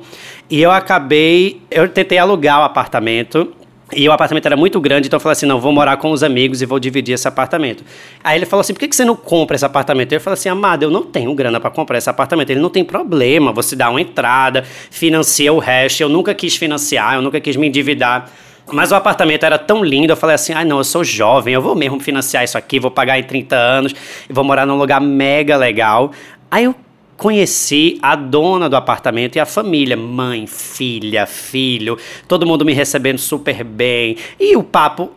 E 0.50 0.60
eu 0.60 0.70
acabei, 0.70 1.62
eu 1.70 1.88
tentei 1.88 2.18
alugar 2.18 2.60
o 2.60 2.64
apartamento 2.64 3.54
e 3.94 4.08
o 4.08 4.12
apartamento 4.12 4.46
era 4.46 4.56
muito 4.56 4.80
grande, 4.80 5.06
então 5.06 5.16
eu 5.16 5.20
falei 5.20 5.32
assim: 5.32 5.46
não, 5.46 5.60
vou 5.60 5.72
morar 5.72 5.96
com 5.98 6.10
os 6.10 6.22
amigos 6.22 6.62
e 6.62 6.66
vou 6.66 6.78
dividir 6.78 7.14
esse 7.14 7.28
apartamento. 7.28 7.84
Aí 8.24 8.38
ele 8.38 8.46
falou 8.46 8.62
assim: 8.62 8.72
por 8.72 8.80
que, 8.80 8.94
você 8.94 9.04
não 9.04 9.14
compra 9.14 9.54
esse 9.54 9.64
apartamento? 9.64 10.12
Eu 10.12 10.20
falei 10.20 10.34
assim: 10.34 10.48
amado, 10.48 10.82
eu 10.82 10.90
não 10.90 11.02
tenho 11.02 11.34
grana 11.34 11.60
para 11.60 11.70
comprar 11.70 11.98
esse 11.98 12.08
apartamento. 12.08 12.50
Ele 12.50 12.60
não 12.60 12.70
tem 12.70 12.84
problema, 12.84 13.52
você 13.52 13.76
dá 13.76 13.90
uma 13.90 14.00
entrada, 14.00 14.62
financia 14.62 15.52
o 15.52 15.58
resto. 15.58 16.02
Eu 16.02 16.08
nunca 16.08 16.34
quis 16.34 16.56
financiar, 16.56 17.14
eu 17.14 17.22
nunca 17.22 17.40
quis 17.40 17.56
me 17.56 17.68
endividar. 17.68 18.30
Mas 18.72 18.92
o 18.92 18.94
apartamento 18.94 19.44
era 19.44 19.58
tão 19.58 19.84
lindo, 19.84 20.12
eu 20.12 20.16
falei 20.16 20.34
assim: 20.34 20.52
ah, 20.52 20.64
não, 20.64 20.78
eu 20.78 20.84
sou 20.84 21.04
jovem, 21.04 21.52
eu 21.52 21.60
vou 21.60 21.74
mesmo 21.74 22.00
financiar 22.00 22.44
isso 22.44 22.56
aqui, 22.56 22.80
vou 22.80 22.90
pagar 22.90 23.18
em 23.18 23.24
30 23.24 23.56
anos, 23.56 23.94
vou 24.30 24.44
morar 24.44 24.64
num 24.64 24.78
lugar 24.78 25.00
mega 25.00 25.56
legal. 25.56 26.12
Aí 26.50 26.64
eu 26.64 26.74
conheci 27.22 28.00
a 28.02 28.16
dona 28.16 28.68
do 28.68 28.74
apartamento 28.74 29.36
e 29.36 29.38
a 29.38 29.46
família, 29.46 29.96
mãe, 29.96 30.44
filha, 30.44 31.24
filho, 31.24 31.96
todo 32.26 32.44
mundo 32.44 32.64
me 32.64 32.72
recebendo 32.72 33.18
super 33.18 33.62
bem. 33.62 34.16
E 34.40 34.56
o 34.56 34.62
papo 34.64 35.08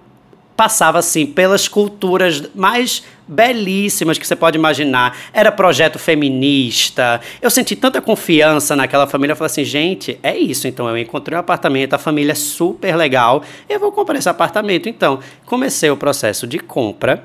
passava 0.55 0.99
assim 0.99 1.25
pelas 1.25 1.67
culturas 1.67 2.43
mais 2.53 3.03
belíssimas 3.27 4.19
que 4.19 4.27
você 4.27 4.35
pode 4.35 4.55
imaginar. 4.55 5.17
Era 5.33 5.51
projeto 5.51 5.97
feminista. 5.97 7.19
Eu 7.41 7.49
senti 7.49 7.75
tanta 7.75 7.99
confiança 7.99 8.75
naquela 8.75 9.07
família. 9.07 9.31
Eu 9.31 9.35
falei 9.35 9.51
assim, 9.51 9.65
gente, 9.65 10.19
é 10.21 10.37
isso. 10.37 10.67
Então 10.67 10.87
eu 10.87 10.95
encontrei 10.99 11.35
um 11.35 11.39
apartamento, 11.39 11.95
a 11.95 11.97
família 11.97 12.33
é 12.33 12.35
super 12.35 12.95
legal. 12.95 13.41
Eu 13.67 13.79
vou 13.79 13.91
comprar 13.91 14.19
esse 14.19 14.29
apartamento. 14.29 14.87
Então 14.87 15.19
comecei 15.47 15.89
o 15.89 15.97
processo 15.97 16.45
de 16.45 16.59
compra 16.59 17.23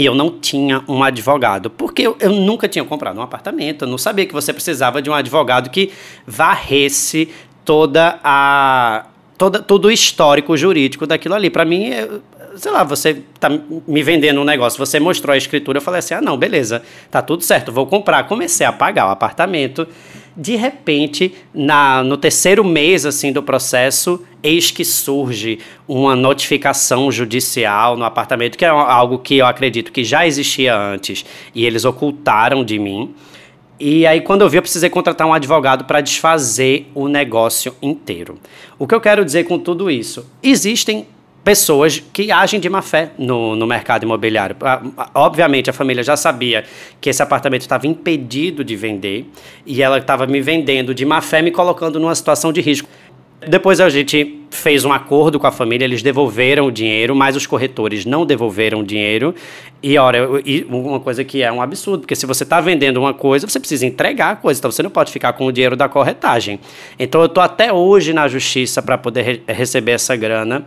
e 0.00 0.06
eu 0.06 0.14
não 0.14 0.30
tinha 0.30 0.82
um 0.88 1.04
advogado, 1.04 1.68
porque 1.68 2.00
eu, 2.00 2.16
eu, 2.18 2.30
nunca 2.30 2.66
tinha 2.66 2.82
comprado 2.82 3.18
um 3.18 3.22
apartamento, 3.22 3.84
eu 3.84 3.88
não 3.88 3.98
sabia 3.98 4.24
que 4.24 4.32
você 4.32 4.50
precisava 4.50 5.02
de 5.02 5.10
um 5.10 5.12
advogado 5.12 5.68
que 5.68 5.92
varresse 6.26 7.28
toda 7.66 8.18
a 8.24 9.04
toda, 9.36 9.58
todo 9.60 9.88
o 9.88 9.90
histórico 9.90 10.56
jurídico 10.56 11.06
daquilo 11.06 11.34
ali. 11.34 11.50
Para 11.50 11.66
mim, 11.66 11.88
eu, 11.88 12.22
sei 12.56 12.72
lá, 12.72 12.82
você 12.82 13.22
tá 13.38 13.50
me 13.50 14.02
vendendo 14.02 14.40
um 14.40 14.44
negócio, 14.44 14.78
você 14.78 14.98
mostrou 14.98 15.34
a 15.34 15.36
escritura, 15.36 15.76
eu 15.76 15.82
falei 15.82 15.98
assim: 15.98 16.14
"Ah, 16.14 16.22
não, 16.22 16.38
beleza. 16.38 16.82
Tá 17.10 17.20
tudo 17.20 17.44
certo, 17.44 17.70
vou 17.70 17.86
comprar". 17.86 18.24
Comecei 18.24 18.64
a 18.66 18.72
pagar 18.72 19.06
o 19.06 19.10
apartamento 19.10 19.86
de 20.36 20.56
repente, 20.56 21.34
na, 21.52 22.02
no 22.02 22.16
terceiro 22.16 22.64
mês 22.64 23.04
assim 23.04 23.32
do 23.32 23.42
processo, 23.42 24.24
eis 24.42 24.70
que 24.70 24.84
surge 24.84 25.58
uma 25.86 26.14
notificação 26.16 27.10
judicial 27.10 27.96
no 27.96 28.04
apartamento, 28.04 28.56
que 28.56 28.64
é 28.64 28.68
algo 28.68 29.18
que 29.18 29.38
eu 29.38 29.46
acredito 29.46 29.92
que 29.92 30.04
já 30.04 30.26
existia 30.26 30.76
antes 30.76 31.24
e 31.54 31.64
eles 31.64 31.84
ocultaram 31.84 32.64
de 32.64 32.78
mim. 32.78 33.14
E 33.78 34.06
aí, 34.06 34.20
quando 34.20 34.42
eu 34.42 34.48
vi, 34.48 34.58
eu 34.58 34.62
precisei 34.62 34.90
contratar 34.90 35.26
um 35.26 35.32
advogado 35.32 35.84
para 35.84 36.02
desfazer 36.02 36.90
o 36.94 37.08
negócio 37.08 37.74
inteiro. 37.80 38.38
O 38.78 38.86
que 38.86 38.94
eu 38.94 39.00
quero 39.00 39.24
dizer 39.24 39.44
com 39.44 39.58
tudo 39.58 39.90
isso? 39.90 40.30
Existem 40.42 41.06
pessoas 41.50 42.00
que 42.12 42.30
agem 42.30 42.60
de 42.60 42.70
má 42.70 42.80
fé 42.80 43.10
no, 43.18 43.56
no 43.56 43.66
mercado 43.66 44.04
imobiliário. 44.04 44.54
Obviamente, 45.12 45.68
a 45.68 45.72
família 45.72 46.00
já 46.00 46.16
sabia 46.16 46.62
que 47.00 47.10
esse 47.10 47.20
apartamento 47.20 47.62
estava 47.62 47.88
impedido 47.88 48.62
de 48.62 48.76
vender 48.76 49.28
e 49.66 49.82
ela 49.82 49.98
estava 49.98 50.28
me 50.28 50.40
vendendo 50.40 50.94
de 50.94 51.04
má 51.04 51.20
fé, 51.20 51.42
me 51.42 51.50
colocando 51.50 51.98
numa 51.98 52.14
situação 52.14 52.52
de 52.52 52.60
risco. 52.60 52.88
Depois 53.48 53.80
a 53.80 53.88
gente 53.88 54.38
fez 54.48 54.84
um 54.84 54.92
acordo 54.92 55.40
com 55.40 55.46
a 55.48 55.50
família, 55.50 55.84
eles 55.84 56.02
devolveram 56.02 56.66
o 56.66 56.70
dinheiro, 56.70 57.16
mas 57.16 57.34
os 57.34 57.48
corretores 57.48 58.04
não 58.04 58.24
devolveram 58.24 58.78
o 58.78 58.84
dinheiro. 58.84 59.34
E 59.82 59.98
olha, 59.98 60.28
uma 60.68 61.00
coisa 61.00 61.24
que 61.24 61.42
é 61.42 61.50
um 61.50 61.60
absurdo, 61.60 62.02
porque 62.02 62.14
se 62.14 62.26
você 62.26 62.44
está 62.44 62.60
vendendo 62.60 62.98
uma 62.98 63.12
coisa, 63.12 63.48
você 63.48 63.58
precisa 63.58 63.84
entregar 63.84 64.30
a 64.30 64.36
coisa, 64.36 64.60
então 64.60 64.70
você 64.70 64.84
não 64.84 64.90
pode 64.90 65.10
ficar 65.10 65.32
com 65.32 65.46
o 65.46 65.52
dinheiro 65.52 65.74
da 65.74 65.88
corretagem. 65.88 66.60
Então 66.96 67.20
eu 67.22 67.26
estou 67.26 67.42
até 67.42 67.72
hoje 67.72 68.12
na 68.12 68.28
justiça 68.28 68.80
para 68.80 68.96
poder 68.96 69.22
re 69.22 69.42
receber 69.48 69.92
essa 69.92 70.14
grana. 70.14 70.64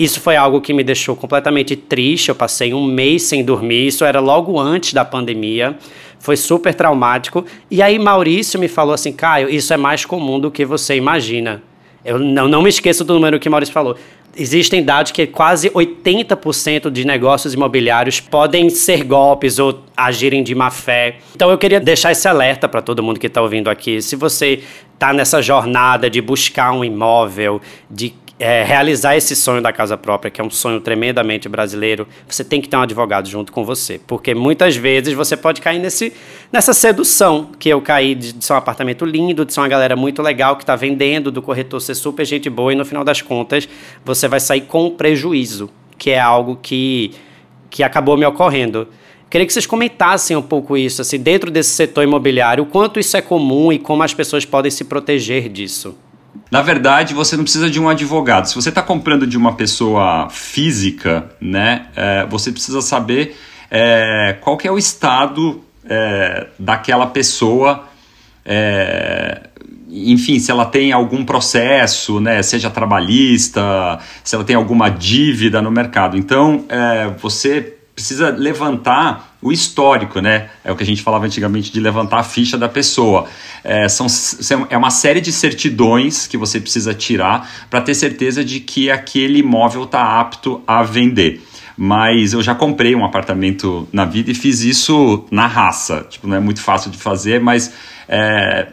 Isso 0.00 0.18
foi 0.18 0.34
algo 0.34 0.62
que 0.62 0.72
me 0.72 0.82
deixou 0.82 1.14
completamente 1.14 1.76
triste. 1.76 2.30
Eu 2.30 2.34
passei 2.34 2.72
um 2.72 2.82
mês 2.82 3.24
sem 3.24 3.44
dormir. 3.44 3.88
Isso 3.88 4.02
era 4.02 4.18
logo 4.18 4.58
antes 4.58 4.94
da 4.94 5.04
pandemia. 5.04 5.76
Foi 6.18 6.38
super 6.38 6.72
traumático. 6.72 7.44
E 7.70 7.82
aí 7.82 7.98
Maurício 7.98 8.58
me 8.58 8.66
falou 8.66 8.94
assim, 8.94 9.12
Caio, 9.12 9.50
isso 9.50 9.74
é 9.74 9.76
mais 9.76 10.06
comum 10.06 10.40
do 10.40 10.50
que 10.50 10.64
você 10.64 10.96
imagina. 10.96 11.62
Eu 12.02 12.18
não, 12.18 12.48
não 12.48 12.62
me 12.62 12.70
esqueço 12.70 13.04
do 13.04 13.12
número 13.12 13.38
que 13.38 13.50
Maurício 13.50 13.74
falou. 13.74 13.94
Existem 14.34 14.82
dados 14.82 15.12
que 15.12 15.26
quase 15.26 15.68
80% 15.68 16.88
de 16.88 17.04
negócios 17.04 17.52
imobiliários 17.52 18.20
podem 18.20 18.70
ser 18.70 19.04
golpes 19.04 19.58
ou 19.58 19.80
agirem 19.94 20.42
de 20.42 20.54
má 20.54 20.70
fé. 20.70 21.16
Então 21.36 21.50
eu 21.50 21.58
queria 21.58 21.78
deixar 21.78 22.12
esse 22.12 22.26
alerta 22.26 22.66
para 22.66 22.80
todo 22.80 23.02
mundo 23.02 23.20
que 23.20 23.26
está 23.26 23.42
ouvindo 23.42 23.68
aqui. 23.68 24.00
Se 24.00 24.16
você 24.16 24.62
está 24.94 25.12
nessa 25.12 25.42
jornada 25.42 26.08
de 26.08 26.22
buscar 26.22 26.72
um 26.72 26.82
imóvel, 26.82 27.60
de 27.90 28.14
é, 28.40 28.64
realizar 28.64 29.14
esse 29.16 29.36
sonho 29.36 29.60
da 29.60 29.70
casa 29.70 29.98
própria, 29.98 30.30
que 30.30 30.40
é 30.40 30.44
um 30.44 30.48
sonho 30.48 30.80
tremendamente 30.80 31.46
brasileiro, 31.46 32.08
você 32.26 32.42
tem 32.42 32.58
que 32.58 32.70
ter 32.70 32.76
um 32.78 32.80
advogado 32.80 33.28
junto 33.28 33.52
com 33.52 33.66
você. 33.66 34.00
Porque 34.06 34.34
muitas 34.34 34.74
vezes 34.74 35.12
você 35.12 35.36
pode 35.36 35.60
cair 35.60 35.78
nesse, 35.78 36.10
nessa 36.50 36.72
sedução 36.72 37.50
que 37.58 37.68
eu 37.68 37.82
caí 37.82 38.14
de, 38.14 38.32
de 38.32 38.42
ser 38.42 38.54
um 38.54 38.56
apartamento 38.56 39.04
lindo, 39.04 39.44
de 39.44 39.52
ser 39.52 39.60
uma 39.60 39.68
galera 39.68 39.94
muito 39.94 40.22
legal 40.22 40.56
que 40.56 40.62
está 40.62 40.74
vendendo, 40.74 41.30
do 41.30 41.42
corretor 41.42 41.82
ser 41.82 41.94
super 41.94 42.24
gente 42.24 42.48
boa 42.48 42.72
e 42.72 42.76
no 42.76 42.84
final 42.86 43.04
das 43.04 43.20
contas 43.20 43.68
você 44.02 44.26
vai 44.26 44.40
sair 44.40 44.62
com 44.62 44.88
prejuízo, 44.88 45.68
que 45.98 46.08
é 46.08 46.18
algo 46.18 46.58
que, 46.62 47.10
que 47.68 47.82
acabou 47.82 48.16
me 48.16 48.24
ocorrendo. 48.24 48.88
Queria 49.28 49.46
que 49.46 49.52
vocês 49.52 49.66
comentassem 49.66 50.34
um 50.34 50.42
pouco 50.42 50.78
isso, 50.78 51.02
assim, 51.02 51.18
dentro 51.18 51.50
desse 51.50 51.70
setor 51.70 52.04
imobiliário, 52.04 52.64
o 52.64 52.66
quanto 52.66 52.98
isso 52.98 53.18
é 53.18 53.20
comum 53.20 53.70
e 53.70 53.78
como 53.78 54.02
as 54.02 54.14
pessoas 54.14 54.46
podem 54.46 54.70
se 54.70 54.84
proteger 54.84 55.46
disso. 55.50 55.94
Na 56.50 56.62
verdade, 56.62 57.14
você 57.14 57.36
não 57.36 57.44
precisa 57.44 57.70
de 57.70 57.80
um 57.80 57.88
advogado. 57.88 58.46
Se 58.46 58.54
você 58.54 58.68
está 58.68 58.82
comprando 58.82 59.26
de 59.26 59.36
uma 59.36 59.54
pessoa 59.54 60.28
física, 60.30 61.30
né, 61.40 61.86
é, 61.94 62.26
você 62.26 62.50
precisa 62.50 62.80
saber 62.80 63.36
é, 63.70 64.36
qual 64.40 64.56
que 64.56 64.66
é 64.66 64.72
o 64.72 64.78
estado 64.78 65.62
é, 65.84 66.48
daquela 66.58 67.06
pessoa. 67.06 67.84
É, 68.44 69.42
enfim, 69.88 70.38
se 70.38 70.50
ela 70.50 70.64
tem 70.64 70.92
algum 70.92 71.24
processo, 71.24 72.20
né, 72.20 72.42
seja 72.42 72.70
trabalhista, 72.70 73.98
se 74.22 74.34
ela 74.34 74.44
tem 74.44 74.56
alguma 74.56 74.88
dívida 74.88 75.60
no 75.60 75.70
mercado. 75.70 76.16
Então, 76.16 76.64
é, 76.68 77.08
você 77.18 77.76
precisa 77.94 78.30
levantar 78.30 79.29
o 79.42 79.50
histórico, 79.50 80.20
né? 80.20 80.50
É 80.62 80.70
o 80.70 80.76
que 80.76 80.82
a 80.82 80.86
gente 80.86 81.02
falava 81.02 81.24
antigamente 81.24 81.72
de 81.72 81.80
levantar 81.80 82.18
a 82.18 82.22
ficha 82.22 82.58
da 82.58 82.68
pessoa. 82.68 83.26
É, 83.64 83.88
são, 83.88 84.06
é 84.68 84.76
uma 84.76 84.90
série 84.90 85.20
de 85.20 85.32
certidões 85.32 86.26
que 86.26 86.36
você 86.36 86.60
precisa 86.60 86.92
tirar 86.92 87.50
para 87.70 87.80
ter 87.80 87.94
certeza 87.94 88.44
de 88.44 88.60
que 88.60 88.90
aquele 88.90 89.38
imóvel 89.38 89.84
está 89.84 90.20
apto 90.20 90.62
a 90.66 90.82
vender. 90.82 91.42
Mas 91.76 92.34
eu 92.34 92.42
já 92.42 92.54
comprei 92.54 92.94
um 92.94 93.04
apartamento 93.04 93.88
na 93.90 94.04
vida 94.04 94.30
e 94.30 94.34
fiz 94.34 94.60
isso 94.60 95.24
na 95.30 95.46
raça. 95.46 96.06
Tipo, 96.10 96.28
não 96.28 96.36
é 96.36 96.40
muito 96.40 96.60
fácil 96.60 96.90
de 96.90 96.98
fazer, 96.98 97.40
mas 97.40 97.72
é, 98.06 98.68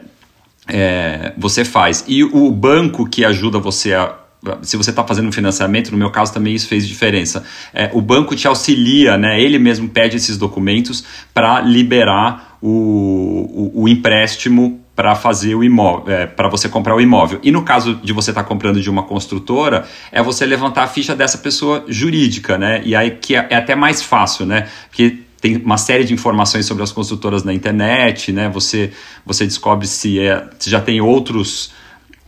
é, 0.67 1.33
você 1.37 1.63
faz. 1.63 2.03
E 2.07 2.25
o 2.25 2.51
banco 2.51 3.07
que 3.07 3.23
ajuda 3.23 3.59
você 3.59 3.93
a 3.93 4.26
se 4.61 4.77
você 4.77 4.91
está 4.91 5.03
fazendo 5.03 5.27
um 5.27 5.31
financiamento, 5.31 5.91
no 5.91 5.97
meu 5.97 6.11
caso 6.11 6.33
também 6.33 6.53
isso 6.53 6.67
fez 6.67 6.87
diferença. 6.87 7.43
É, 7.73 7.89
o 7.93 8.01
banco 8.01 8.35
te 8.35 8.47
auxilia, 8.47 9.17
né? 9.17 9.41
ele 9.41 9.57
mesmo 9.57 9.89
pede 9.89 10.17
esses 10.17 10.37
documentos 10.37 11.03
para 11.33 11.61
liberar 11.61 12.57
o, 12.61 13.71
o, 13.75 13.83
o 13.83 13.87
empréstimo 13.87 14.81
para 14.95 15.13
fazer 15.13 15.53
o 15.53 15.63
imóvel, 15.63 16.11
é, 16.11 16.25
para 16.25 16.49
você 16.49 16.67
comprar 16.67 16.95
o 16.95 17.01
imóvel. 17.01 17.39
E 17.43 17.51
no 17.51 17.61
caso 17.61 17.95
de 18.03 18.11
você 18.11 18.31
estar 18.31 18.41
tá 18.41 18.47
comprando 18.47 18.81
de 18.81 18.89
uma 18.89 19.03
construtora, 19.03 19.85
é 20.11 20.23
você 20.23 20.43
levantar 20.43 20.83
a 20.83 20.87
ficha 20.87 21.15
dessa 21.15 21.37
pessoa 21.37 21.85
jurídica, 21.87 22.57
né? 22.57 22.81
E 22.83 22.95
aí 22.95 23.11
que 23.11 23.35
é, 23.35 23.45
é 23.51 23.55
até 23.57 23.75
mais 23.75 24.01
fácil, 24.01 24.47
né? 24.47 24.67
Porque 24.89 25.19
tem 25.39 25.57
uma 25.57 25.77
série 25.77 26.03
de 26.03 26.15
informações 26.15 26.65
sobre 26.65 26.81
as 26.83 26.91
construtoras 26.91 27.43
na 27.43 27.53
internet, 27.53 28.31
né? 28.31 28.49
Você, 28.49 28.91
você 29.23 29.45
descobre 29.45 29.85
se, 29.85 30.19
é, 30.19 30.49
se 30.57 30.67
já 30.67 30.81
tem 30.81 30.99
outros 30.99 31.71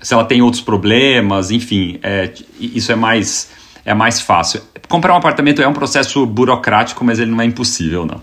se 0.01 0.13
ela 0.13 0.25
tem 0.25 0.41
outros 0.41 0.61
problemas, 0.61 1.51
enfim, 1.51 1.99
é, 2.01 2.31
isso 2.59 2.91
é 2.91 2.95
mais, 2.95 3.49
é 3.85 3.93
mais 3.93 4.21
fácil. 4.21 4.61
Comprar 4.87 5.13
um 5.13 5.17
apartamento 5.17 5.61
é 5.61 5.67
um 5.67 5.73
processo 5.73 6.25
burocrático, 6.25 7.03
mas 7.03 7.19
ele 7.19 7.31
não 7.31 7.41
é 7.41 7.45
impossível, 7.45 8.05
não. 8.05 8.21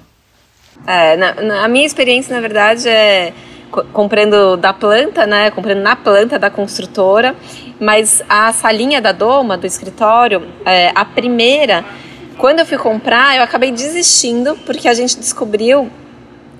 É, 0.86 1.16
na, 1.16 1.34
na, 1.34 1.64
a 1.64 1.68
minha 1.68 1.86
experiência, 1.86 2.34
na 2.34 2.40
verdade, 2.40 2.88
é 2.88 3.32
comprando 3.92 4.56
da 4.56 4.72
planta, 4.72 5.26
né? 5.26 5.50
Comprando 5.50 5.80
na 5.80 5.96
planta 5.96 6.38
da 6.38 6.50
construtora. 6.50 7.34
Mas 7.80 8.22
a 8.28 8.52
salinha 8.52 9.00
da 9.00 9.12
doma, 9.12 9.56
do 9.56 9.66
escritório, 9.66 10.46
é, 10.64 10.92
a 10.94 11.04
primeira, 11.04 11.84
quando 12.38 12.60
eu 12.60 12.66
fui 12.66 12.78
comprar, 12.78 13.36
eu 13.36 13.42
acabei 13.42 13.70
desistindo, 13.70 14.56
porque 14.64 14.88
a 14.88 14.94
gente 14.94 15.18
descobriu 15.18 15.90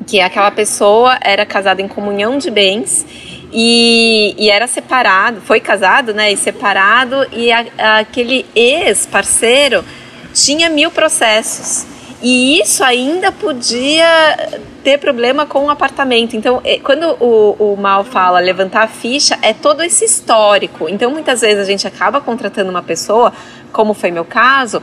que 0.07 0.21
aquela 0.21 0.51
pessoa 0.51 1.19
era 1.23 1.45
casada 1.47 1.81
em 1.83 1.89
comunhão 1.89 2.39
de 2.39 2.51
bens 2.51 3.05
e, 3.53 4.35
e, 4.39 4.51
era 4.51 4.67
separado, 4.67 5.41
foi 5.41 5.61
casado, 5.61 6.13
né? 6.13 6.33
E 6.33 6.37
separado, 6.37 7.27
e 7.33 7.51
a, 7.53 7.99
aquele 7.99 8.45
ex-parceiro 8.55 9.85
tinha 10.33 10.69
mil 10.69 10.91
processos. 10.91 11.87
E 12.23 12.61
isso 12.61 12.83
ainda 12.83 13.31
podia 13.31 14.51
ter 14.83 14.99
problema 14.99 15.47
com 15.47 15.67
o 15.67 15.71
apartamento. 15.71 16.37
Então, 16.37 16.61
é, 16.65 16.79
quando 16.79 17.17
o, 17.21 17.73
o 17.73 17.77
Mal 17.77 18.05
fala 18.05 18.39
levantar 18.39 18.85
a 18.85 18.89
ficha, 18.89 19.39
é 19.43 19.53
todo 19.53 19.83
esse 19.83 20.05
histórico. 20.05 20.89
Então, 20.89 21.11
muitas 21.11 21.41
vezes 21.43 21.59
a 21.59 21.65
gente 21.65 21.87
acaba 21.87 22.21
contratando 22.21 22.71
uma 22.71 22.83
pessoa, 22.83 23.33
como 23.73 23.95
foi 23.95 24.11
meu 24.11 24.25
caso, 24.25 24.83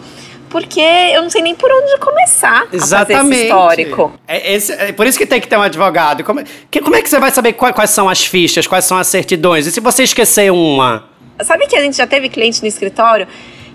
porque 0.54 0.80
eu 0.80 1.24
não 1.24 1.32
sei 1.32 1.42
nem 1.42 1.56
por 1.56 1.68
onde 1.72 1.98
começar 1.98 2.68
Exatamente. 2.72 3.14
a 3.14 3.24
fazer 3.24 3.34
esse 3.34 3.44
histórico. 3.46 4.14
É, 4.28 4.54
esse, 4.54 4.72
é 4.72 4.92
por 4.92 5.08
isso 5.08 5.18
que 5.18 5.26
tem 5.26 5.42
que 5.42 5.48
ter 5.48 5.58
um 5.58 5.64
advogado. 5.64 6.24
Como, 6.24 6.44
que, 6.70 6.80
como 6.80 6.96
é 6.96 7.02
que 7.02 7.10
você 7.10 7.20
vai 7.20 7.32
saber 7.32 7.54
quais, 7.54 7.74
quais 7.74 7.90
são 7.90 8.08
as 8.08 8.24
fichas, 8.24 8.68
quais 8.68 8.86
são 8.86 8.96
as 8.96 9.08
certidões? 9.08 9.66
E 9.66 9.72
se 9.72 9.80
você 9.80 10.04
esquecer 10.04 10.52
uma? 10.52 11.06
Sabe 11.42 11.66
que 11.66 11.76
a 11.76 11.82
gente 11.82 11.98
já 11.98 12.06
teve 12.06 12.30
cliente 12.30 12.62
no 12.62 12.68
escritório 12.68 13.28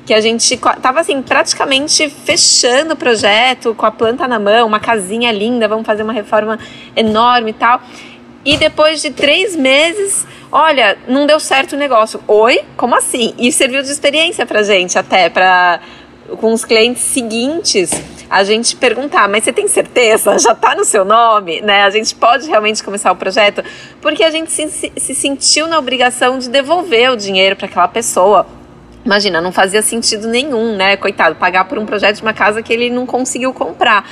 que 0.07 0.14
a 0.14 0.20
gente 0.20 0.57
tava 0.81 1.01
assim 1.01 1.20
praticamente 1.20 2.09
fechando 2.09 2.95
o 2.95 2.97
projeto 2.97 3.74
com 3.74 3.85
a 3.85 3.91
planta 3.91 4.26
na 4.29 4.39
mão, 4.39 4.66
uma 4.66 4.81
casinha 4.81 5.33
linda, 5.33 5.66
vamos 5.66 5.85
fazer 5.85 6.05
uma 6.05 6.12
reforma 6.14 6.59
enorme 6.97 7.51
e 7.51 7.55
tal. 7.55 7.83
E 8.45 8.57
depois 8.57 9.03
de 9.03 9.11
três 9.11 9.55
meses, 9.55 10.26
olha, 10.51 10.97
não 11.09 11.26
deu 11.26 11.41
certo 11.41 11.72
o 11.72 11.76
negócio. 11.76 12.20
Oi, 12.26 12.61
como 12.76 12.95
assim? 12.95 13.35
E 13.37 13.51
serviu 13.51 13.83
de 13.83 13.91
experiência 13.91 14.47
pra 14.47 14.62
gente 14.62 14.97
até 14.97 15.29
para 15.29 15.81
com 16.37 16.53
os 16.53 16.64
clientes 16.64 17.03
seguintes 17.03 17.91
a 18.29 18.45
gente 18.45 18.76
perguntar, 18.76 19.29
mas 19.29 19.45
você 19.45 19.53
tem 19.53 19.66
certeza? 19.66 20.39
Já 20.39 20.53
está 20.53 20.74
no 20.74 20.85
seu 20.85 21.05
nome? 21.05 21.61
Né? 21.62 21.83
A 21.83 21.91
gente 21.91 22.14
pode 22.14 22.47
realmente 22.47 22.85
começar 22.85 23.11
o 23.11 23.16
projeto? 23.16 23.64
Porque 24.01 24.22
a 24.22 24.31
gente 24.31 24.51
se, 24.51 24.93
se 24.97 25.14
sentiu 25.14 25.66
na 25.66 25.79
obrigação 25.79 26.39
de 26.39 26.49
devolver 26.49 27.11
o 27.11 27.16
dinheiro 27.16 27.57
para 27.57 27.66
aquela 27.66 27.89
pessoa 27.89 28.47
Imagina, 29.05 29.41
não 29.41 29.53
fazia 29.53 29.81
sentido 29.81 30.29
nenhum, 30.29 30.76
né? 30.76 30.95
Coitado, 30.97 31.35
pagar 31.37 31.64
por 31.64 31.79
um 31.79 31.87
projeto 31.87 32.16
de 32.16 32.22
uma 32.22 32.35
casa 32.35 32.62
que 32.62 32.70
ele 32.70 32.91
não 32.91 33.07
conseguiu 33.07 33.55
comprar. 33.55 34.07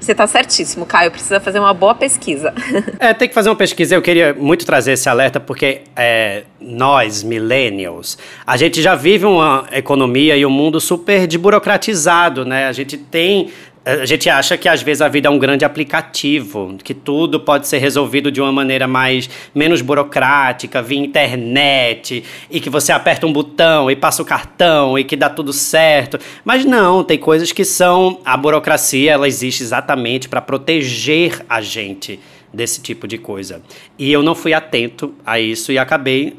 Você 0.00 0.12
está 0.12 0.26
certíssimo, 0.26 0.86
Caio. 0.86 1.10
Precisa 1.10 1.38
fazer 1.38 1.58
uma 1.58 1.74
boa 1.74 1.94
pesquisa. 1.94 2.54
É, 2.98 3.14
tem 3.14 3.28
que 3.28 3.34
fazer 3.34 3.48
uma 3.48 3.56
pesquisa. 3.56 3.94
Eu 3.94 4.02
queria 4.02 4.34
muito 4.34 4.66
trazer 4.66 4.92
esse 4.92 5.08
alerta 5.08 5.40
porque 5.40 5.82
é, 5.96 6.42
nós, 6.60 7.22
millennials, 7.22 8.18
a 8.46 8.56
gente 8.56 8.82
já 8.82 8.94
vive 8.94 9.24
uma 9.24 9.66
economia 9.72 10.36
e 10.36 10.44
um 10.44 10.50
mundo 10.50 10.80
super 10.80 11.26
burocratizado, 11.38 12.44
né? 12.44 12.66
A 12.66 12.72
gente 12.72 12.98
tem 12.98 13.50
a 13.84 14.04
gente 14.04 14.28
acha 14.28 14.58
que 14.58 14.68
às 14.68 14.82
vezes 14.82 15.00
a 15.00 15.08
vida 15.08 15.28
é 15.28 15.30
um 15.30 15.38
grande 15.38 15.64
aplicativo, 15.64 16.76
que 16.84 16.92
tudo 16.92 17.40
pode 17.40 17.66
ser 17.66 17.78
resolvido 17.78 18.30
de 18.30 18.40
uma 18.40 18.52
maneira 18.52 18.86
mais 18.86 19.28
menos 19.54 19.80
burocrática, 19.80 20.82
via 20.82 20.98
internet, 20.98 22.22
e 22.50 22.60
que 22.60 22.68
você 22.68 22.92
aperta 22.92 23.26
um 23.26 23.32
botão 23.32 23.90
e 23.90 23.96
passa 23.96 24.22
o 24.22 24.24
cartão 24.24 24.98
e 24.98 25.04
que 25.04 25.16
dá 25.16 25.30
tudo 25.30 25.52
certo. 25.52 26.18
Mas 26.44 26.64
não, 26.64 27.02
tem 27.02 27.18
coisas 27.18 27.52
que 27.52 27.64
são 27.64 28.20
a 28.24 28.36
burocracia, 28.36 29.12
ela 29.12 29.26
existe 29.26 29.62
exatamente 29.62 30.28
para 30.28 30.42
proteger 30.42 31.44
a 31.48 31.62
gente 31.62 32.20
desse 32.52 32.82
tipo 32.82 33.08
de 33.08 33.16
coisa. 33.16 33.62
E 33.98 34.12
eu 34.12 34.22
não 34.22 34.34
fui 34.34 34.52
atento 34.52 35.14
a 35.24 35.40
isso 35.40 35.72
e 35.72 35.78
acabei 35.78 36.36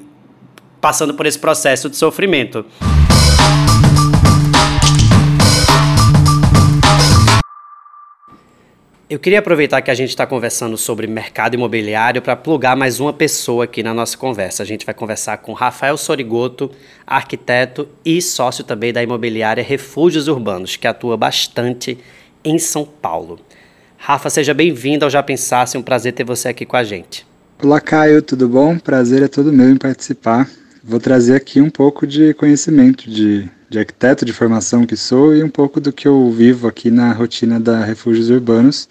passando 0.79 1.13
por 1.13 1.25
esse 1.25 1.39
processo 1.39 1.89
de 1.89 1.95
sofrimento. 1.95 2.65
Eu 9.12 9.20
queria 9.20 9.39
aproveitar 9.39 9.82
que 9.82 9.91
a 9.91 9.93
gente 9.93 10.12
está 10.12 10.26
conversando 10.26 10.78
sobre 10.78 11.05
mercado 11.05 11.53
imobiliário 11.53 12.22
para 12.22 12.34
plugar 12.34 12.78
mais 12.78 13.01
uma 13.01 13.12
pessoa 13.12 13.66
aqui 13.66 13.84
na 13.84 13.93
nossa 13.93 14.18
conversa. 14.18 14.64
A 14.64 14.66
gente 14.66 14.86
vai 14.86 14.95
conversar 14.95 15.39
com 15.39 15.51
Rafael 15.51 15.97
Sorigoto, 15.97 16.72
arquiteto 17.05 17.89
e 18.05 18.22
sócio 18.22 18.64
também 18.64 18.93
da 18.93 19.03
imobiliária 19.03 19.62
Refúgios 19.62 20.30
Urbanos, 20.30 20.78
que 20.78 20.88
atua 20.88 21.18
bastante 21.18 21.97
em 22.41 22.57
São 22.57 22.86
Paulo. 22.86 23.38
Rafa, 23.97 24.30
seja 24.30 24.53
bem-vindo 24.53 25.03
ao 25.03 25.12
Já 25.12 25.22
Pensasse, 25.22 25.78
um 25.78 25.84
prazer 25.84 26.14
ter 26.14 26.24
você 26.24 26.47
aqui 26.47 26.66
com 26.66 26.78
a 26.78 26.84
gente. 26.86 27.28
Olá, 27.62 27.82
Caio, 27.82 28.22
tudo 28.22 28.47
bom? 28.47 28.80
Prazer 28.80 29.24
é 29.24 29.28
todo 29.28 29.51
meu 29.51 29.70
em 29.70 29.76
participar. 29.76 30.49
Vou 30.82 31.01
trazer 31.01 31.36
aqui 31.36 31.59
um 31.59 31.70
pouco 31.70 32.07
de 32.07 32.34
conhecimento 32.36 33.12
de, 33.12 33.49
de 33.72 33.80
arquiteto 33.80 34.26
de 34.26 34.34
formação 34.34 34.86
que 34.86 34.97
sou 34.97 35.34
e 35.34 35.41
um 35.41 35.47
pouco 35.47 35.80
do 35.80 35.93
que 35.93 36.05
eu 36.05 36.30
vivo 36.30 36.67
aqui 36.67 36.91
na 36.91 37.13
rotina 37.13 37.57
da 37.57 37.86
Refúgios 37.86 38.30
Urbanos, 38.30 38.89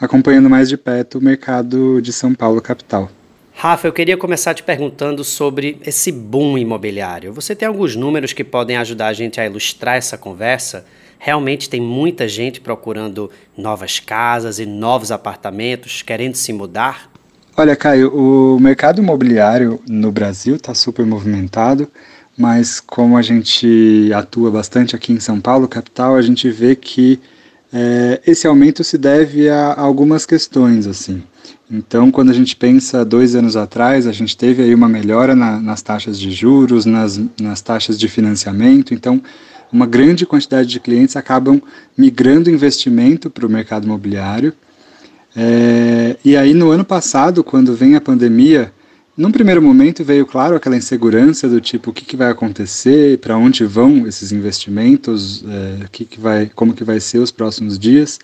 acompanhando 0.00 0.48
mais 0.48 0.68
de 0.68 0.76
perto 0.76 1.18
o 1.18 1.20
mercado 1.20 2.00
de 2.00 2.12
São 2.12 2.32
Paulo 2.32 2.62
capital. 2.62 3.10
Rafa, 3.52 3.88
eu 3.88 3.92
queria 3.92 4.16
começar 4.16 4.54
te 4.54 4.62
perguntando 4.62 5.24
sobre 5.24 5.80
esse 5.84 6.12
boom 6.12 6.56
imobiliário. 6.56 7.32
Você 7.32 7.56
tem 7.56 7.66
alguns 7.66 7.96
números 7.96 8.32
que 8.32 8.44
podem 8.44 8.76
ajudar 8.76 9.08
a 9.08 9.12
gente 9.12 9.40
a 9.40 9.46
ilustrar 9.46 9.96
essa 9.96 10.16
conversa? 10.16 10.86
Realmente 11.18 11.68
tem 11.68 11.80
muita 11.80 12.28
gente 12.28 12.60
procurando 12.60 13.28
novas 13.58 13.98
casas 13.98 14.60
e 14.60 14.64
novos 14.64 15.10
apartamentos, 15.10 16.02
querendo 16.02 16.36
se 16.36 16.52
mudar? 16.52 17.10
Olha, 17.56 17.74
Caio, 17.74 18.14
o 18.14 18.60
mercado 18.60 19.02
imobiliário 19.02 19.80
no 19.88 20.12
Brasil 20.12 20.54
está 20.54 20.72
super 20.72 21.04
movimentado 21.04 21.90
mas 22.36 22.80
como 22.80 23.16
a 23.16 23.22
gente 23.22 24.10
atua 24.14 24.50
bastante 24.50 24.96
aqui 24.96 25.12
em 25.12 25.20
São 25.20 25.40
Paulo, 25.40 25.68
capital, 25.68 26.16
a 26.16 26.22
gente 26.22 26.50
vê 26.50 26.74
que 26.74 27.20
é, 27.72 28.20
esse 28.26 28.46
aumento 28.46 28.82
se 28.82 28.98
deve 28.98 29.48
a 29.48 29.74
algumas 29.78 30.26
questões, 30.26 30.86
assim. 30.86 31.22
Então, 31.70 32.10
quando 32.10 32.30
a 32.30 32.34
gente 32.34 32.56
pensa 32.56 33.04
dois 33.04 33.36
anos 33.36 33.56
atrás, 33.56 34.06
a 34.06 34.12
gente 34.12 34.36
teve 34.36 34.62
aí 34.62 34.74
uma 34.74 34.88
melhora 34.88 35.36
na, 35.36 35.60
nas 35.60 35.80
taxas 35.82 36.18
de 36.18 36.30
juros, 36.32 36.84
nas, 36.84 37.20
nas 37.40 37.60
taxas 37.60 37.96
de 37.98 38.08
financiamento, 38.08 38.92
então 38.92 39.22
uma 39.72 39.86
grande 39.86 40.26
quantidade 40.26 40.68
de 40.68 40.80
clientes 40.80 41.14
acabam 41.14 41.62
migrando 41.96 42.50
investimento 42.50 43.30
para 43.30 43.46
o 43.46 43.48
mercado 43.48 43.84
imobiliário. 43.84 44.52
É, 45.36 46.16
e 46.24 46.36
aí, 46.36 46.54
no 46.54 46.70
ano 46.70 46.84
passado, 46.84 47.44
quando 47.44 47.72
vem 47.74 47.94
a 47.94 48.00
pandemia, 48.00 48.72
num 49.20 49.30
primeiro 49.30 49.60
momento 49.60 50.02
veio, 50.02 50.24
claro, 50.24 50.56
aquela 50.56 50.78
insegurança 50.78 51.46
do 51.46 51.60
tipo 51.60 51.90
o 51.90 51.92
que, 51.92 52.06
que 52.06 52.16
vai 52.16 52.30
acontecer, 52.30 53.18
para 53.18 53.36
onde 53.36 53.66
vão 53.66 54.06
esses 54.06 54.32
investimentos, 54.32 55.44
é, 55.46 55.86
que 55.92 56.06
que 56.06 56.18
vai, 56.18 56.50
como 56.54 56.72
que 56.72 56.82
vai 56.82 56.98
ser 57.00 57.18
os 57.18 57.30
próximos 57.30 57.78
dias. 57.78 58.18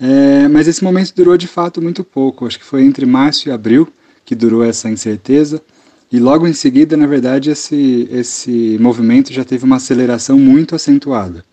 É, 0.00 0.48
mas 0.48 0.66
esse 0.66 0.82
momento 0.82 1.12
durou 1.14 1.36
de 1.36 1.46
fato 1.46 1.80
muito 1.80 2.02
pouco. 2.02 2.44
Acho 2.44 2.58
que 2.58 2.64
foi 2.64 2.82
entre 2.82 3.06
março 3.06 3.48
e 3.48 3.52
abril 3.52 3.88
que 4.24 4.34
durou 4.34 4.64
essa 4.64 4.90
incerteza. 4.90 5.62
E 6.10 6.18
logo 6.18 6.46
em 6.48 6.52
seguida, 6.52 6.96
na 6.96 7.06
verdade, 7.06 7.50
esse, 7.50 8.08
esse 8.10 8.76
movimento 8.80 9.32
já 9.32 9.44
teve 9.44 9.64
uma 9.64 9.76
aceleração 9.76 10.40
muito 10.40 10.74
acentuada. 10.74 11.44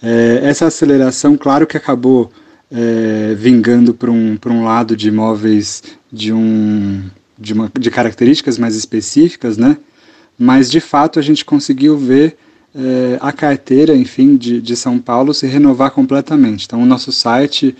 É, 0.00 0.40
essa 0.44 0.66
aceleração, 0.66 1.36
claro 1.36 1.66
que 1.66 1.76
acabou 1.76 2.30
é, 2.70 3.34
vingando 3.36 3.92
para 3.92 4.10
um, 4.12 4.38
um 4.46 4.64
lado 4.64 4.96
de 4.96 5.08
imóveis 5.08 5.82
de 6.12 6.32
um 6.32 7.02
de, 7.38 7.52
uma, 7.52 7.70
de 7.78 7.90
características 7.90 8.58
mais 8.58 8.74
específicas, 8.74 9.56
né? 9.56 9.76
Mas 10.38 10.70
de 10.70 10.80
fato 10.80 11.18
a 11.18 11.22
gente 11.22 11.44
conseguiu 11.44 11.96
ver 11.96 12.36
é, 12.74 13.18
a 13.20 13.32
carteira, 13.32 13.96
enfim, 13.96 14.36
de, 14.36 14.60
de 14.60 14.76
São 14.76 14.98
Paulo 14.98 15.32
se 15.34 15.46
renovar 15.46 15.90
completamente. 15.90 16.64
Então 16.66 16.82
o 16.82 16.86
nosso 16.86 17.12
site 17.12 17.76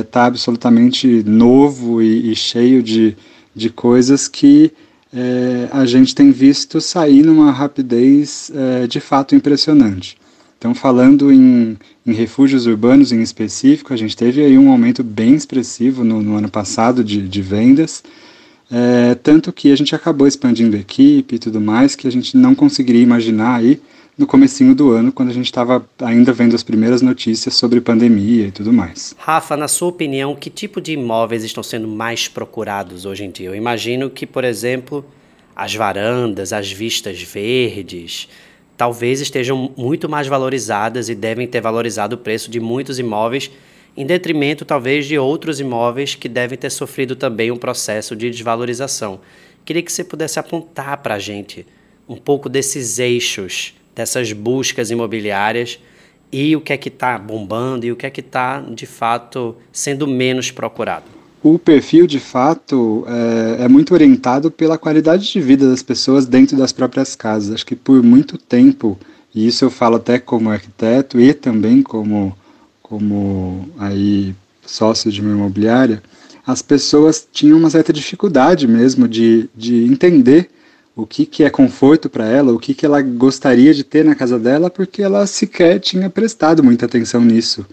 está 0.00 0.24
eh, 0.24 0.26
absolutamente 0.26 1.24
novo 1.24 2.00
e, 2.00 2.30
e, 2.30 2.36
cheio 2.36 2.80
de, 2.82 3.16
de 3.54 3.68
coisas 3.68 4.28
que 4.28 4.70
é, 5.12 5.68
a 5.72 5.84
gente 5.84 6.14
tem 6.14 6.30
visto 6.30 6.80
sair 6.80 7.24
numa 7.24 7.50
rapidez 7.50 8.52
de 8.88 9.00
fato 9.00 9.34
impressionante. 9.34 10.16
Então, 10.58 10.74
falando 10.74 11.30
em, 11.30 11.76
em, 12.06 12.12
refúgios 12.12 12.66
urbanos 12.66 13.12
em 13.12 13.20
específico, 13.20 13.92
a 13.92 13.96
gente 13.96 14.16
teve 14.16 14.42
aí 14.42 14.56
um 14.58 14.70
aumento 14.70 15.04
bem 15.04 15.34
expressivo 15.34 16.02
no, 16.02 16.22
no 16.22 16.36
ano 16.36 16.48
passado 16.48 17.04
de, 17.04 17.22
de 17.28 17.42
vendas. 17.42 18.02
É, 18.70 19.14
tanto 19.14 19.52
que 19.52 19.70
a 19.70 19.76
gente 19.76 19.94
acabou 19.94 20.26
expandindo 20.26 20.76
a 20.76 20.80
equipe 20.80 21.36
e 21.36 21.38
tudo 21.38 21.60
mais, 21.60 21.94
que 21.94 22.06
a 22.08 22.10
gente 22.10 22.36
não 22.36 22.54
conseguiria 22.54 23.02
imaginar 23.02 23.56
aí 23.56 23.80
no 24.18 24.26
comecinho 24.26 24.74
do 24.74 24.92
ano, 24.92 25.12
quando 25.12 25.28
a 25.28 25.32
gente 25.32 25.44
estava 25.44 25.86
ainda 26.00 26.32
vendo 26.32 26.54
as 26.54 26.62
primeiras 26.62 27.02
notícias 27.02 27.54
sobre 27.54 27.82
pandemia 27.82 28.46
e 28.46 28.50
tudo 28.50 28.72
mais. 28.72 29.14
Rafa, 29.18 29.56
na 29.56 29.68
sua 29.68 29.88
opinião, 29.88 30.34
que 30.34 30.48
tipo 30.48 30.80
de 30.80 30.92
imóveis 30.92 31.44
estão 31.44 31.62
sendo 31.62 31.86
mais 31.86 32.26
procurados 32.26 33.04
hoje 33.04 33.24
em 33.24 33.30
dia? 33.30 33.48
Eu 33.48 33.54
imagino 33.54 34.08
que, 34.08 34.26
por 34.26 34.42
exemplo, 34.42 35.04
as 35.54 35.74
varandas, 35.74 36.52
as 36.52 36.72
vistas 36.72 37.20
verdes, 37.20 38.26
talvez 38.76 39.20
estejam 39.20 39.72
muito 39.76 40.08
mais 40.08 40.26
valorizadas 40.26 41.10
e 41.10 41.14
devem 41.14 41.46
ter 41.46 41.60
valorizado 41.60 42.16
o 42.16 42.18
preço 42.18 42.50
de 42.50 42.58
muitos 42.58 42.98
imóveis, 42.98 43.50
em 43.96 44.04
detrimento 44.04 44.64
talvez 44.64 45.06
de 45.06 45.18
outros 45.18 45.58
imóveis 45.58 46.14
que 46.14 46.28
devem 46.28 46.58
ter 46.58 46.70
sofrido 46.70 47.16
também 47.16 47.50
um 47.50 47.56
processo 47.56 48.14
de 48.14 48.30
desvalorização. 48.30 49.20
Queria 49.64 49.82
que 49.82 49.92
você 49.92 50.04
pudesse 50.04 50.38
apontar 50.38 50.98
para 50.98 51.14
a 51.14 51.18
gente 51.18 51.66
um 52.08 52.16
pouco 52.16 52.48
desses 52.48 52.98
eixos, 52.98 53.74
dessas 53.94 54.32
buscas 54.32 54.90
imobiliárias 54.90 55.80
e 56.30 56.54
o 56.54 56.60
que 56.60 56.72
é 56.72 56.76
que 56.76 56.88
está 56.88 57.18
bombando 57.18 57.86
e 57.86 57.92
o 57.92 57.96
que 57.96 58.06
é 58.06 58.10
que 58.10 58.20
está, 58.20 58.60
de 58.60 58.86
fato, 58.86 59.56
sendo 59.72 60.06
menos 60.06 60.50
procurado. 60.50 61.16
O 61.42 61.58
perfil, 61.58 62.06
de 62.06 62.18
fato, 62.18 63.04
é, 63.06 63.64
é, 63.64 63.68
muito 63.68 63.94
orientado 63.94 64.50
pela 64.50 64.76
qualidade 64.76 65.30
de 65.30 65.40
vida 65.40 65.68
das 65.68 65.82
pessoas 65.82 66.26
dentro 66.26 66.56
das 66.56 66.72
próprias 66.72 67.14
casas. 67.14 67.54
Acho 67.54 67.66
que 67.66 67.76
por 67.76 68.02
muito 68.02 68.36
tempo, 68.36 68.98
e 69.34 69.46
isso 69.46 69.64
eu 69.64 69.70
falo 69.70 69.96
até 69.96 70.18
como 70.18 70.50
arquiteto 70.50 71.20
e 71.20 71.32
também 71.32 71.82
como, 71.82 72.36
como 72.88 73.68
aí 73.78 74.32
sócio 74.64 75.10
de 75.10 75.20
uma 75.20 75.32
imobiliária, 75.32 76.00
as 76.46 76.62
pessoas 76.62 77.26
tinham 77.32 77.58
uma 77.58 77.68
certa 77.68 77.92
dificuldade 77.92 78.68
mesmo 78.68 79.08
de, 79.08 79.50
de 79.56 79.84
entender 79.84 80.48
o 80.94 81.04
que, 81.04 81.26
que 81.26 81.42
é 81.42 81.50
conforto 81.50 82.08
para 82.08 82.26
ela, 82.26 82.52
o 82.52 82.58
que, 82.60 82.72
que 82.74 82.86
ela 82.86 83.02
gostaria 83.02 83.74
de 83.74 83.82
ter 83.82 84.04
na 84.04 84.14
casa 84.14 84.38
dela, 84.38 84.70
porque 84.70 85.02
ela 85.02 85.26
sequer 85.26 85.80
tinha 85.80 86.08
prestado 86.08 86.62
muita 86.62 86.86
atenção 86.86 87.20
nisso. 87.20 87.66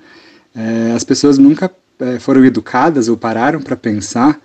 É, 0.56 0.94
as 0.96 1.04
pessoas 1.04 1.38
nunca 1.38 1.72
é, 2.00 2.18
foram 2.18 2.44
educadas 2.44 3.08
ou 3.08 3.16
pararam 3.16 3.62
para 3.62 3.76
pensar 3.76 4.42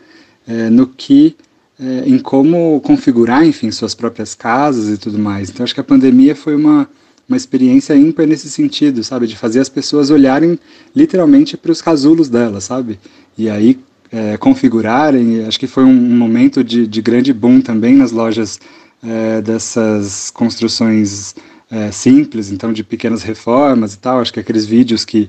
é, 0.46 0.68
no 0.68 0.86
que, 0.86 1.34
é, 1.80 2.02
em 2.06 2.18
como 2.18 2.78
configurar, 2.82 3.44
enfim, 3.44 3.70
suas 3.70 3.94
próprias 3.94 4.34
casas 4.34 4.94
e 4.94 4.98
tudo 4.98 5.18
mais. 5.18 5.48
Então, 5.48 5.64
acho 5.64 5.74
que 5.74 5.80
a 5.80 5.84
pandemia 5.84 6.36
foi 6.36 6.54
uma, 6.54 6.88
uma 7.28 7.36
experiência 7.36 7.94
ímpar 7.94 8.26
nesse 8.26 8.48
sentido, 8.48 9.04
sabe, 9.04 9.26
de 9.26 9.36
fazer 9.36 9.60
as 9.60 9.68
pessoas 9.68 10.10
olharem 10.10 10.58
literalmente 10.96 11.56
para 11.56 11.70
os 11.70 11.82
casulos 11.82 12.28
delas, 12.28 12.64
sabe, 12.64 12.98
e 13.36 13.50
aí 13.50 13.78
é, 14.10 14.36
configurarem. 14.36 15.44
Acho 15.44 15.60
que 15.60 15.66
foi 15.66 15.84
um, 15.84 15.90
um 15.90 16.16
momento 16.16 16.64
de, 16.64 16.86
de, 16.86 17.02
grande 17.02 17.32
boom 17.32 17.60
também 17.60 17.94
nas 17.94 18.10
lojas 18.10 18.58
é, 19.02 19.42
dessas 19.42 20.30
construções 20.30 21.34
é, 21.70 21.90
simples, 21.92 22.50
então 22.50 22.72
de 22.72 22.82
pequenas 22.82 23.22
reformas 23.22 23.94
e 23.94 23.98
tal. 23.98 24.20
Acho 24.20 24.32
que 24.32 24.40
aqueles 24.40 24.64
vídeos 24.64 25.04
que 25.04 25.28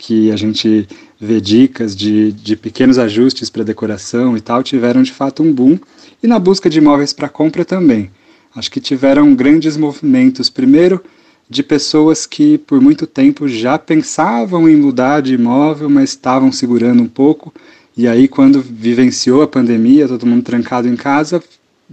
que 0.00 0.32
a 0.32 0.36
gente 0.36 0.88
vê 1.20 1.42
dicas 1.42 1.94
de, 1.94 2.32
de 2.32 2.56
pequenos 2.56 2.98
ajustes 2.98 3.50
para 3.50 3.62
decoração 3.62 4.34
e 4.34 4.40
tal, 4.40 4.62
tiveram 4.62 5.02
de 5.02 5.12
fato 5.12 5.42
um 5.42 5.52
boom. 5.52 5.78
E 6.22 6.26
na 6.26 6.38
busca 6.38 6.70
de 6.70 6.78
imóveis 6.78 7.12
para 7.12 7.28
compra 7.28 7.66
também. 7.66 8.10
Acho 8.56 8.70
que 8.70 8.80
tiveram 8.80 9.34
grandes 9.34 9.76
movimentos. 9.76 10.48
Primeiro, 10.48 11.04
de 11.50 11.64
pessoas 11.64 12.26
que 12.26 12.58
por 12.58 12.80
muito 12.80 13.08
tempo 13.08 13.48
já 13.48 13.76
pensavam 13.76 14.68
em 14.68 14.76
mudar 14.76 15.20
de 15.20 15.34
imóvel, 15.34 15.90
mas 15.90 16.10
estavam 16.10 16.52
segurando 16.52 17.02
um 17.02 17.08
pouco. 17.08 17.52
E 17.96 18.06
aí, 18.06 18.28
quando 18.28 18.62
vivenciou 18.62 19.42
a 19.42 19.48
pandemia, 19.48 20.06
todo 20.06 20.24
mundo 20.24 20.44
trancado 20.44 20.86
em 20.86 20.94
casa, 20.94 21.42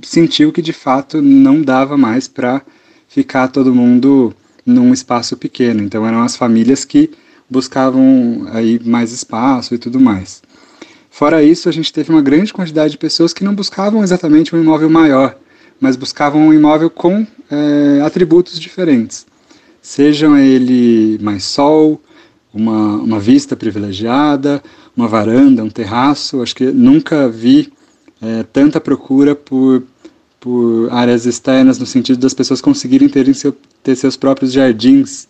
sentiu 0.03 0.53
que 0.53 0.61
de 0.61 0.71
fato 0.71 1.23
não 1.23 1.59
dava 1.59 1.97
mais 1.97 2.27
para 2.27 2.61
ficar 3.07 3.47
todo 3.47 3.73
mundo 3.73 4.31
num 4.63 4.93
espaço 4.93 5.35
pequeno. 5.35 5.81
Então, 5.81 6.05
eram 6.05 6.21
as 6.21 6.35
famílias 6.35 6.85
que 6.85 7.09
buscavam 7.49 8.45
aí 8.51 8.79
mais 8.85 9.11
espaço 9.11 9.73
e 9.73 9.79
tudo 9.79 9.99
mais. 9.99 10.43
Fora 11.09 11.41
isso, 11.41 11.67
a 11.67 11.71
gente 11.71 11.91
teve 11.91 12.11
uma 12.11 12.21
grande 12.21 12.53
quantidade 12.53 12.91
de 12.91 12.97
pessoas 12.99 13.33
que 13.33 13.43
não 13.43 13.55
buscavam 13.55 14.03
exatamente 14.03 14.55
um 14.55 14.61
imóvel 14.61 14.87
maior, 14.87 15.35
mas 15.79 15.95
buscavam 15.95 16.47
um 16.47 16.53
imóvel 16.53 16.91
com 16.91 17.25
é, 17.49 18.01
atributos 18.05 18.59
diferentes. 18.59 19.25
Sejam 19.87 20.37
ele 20.37 21.17
mais 21.21 21.45
sol, 21.45 22.01
uma, 22.53 22.97
uma 22.97 23.19
vista 23.21 23.55
privilegiada, 23.55 24.61
uma 24.97 25.07
varanda, 25.07 25.63
um 25.63 25.69
terraço. 25.69 26.41
Acho 26.41 26.53
que 26.53 26.65
nunca 26.65 27.29
vi 27.29 27.71
é, 28.21 28.43
tanta 28.43 28.81
procura 28.81 29.33
por, 29.33 29.81
por 30.41 30.89
áreas 30.91 31.25
externas, 31.25 31.79
no 31.79 31.85
sentido 31.85 32.19
das 32.19 32.33
pessoas 32.33 32.59
conseguirem 32.59 33.07
terem 33.07 33.33
seu, 33.33 33.55
ter 33.81 33.95
seus 33.95 34.17
próprios 34.17 34.51
jardins 34.51 35.25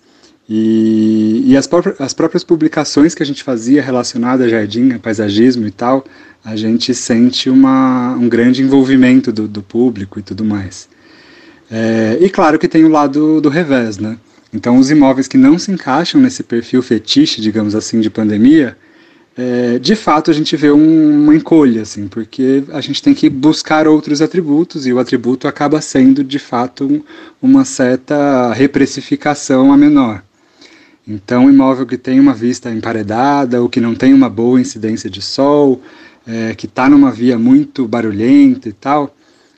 e, 0.49 1.43
e 1.45 1.55
as, 1.55 1.67
próprias, 1.67 2.01
as 2.01 2.15
próprias 2.15 2.43
publicações 2.43 3.13
que 3.13 3.21
a 3.21 3.25
gente 3.27 3.43
fazia 3.43 3.79
relacionadas 3.79 4.47
a 4.47 4.49
jardim, 4.49 4.91
a 4.91 4.97
paisagismo 4.97 5.67
e 5.67 5.71
tal, 5.71 6.03
a 6.43 6.55
gente 6.55 6.95
sente 6.95 7.47
uma, 7.47 8.15
um 8.15 8.27
grande 8.27 8.63
envolvimento 8.63 9.31
do, 9.31 9.47
do 9.47 9.61
público 9.61 10.17
e 10.17 10.23
tudo 10.23 10.43
mais. 10.43 10.89
É, 11.69 12.17
e 12.19 12.27
claro 12.27 12.57
que 12.57 12.67
tem 12.67 12.83
o 12.83 12.89
lado 12.89 13.39
do 13.39 13.49
revés, 13.49 13.99
né? 13.99 14.17
Então, 14.53 14.77
os 14.77 14.89
imóveis 14.89 15.27
que 15.27 15.37
não 15.37 15.59
se 15.59 15.71
encaixam 15.71 16.21
nesse 16.21 16.43
perfil 16.43 16.81
fetiche, 16.81 17.41
digamos 17.41 17.75
assim, 17.75 17.99
de 17.99 18.09
pandemia, 18.09 18.77
é, 19.37 19.77
de 19.77 19.95
fato 19.95 20.31
a 20.31 20.33
gente 20.33 20.55
vê 20.57 20.71
um, 20.71 21.23
uma 21.23 21.35
encolha, 21.35 21.83
assim, 21.83 22.07
porque 22.07 22.63
a 22.71 22.81
gente 22.81 23.03
tem 23.03 23.13
que 23.13 23.29
buscar 23.29 23.87
outros 23.87 24.21
atributos 24.21 24.87
e 24.87 24.93
o 24.93 24.99
atributo 24.99 25.47
acaba 25.47 25.79
sendo, 25.79 26.23
de 26.23 26.39
fato, 26.39 27.05
uma 27.41 27.63
certa 27.63 28.51
reprecificação 28.53 29.71
a 29.71 29.77
menor. 29.77 30.23
Então, 31.07 31.45
um 31.45 31.49
imóvel 31.49 31.85
que 31.85 31.97
tem 31.97 32.19
uma 32.19 32.33
vista 32.33 32.71
emparedada 32.71 33.61
ou 33.61 33.69
que 33.69 33.79
não 33.79 33.93
tem 33.93 34.13
uma 34.13 34.29
boa 34.29 34.59
incidência 34.59 35.09
de 35.09 35.21
sol, 35.21 35.81
é, 36.25 36.53
que 36.55 36.65
está 36.65 36.89
numa 36.89 37.11
via 37.11 37.37
muito 37.37 37.87
barulhenta 37.87 38.67
e 38.67 38.73
tal, 38.73 39.15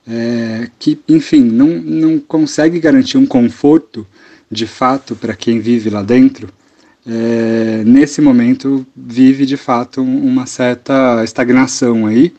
é, 0.07 0.69
que, 0.77 0.99
enfim, 1.07 1.41
não, 1.41 1.67
não 1.67 2.19
consegue 2.19 2.79
garantir 2.79 3.17
um 3.17 3.25
conforto 3.25 4.05
de 4.51 4.65
fato 4.65 5.15
para 5.15 5.35
quem 5.35 5.59
vive 5.59 5.89
lá 5.89 6.01
dentro, 6.01 6.49
é, 7.05 7.83
nesse 7.85 8.21
momento 8.21 8.85
vive 8.95 9.45
de 9.45 9.57
fato 9.57 10.01
uma 10.01 10.45
certa 10.45 11.23
estagnação 11.23 12.05
aí, 12.05 12.33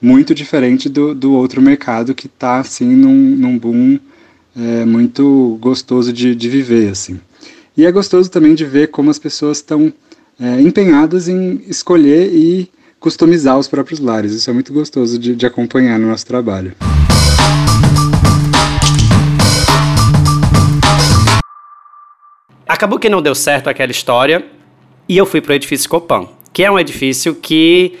muito 0.00 0.34
diferente 0.34 0.88
do, 0.88 1.14
do 1.14 1.32
outro 1.32 1.60
mercado 1.60 2.14
que 2.14 2.26
está 2.26 2.58
assim 2.58 2.88
num, 2.88 3.12
num 3.12 3.58
boom 3.58 3.98
é, 4.56 4.84
muito 4.84 5.58
gostoso 5.60 6.12
de, 6.12 6.34
de 6.34 6.48
viver 6.48 6.90
assim. 6.90 7.20
E 7.76 7.86
é 7.86 7.92
gostoso 7.92 8.30
também 8.30 8.54
de 8.54 8.64
ver 8.64 8.88
como 8.88 9.10
as 9.10 9.18
pessoas 9.18 9.58
estão 9.58 9.92
é, 10.38 10.60
empenhadas 10.60 11.28
em 11.28 11.62
escolher 11.68 12.32
e 12.32 12.68
customizar 12.98 13.58
os 13.58 13.68
próprios 13.68 14.00
lares. 14.00 14.32
Isso 14.32 14.50
é 14.50 14.52
muito 14.52 14.72
gostoso 14.72 15.18
de, 15.18 15.34
de 15.34 15.46
acompanhar 15.46 15.98
no 15.98 16.08
nosso 16.08 16.26
trabalho. 16.26 16.74
Acabou 22.80 22.98
que 22.98 23.10
não 23.10 23.20
deu 23.20 23.34
certo 23.34 23.68
aquela 23.68 23.92
história 23.92 24.42
e 25.06 25.14
eu 25.14 25.26
fui 25.26 25.42
para 25.42 25.52
o 25.52 25.54
edifício 25.54 25.86
Copan, 25.86 26.26
que 26.50 26.64
é 26.64 26.70
um 26.70 26.78
edifício 26.78 27.34
que 27.34 27.98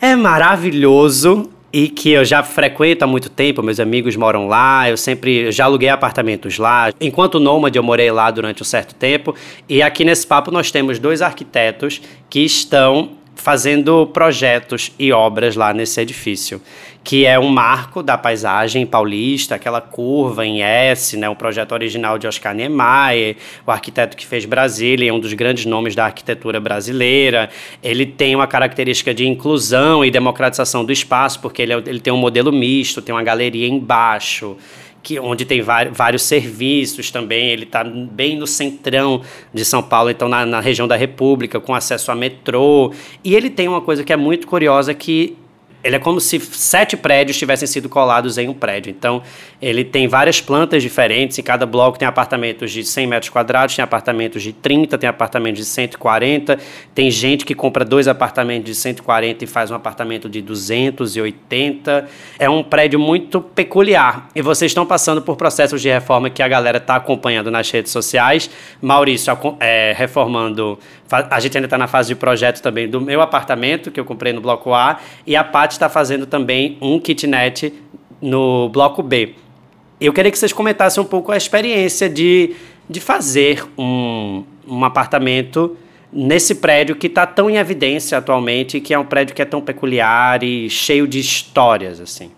é 0.00 0.14
maravilhoso 0.14 1.50
e 1.72 1.88
que 1.88 2.12
eu 2.12 2.24
já 2.24 2.44
frequento 2.44 3.02
há 3.02 3.08
muito 3.08 3.28
tempo, 3.28 3.60
meus 3.60 3.80
amigos 3.80 4.14
moram 4.14 4.46
lá, 4.46 4.88
eu 4.88 4.96
sempre 4.96 5.50
já 5.50 5.64
aluguei 5.64 5.88
apartamentos 5.88 6.58
lá. 6.58 6.92
Enquanto 7.00 7.40
nômade, 7.40 7.76
eu 7.76 7.82
morei 7.82 8.08
lá 8.12 8.30
durante 8.30 8.62
um 8.62 8.64
certo 8.64 8.94
tempo. 8.94 9.34
E 9.68 9.82
aqui 9.82 10.04
nesse 10.04 10.24
papo 10.28 10.52
nós 10.52 10.70
temos 10.70 11.00
dois 11.00 11.20
arquitetos 11.20 12.00
que 12.30 12.38
estão 12.38 13.18
fazendo 13.34 14.06
projetos 14.06 14.92
e 14.98 15.12
obras 15.12 15.56
lá 15.56 15.72
nesse 15.72 16.00
edifício, 16.00 16.60
que 17.04 17.26
é 17.26 17.38
um 17.38 17.48
marco 17.48 18.02
da 18.02 18.16
paisagem 18.16 18.86
paulista, 18.86 19.56
aquela 19.56 19.80
curva 19.80 20.46
em 20.46 20.62
S, 20.62 21.16
né, 21.16 21.28
um 21.28 21.34
projeto 21.34 21.72
original 21.72 22.18
de 22.18 22.26
Oscar 22.26 22.54
Niemeyer, 22.54 23.36
o 23.66 23.70
arquiteto 23.70 24.16
que 24.16 24.26
fez 24.26 24.44
Brasília, 24.44 25.10
é 25.10 25.12
um 25.12 25.18
dos 25.18 25.32
grandes 25.32 25.66
nomes 25.66 25.94
da 25.94 26.04
arquitetura 26.04 26.60
brasileira. 26.60 27.50
Ele 27.82 28.06
tem 28.06 28.36
uma 28.36 28.46
característica 28.46 29.12
de 29.12 29.26
inclusão 29.26 30.04
e 30.04 30.10
democratização 30.10 30.84
do 30.84 30.92
espaço, 30.92 31.40
porque 31.40 31.62
ele, 31.62 31.72
é, 31.72 31.82
ele 31.86 32.00
tem 32.00 32.12
um 32.12 32.18
modelo 32.18 32.52
misto, 32.52 33.02
tem 33.02 33.14
uma 33.14 33.24
galeria 33.24 33.66
embaixo, 33.66 34.56
que, 35.02 35.18
onde 35.18 35.44
tem 35.44 35.60
vários 35.60 36.22
serviços 36.22 37.10
também. 37.10 37.50
Ele 37.50 37.64
está 37.64 37.82
bem 37.84 38.36
no 38.36 38.46
centrão 38.46 39.22
de 39.52 39.64
São 39.64 39.82
Paulo, 39.82 40.10
então 40.10 40.28
na, 40.28 40.46
na, 40.46 40.60
região 40.60 40.86
da 40.86 40.96
República, 40.96 41.60
com 41.60 41.74
acesso 41.74 42.10
a 42.12 42.14
metrô. 42.14 42.92
E 43.24 43.34
ele 43.34 43.50
tem 43.50 43.68
uma 43.68 43.80
coisa 43.80 44.04
que 44.04 44.12
é 44.12 44.16
muito 44.16 44.46
curiosa 44.46 44.94
que 44.94 45.36
ele 45.84 45.96
é 45.96 45.98
como 45.98 46.20
se 46.20 46.38
sete 46.40 46.96
prédios 46.96 47.36
tivessem 47.36 47.66
sido 47.66 47.88
colados 47.88 48.38
em 48.38 48.48
um 48.48 48.54
prédio. 48.54 48.90
Então, 48.90 49.22
ele 49.60 49.84
tem 49.84 50.06
várias 50.06 50.40
plantas 50.40 50.82
diferentes. 50.82 51.38
Em 51.38 51.42
cada 51.42 51.66
bloco 51.66 51.98
tem 51.98 52.06
apartamentos 52.06 52.70
de 52.70 52.84
100 52.84 53.06
metros 53.06 53.30
quadrados, 53.30 53.74
tem 53.74 53.82
apartamentos 53.82 54.42
de 54.42 54.52
30, 54.52 54.96
tem 54.96 55.08
apartamentos 55.08 55.58
de 55.58 55.64
140. 55.64 56.58
Tem 56.94 57.10
gente 57.10 57.44
que 57.44 57.54
compra 57.54 57.84
dois 57.84 58.06
apartamentos 58.06 58.66
de 58.66 58.74
140 58.74 59.44
e 59.44 59.46
faz 59.46 59.70
um 59.70 59.74
apartamento 59.74 60.28
de 60.28 60.40
280. 60.40 62.08
É 62.38 62.48
um 62.48 62.62
prédio 62.62 63.00
muito 63.00 63.40
peculiar. 63.40 64.28
E 64.34 64.42
vocês 64.42 64.70
estão 64.70 64.86
passando 64.86 65.20
por 65.20 65.36
processos 65.36 65.82
de 65.82 65.88
reforma 65.88 66.30
que 66.30 66.42
a 66.42 66.48
galera 66.48 66.78
está 66.78 66.96
acompanhando 66.96 67.50
nas 67.50 67.70
redes 67.70 67.90
sociais. 67.90 68.48
Maurício 68.80 69.32
é, 69.58 69.94
reformando. 69.96 70.78
A 71.30 71.40
gente 71.40 71.56
ainda 71.56 71.66
está 71.66 71.78
na 71.78 71.86
fase 71.86 72.08
de 72.08 72.14
projeto 72.14 72.62
também 72.62 72.88
do 72.88 73.00
meu 73.00 73.20
apartamento, 73.20 73.90
que 73.90 74.00
eu 74.00 74.04
comprei 74.04 74.32
no 74.32 74.40
bloco 74.40 74.72
A. 74.72 74.98
E 75.26 75.36
a 75.36 75.44
Paty 75.44 75.74
está 75.74 75.88
fazendo 75.88 76.26
também 76.26 76.78
um 76.80 76.98
kitnet 76.98 77.72
no 78.20 78.68
bloco 78.68 79.02
B. 79.02 79.34
Eu 80.00 80.12
queria 80.12 80.30
que 80.30 80.38
vocês 80.38 80.52
comentassem 80.52 81.02
um 81.02 81.06
pouco 81.06 81.30
a 81.30 81.36
experiência 81.36 82.08
de, 82.08 82.54
de 82.88 83.00
fazer 83.00 83.64
um, 83.78 84.44
um 84.66 84.84
apartamento 84.84 85.76
nesse 86.12 86.56
prédio 86.56 86.96
que 86.96 87.06
está 87.06 87.26
tão 87.26 87.48
em 87.48 87.56
evidência 87.56 88.18
atualmente, 88.18 88.80
que 88.80 88.92
é 88.92 88.98
um 88.98 89.04
prédio 89.04 89.34
que 89.34 89.40
é 89.40 89.44
tão 89.44 89.60
peculiar 89.60 90.42
e 90.42 90.68
cheio 90.68 91.06
de 91.06 91.18
histórias, 91.18 92.00
assim. 92.00 92.30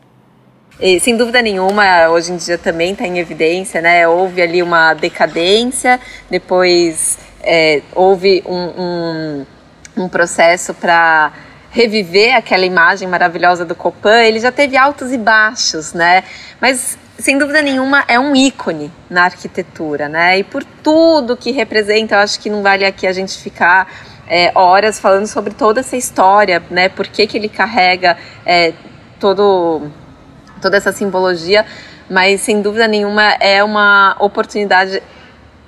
E, 0.81 0.99
sem 0.99 1.17
dúvida 1.17 1.41
nenhuma, 1.41 2.09
hoje 2.09 2.33
em 2.33 2.37
dia 2.37 2.59
também 2.59 2.93
está 2.93 3.07
em 3.07 3.19
evidência, 3.19 3.81
né? 3.81 4.09
Houve 4.09 4.43
ali 4.43 4.63
uma 4.63 4.93
decadência, 4.93 6.01
depois 6.29 7.17
é, 7.43 7.81
houve 7.95 8.43
um, 8.45 8.57
um, 8.57 9.47
um 9.97 10.09
processo 10.09 10.75
para 10.75 11.33
reviver 11.71 12.35
aquela 12.35 12.67
imagem 12.67 13.07
maravilhosa 13.07 13.65
do 13.65 13.75
Copan. 13.75 14.23
Ele 14.23 14.41
já 14.41 14.51
teve 14.51 14.77
altos 14.77 15.13
e 15.13 15.19
baixos, 15.19 15.93
né? 15.93 16.25
Mas 16.61 16.99
sem 17.19 17.39
dúvida 17.39 17.63
nenhuma 17.63 18.05
é 18.09 18.19
um 18.19 18.35
ícone 18.35 18.91
na 19.09 19.25
arquitetura, 19.25 20.09
né? 20.09 20.39
E 20.39 20.45
por 20.45 20.65
tudo 20.65 21.37
que 21.37 21.53
representa, 21.53 22.17
eu 22.17 22.19
acho 22.19 22.41
que 22.41 22.51
não 22.51 22.63
vale 22.63 22.85
aqui 22.85 23.07
a 23.07 23.13
gente 23.13 23.39
ficar 23.39 23.89
é, 24.27 24.51
horas 24.57 24.99
falando 24.99 25.29
sobre 25.29 25.55
toda 25.55 25.81
essa 25.81 25.97
história, 25.97 26.61
né? 26.69 26.89
Por 26.89 27.07
que, 27.07 27.29
que 27.29 27.37
ele 27.37 27.49
carrega 27.49 28.17
é, 28.45 28.73
todo 29.21 29.89
toda 30.65 30.79
essa 30.79 30.93
simbologia, 30.93 31.67
mas 32.09 32.41
sem 32.41 32.63
dúvida 32.63 32.89
nenhuma 32.89 33.35
é 33.39 33.63
uma 33.63 34.17
oportunidade 34.19 35.03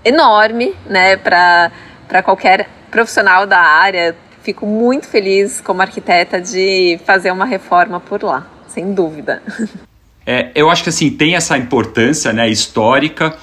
enorme, 0.02 0.74
né, 0.86 1.18
para 1.18 2.22
qualquer 2.24 2.66
profissional 2.90 3.46
da 3.46 3.60
área. 3.60 4.16
Fico 4.42 4.64
muito 4.64 5.06
feliz 5.06 5.60
como 5.60 5.82
arquiteta 5.82 6.40
de 6.40 6.98
fazer 7.04 7.30
uma 7.30 7.44
reforma 7.44 8.00
por 8.00 8.22
lá, 8.22 8.46
sem 8.68 8.92
dúvida. 8.94 9.42
É, 10.28 10.50
eu 10.56 10.68
acho 10.68 10.82
que 10.82 10.88
assim 10.88 11.08
tem 11.08 11.36
essa 11.36 11.56
importância, 11.56 12.32
né, 12.32 12.48
histórica, 12.48 13.36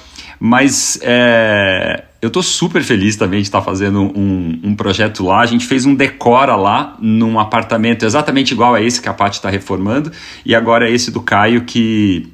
mas 0.46 0.98
é, 1.00 2.04
eu 2.20 2.26
estou 2.26 2.42
super 2.42 2.82
feliz 2.82 3.16
também 3.16 3.40
de 3.40 3.46
estar 3.46 3.62
fazendo 3.62 4.02
um, 4.02 4.60
um, 4.62 4.76
projeto 4.76 5.24
lá. 5.24 5.40
A 5.40 5.46
gente 5.46 5.64
fez 5.64 5.86
um 5.86 5.94
decora 5.94 6.54
lá, 6.54 6.98
num 7.00 7.40
apartamento 7.40 8.04
exatamente 8.04 8.52
igual 8.52 8.74
a 8.74 8.82
esse 8.82 9.00
que 9.00 9.08
a 9.08 9.14
Paty 9.14 9.36
está 9.36 9.48
reformando, 9.48 10.12
e 10.44 10.54
agora 10.54 10.90
esse 10.90 11.10
do 11.10 11.22
Caio, 11.22 11.62
que 11.62 12.30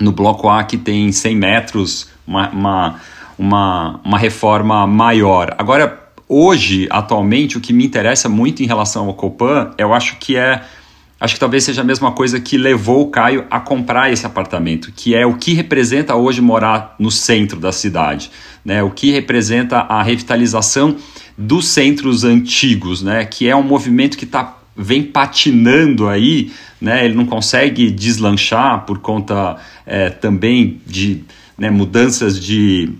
no 0.00 0.12
bloco 0.12 0.48
A, 0.48 0.64
que 0.64 0.78
tem 0.78 1.12
100 1.12 1.36
metros, 1.36 2.08
uma, 2.26 2.48
uma, 2.48 3.00
uma, 3.38 4.00
uma 4.02 4.18
reforma 4.18 4.86
maior. 4.86 5.54
Agora, 5.58 6.08
hoje, 6.26 6.88
atualmente, 6.90 7.58
o 7.58 7.60
que 7.60 7.74
me 7.74 7.84
interessa 7.84 8.30
muito 8.30 8.62
em 8.62 8.66
relação 8.66 9.08
ao 9.08 9.12
Copan, 9.12 9.72
eu 9.76 9.92
acho 9.92 10.16
que 10.16 10.38
é 10.38 10.62
acho 11.22 11.34
que 11.34 11.40
talvez 11.40 11.62
seja 11.62 11.82
a 11.82 11.84
mesma 11.84 12.10
coisa 12.10 12.40
que 12.40 12.58
levou 12.58 13.02
o 13.02 13.10
Caio 13.10 13.46
a 13.48 13.60
comprar 13.60 14.12
esse 14.12 14.26
apartamento, 14.26 14.90
que 14.90 15.14
é 15.14 15.24
o 15.24 15.34
que 15.34 15.54
representa 15.54 16.16
hoje 16.16 16.40
morar 16.40 16.96
no 16.98 17.12
centro 17.12 17.60
da 17.60 17.70
cidade, 17.70 18.28
né? 18.64 18.82
O 18.82 18.90
que 18.90 19.12
representa 19.12 19.78
a 19.78 20.02
revitalização 20.02 20.96
dos 21.38 21.68
centros 21.68 22.24
antigos, 22.24 23.02
né? 23.02 23.24
Que 23.24 23.48
é 23.48 23.54
um 23.54 23.62
movimento 23.62 24.18
que 24.18 24.24
está 24.24 24.58
vem 24.76 25.04
patinando 25.04 26.08
aí, 26.08 26.50
né? 26.80 27.04
Ele 27.04 27.14
não 27.14 27.26
consegue 27.26 27.88
deslanchar 27.88 28.84
por 28.84 28.98
conta 28.98 29.58
é, 29.86 30.10
também 30.10 30.80
de 30.84 31.22
né, 31.56 31.70
mudanças 31.70 32.42
de 32.42 32.90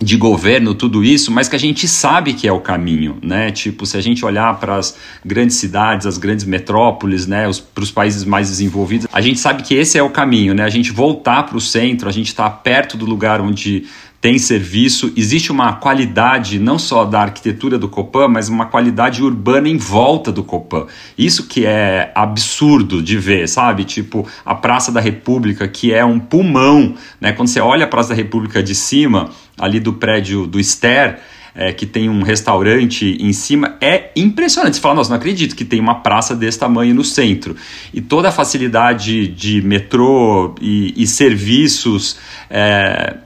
de 0.00 0.16
governo, 0.16 0.74
tudo 0.74 1.04
isso, 1.04 1.30
mas 1.30 1.48
que 1.48 1.56
a 1.56 1.58
gente 1.58 1.86
sabe 1.86 2.34
que 2.34 2.48
é 2.48 2.52
o 2.52 2.60
caminho, 2.60 3.16
né? 3.22 3.50
Tipo, 3.50 3.86
se 3.86 3.96
a 3.96 4.00
gente 4.00 4.24
olhar 4.24 4.58
para 4.58 4.76
as 4.76 4.96
grandes 5.24 5.56
cidades, 5.56 6.06
as 6.06 6.18
grandes 6.18 6.44
metrópoles, 6.44 7.26
né, 7.26 7.48
para 7.74 7.84
os 7.84 7.90
países 7.90 8.24
mais 8.24 8.48
desenvolvidos, 8.48 9.06
a 9.12 9.20
gente 9.20 9.38
sabe 9.38 9.62
que 9.62 9.74
esse 9.74 9.96
é 9.96 10.02
o 10.02 10.10
caminho, 10.10 10.52
né? 10.52 10.64
A 10.64 10.68
gente 10.68 10.90
voltar 10.90 11.44
para 11.44 11.56
o 11.56 11.60
centro, 11.60 12.08
a 12.08 12.12
gente 12.12 12.26
estar 12.26 12.50
tá 12.50 12.56
perto 12.56 12.96
do 12.96 13.06
lugar 13.06 13.40
onde 13.40 13.84
tem 14.24 14.38
serviço, 14.38 15.12
existe 15.14 15.52
uma 15.52 15.74
qualidade 15.74 16.58
não 16.58 16.78
só 16.78 17.04
da 17.04 17.20
arquitetura 17.20 17.78
do 17.78 17.90
Copan, 17.90 18.26
mas 18.26 18.48
uma 18.48 18.64
qualidade 18.64 19.22
urbana 19.22 19.68
em 19.68 19.76
volta 19.76 20.32
do 20.32 20.42
Copan. 20.42 20.86
Isso 21.18 21.46
que 21.46 21.66
é 21.66 22.10
absurdo 22.14 23.02
de 23.02 23.18
ver, 23.18 23.46
sabe? 23.46 23.84
Tipo, 23.84 24.26
a 24.42 24.54
Praça 24.54 24.90
da 24.90 24.98
República, 24.98 25.68
que 25.68 25.92
é 25.92 26.02
um 26.02 26.18
pulmão, 26.18 26.94
né? 27.20 27.32
Quando 27.32 27.48
você 27.48 27.60
olha 27.60 27.84
a 27.84 27.86
Praça 27.86 28.08
da 28.08 28.14
República 28.14 28.62
de 28.62 28.74
cima, 28.74 29.28
ali 29.58 29.78
do 29.78 29.92
prédio 29.92 30.46
do 30.46 30.58
Ster, 30.58 31.18
é, 31.54 31.74
que 31.74 31.84
tem 31.84 32.08
um 32.08 32.22
restaurante 32.22 33.18
em 33.20 33.32
cima, 33.34 33.76
é 33.78 34.10
impressionante. 34.16 34.76
Você 34.76 34.80
fala, 34.80 34.94
nossa, 34.94 35.10
não 35.10 35.18
acredito 35.18 35.54
que 35.54 35.66
tem 35.66 35.80
uma 35.80 35.96
praça 35.96 36.34
desse 36.34 36.58
tamanho 36.58 36.94
no 36.94 37.04
centro. 37.04 37.54
E 37.92 38.00
toda 38.00 38.30
a 38.30 38.32
facilidade 38.32 39.28
de 39.28 39.60
metrô 39.60 40.54
e, 40.62 40.94
e 40.96 41.06
serviços. 41.06 42.16
É, 42.48 43.18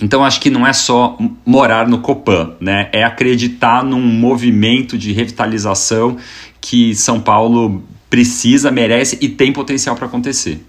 então 0.00 0.24
acho 0.24 0.40
que 0.40 0.50
não 0.50 0.66
é 0.66 0.72
só 0.72 1.16
morar 1.46 1.86
no 1.86 2.00
Copan, 2.00 2.56
né? 2.60 2.88
É 2.92 3.04
acreditar 3.04 3.84
num 3.84 4.00
movimento 4.00 4.98
de 4.98 5.12
revitalização 5.12 6.16
que 6.60 6.94
São 6.94 7.20
Paulo 7.20 7.82
precisa, 8.10 8.70
merece 8.70 9.18
e 9.20 9.28
tem 9.28 9.52
potencial 9.52 9.94
para 9.94 10.06
acontecer. 10.06 10.64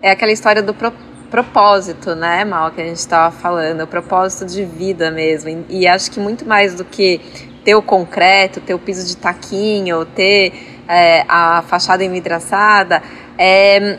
É 0.00 0.10
aquela 0.10 0.32
história 0.32 0.62
do 0.62 0.74
pro 0.74 0.92
propósito, 1.30 2.14
né, 2.14 2.44
Mal, 2.44 2.70
que 2.72 2.82
a 2.82 2.84
gente 2.84 2.98
estava 2.98 3.34
falando, 3.34 3.80
o 3.84 3.86
propósito 3.86 4.44
de 4.44 4.66
vida 4.66 5.10
mesmo. 5.10 5.64
E, 5.70 5.86
acho 5.86 6.10
que 6.10 6.20
muito 6.20 6.46
mais 6.46 6.74
do 6.74 6.84
que 6.84 7.22
ter 7.64 7.74
o 7.74 7.80
concreto, 7.80 8.60
ter 8.60 8.74
o 8.74 8.78
piso 8.78 9.06
de 9.06 9.16
taquinho, 9.16 10.04
ter 10.04 10.52
é, 10.86 11.24
a 11.26 11.62
fachada 11.66 12.04
envidraçada, 12.04 13.02
é 13.38 13.98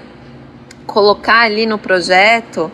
colocar 0.85 1.39
ali 1.39 1.65
no 1.65 1.79
projeto 1.79 2.71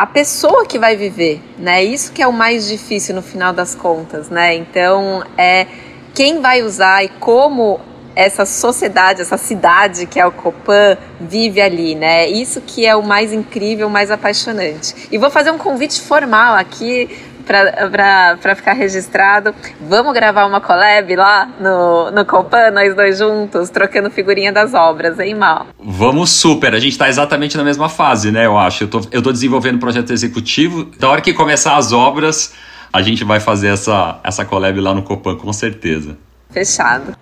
a 0.00 0.06
pessoa 0.06 0.64
que 0.64 0.78
vai 0.78 0.96
viver, 0.96 1.42
né? 1.58 1.84
Isso 1.84 2.10
que 2.12 2.22
é 2.22 2.26
o 2.26 2.32
mais 2.32 2.66
difícil 2.66 3.14
no 3.14 3.20
final 3.20 3.52
das 3.52 3.74
contas, 3.74 4.30
né? 4.30 4.54
Então, 4.54 5.22
é 5.36 5.66
quem 6.14 6.40
vai 6.40 6.62
usar 6.62 7.04
e 7.04 7.10
como 7.10 7.78
essa 8.16 8.46
sociedade, 8.46 9.20
essa 9.20 9.36
cidade 9.36 10.06
que 10.06 10.18
é 10.18 10.24
o 10.24 10.32
Copan 10.32 10.96
vive 11.20 11.60
ali, 11.60 11.94
né? 11.94 12.26
Isso 12.26 12.62
que 12.62 12.86
é 12.86 12.96
o 12.96 13.02
mais 13.02 13.30
incrível, 13.30 13.90
mais 13.90 14.10
apaixonante. 14.10 14.94
E 15.12 15.18
vou 15.18 15.28
fazer 15.28 15.50
um 15.50 15.58
convite 15.58 16.00
formal 16.00 16.54
aqui 16.54 17.10
para 17.50 18.54
ficar 18.54 18.72
registrado. 18.74 19.54
Vamos 19.80 20.12
gravar 20.14 20.46
uma 20.46 20.60
collab 20.60 21.16
lá 21.16 21.48
no, 21.60 22.10
no 22.10 22.24
Copan, 22.24 22.70
nós 22.70 22.94
dois 22.94 23.18
juntos, 23.18 23.70
trocando 23.70 24.10
figurinha 24.10 24.52
das 24.52 24.72
obras, 24.72 25.18
hein, 25.18 25.34
Mal? 25.34 25.66
Vamos 25.78 26.30
super. 26.30 26.74
A 26.74 26.78
gente 26.78 26.92
está 26.92 27.08
exatamente 27.08 27.56
na 27.56 27.64
mesma 27.64 27.88
fase, 27.88 28.30
né? 28.30 28.46
Eu 28.46 28.56
acho. 28.56 28.84
Eu 28.84 28.88
tô, 28.88 29.00
eu 29.10 29.22
tô 29.22 29.32
desenvolvendo 29.32 29.76
um 29.76 29.80
projeto 29.80 30.12
executivo. 30.12 30.84
Da 30.98 31.08
hora 31.08 31.20
que 31.20 31.32
começar 31.32 31.76
as 31.76 31.92
obras, 31.92 32.54
a 32.92 33.02
gente 33.02 33.24
vai 33.24 33.40
fazer 33.40 33.68
essa, 33.68 34.20
essa 34.22 34.44
collab 34.44 34.80
lá 34.80 34.94
no 34.94 35.02
Copan, 35.02 35.36
com 35.36 35.52
certeza. 35.52 36.16
Fechado. 36.50 37.16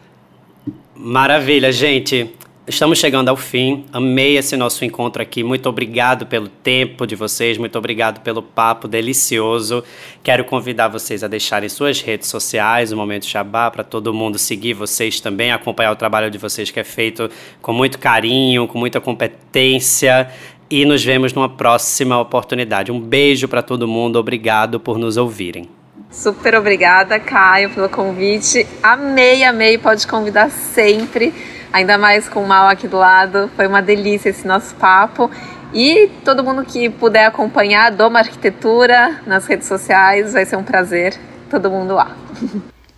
Maravilha, 0.94 1.70
gente. 1.72 2.34
Estamos 2.68 2.98
chegando 2.98 3.30
ao 3.30 3.36
fim. 3.36 3.86
Amei 3.90 4.36
esse 4.36 4.54
nosso 4.54 4.84
encontro 4.84 5.22
aqui. 5.22 5.42
Muito 5.42 5.66
obrigado 5.70 6.26
pelo 6.26 6.48
tempo 6.48 7.06
de 7.06 7.16
vocês, 7.16 7.56
muito 7.56 7.78
obrigado 7.78 8.20
pelo 8.20 8.42
papo 8.42 8.86
delicioso. 8.86 9.82
Quero 10.22 10.44
convidar 10.44 10.88
vocês 10.88 11.24
a 11.24 11.28
deixarem 11.28 11.70
suas 11.70 12.02
redes 12.02 12.28
sociais, 12.28 12.92
o 12.92 12.96
Momento 12.96 13.24
Xabá, 13.24 13.70
para 13.70 13.82
todo 13.82 14.12
mundo 14.12 14.36
seguir 14.38 14.74
vocês 14.74 15.18
também, 15.18 15.50
acompanhar 15.50 15.92
o 15.92 15.96
trabalho 15.96 16.30
de 16.30 16.36
vocês 16.36 16.70
que 16.70 16.78
é 16.78 16.84
feito 16.84 17.30
com 17.62 17.72
muito 17.72 17.98
carinho, 17.98 18.68
com 18.68 18.78
muita 18.78 19.00
competência. 19.00 20.28
E 20.68 20.84
nos 20.84 21.02
vemos 21.02 21.32
numa 21.32 21.48
próxima 21.48 22.20
oportunidade. 22.20 22.92
Um 22.92 23.00
beijo 23.00 23.48
para 23.48 23.62
todo 23.62 23.88
mundo. 23.88 24.18
Obrigado 24.18 24.78
por 24.78 24.98
nos 24.98 25.16
ouvirem. 25.16 25.70
Super 26.10 26.54
obrigada, 26.54 27.18
Caio, 27.18 27.70
pelo 27.70 27.88
convite. 27.88 28.66
Amei, 28.82 29.42
amei. 29.42 29.78
Pode 29.78 30.06
convidar 30.06 30.50
sempre 30.50 31.32
ainda 31.72 31.98
mais 31.98 32.28
com 32.28 32.42
o 32.42 32.48
Mal 32.48 32.68
aqui 32.68 32.88
do 32.88 32.96
lado. 32.96 33.50
Foi 33.56 33.66
uma 33.66 33.80
delícia 33.80 34.30
esse 34.30 34.46
nosso 34.46 34.74
papo. 34.74 35.30
E 35.72 36.08
todo 36.24 36.42
mundo 36.42 36.64
que 36.64 36.88
puder 36.88 37.26
acompanhar 37.26 37.90
Doma 37.90 38.20
Arquitetura 38.20 39.20
nas 39.26 39.46
redes 39.46 39.68
sociais, 39.68 40.32
vai 40.32 40.44
ser 40.44 40.56
um 40.56 40.62
prazer. 40.62 41.14
Todo 41.50 41.70
mundo 41.70 41.94
lá. 41.94 42.16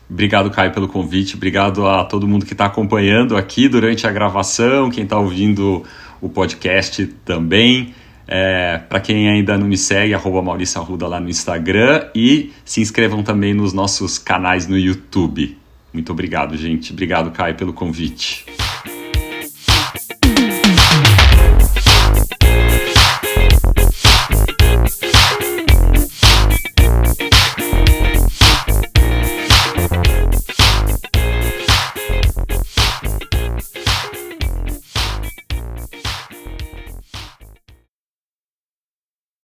Obrigado, 0.08 0.50
Caio, 0.50 0.72
pelo 0.72 0.88
convite. 0.88 1.36
Obrigado 1.36 1.86
a 1.86 2.04
todo 2.04 2.26
mundo 2.26 2.44
que 2.44 2.52
está 2.52 2.66
acompanhando 2.66 3.36
aqui 3.36 3.68
durante 3.68 4.06
a 4.06 4.12
gravação, 4.12 4.90
quem 4.90 5.04
está 5.04 5.18
ouvindo 5.18 5.84
o 6.20 6.28
podcast 6.28 7.06
também. 7.24 7.94
É, 8.26 8.78
Para 8.78 9.00
quem 9.00 9.28
ainda 9.28 9.58
não 9.58 9.66
me 9.66 9.76
segue, 9.76 10.14
arroba 10.14 10.40
Maurício 10.40 10.80
Arruda 10.80 11.08
lá 11.08 11.18
no 11.18 11.28
Instagram 11.28 12.08
e 12.14 12.52
se 12.64 12.80
inscrevam 12.80 13.22
também 13.24 13.52
nos 13.52 13.72
nossos 13.72 14.18
canais 14.18 14.68
no 14.68 14.78
YouTube. 14.78 15.59
Muito 15.92 16.12
obrigado, 16.12 16.56
gente. 16.56 16.92
Obrigado, 16.92 17.30
Caio, 17.30 17.54
pelo 17.54 17.72
convite. 17.72 18.44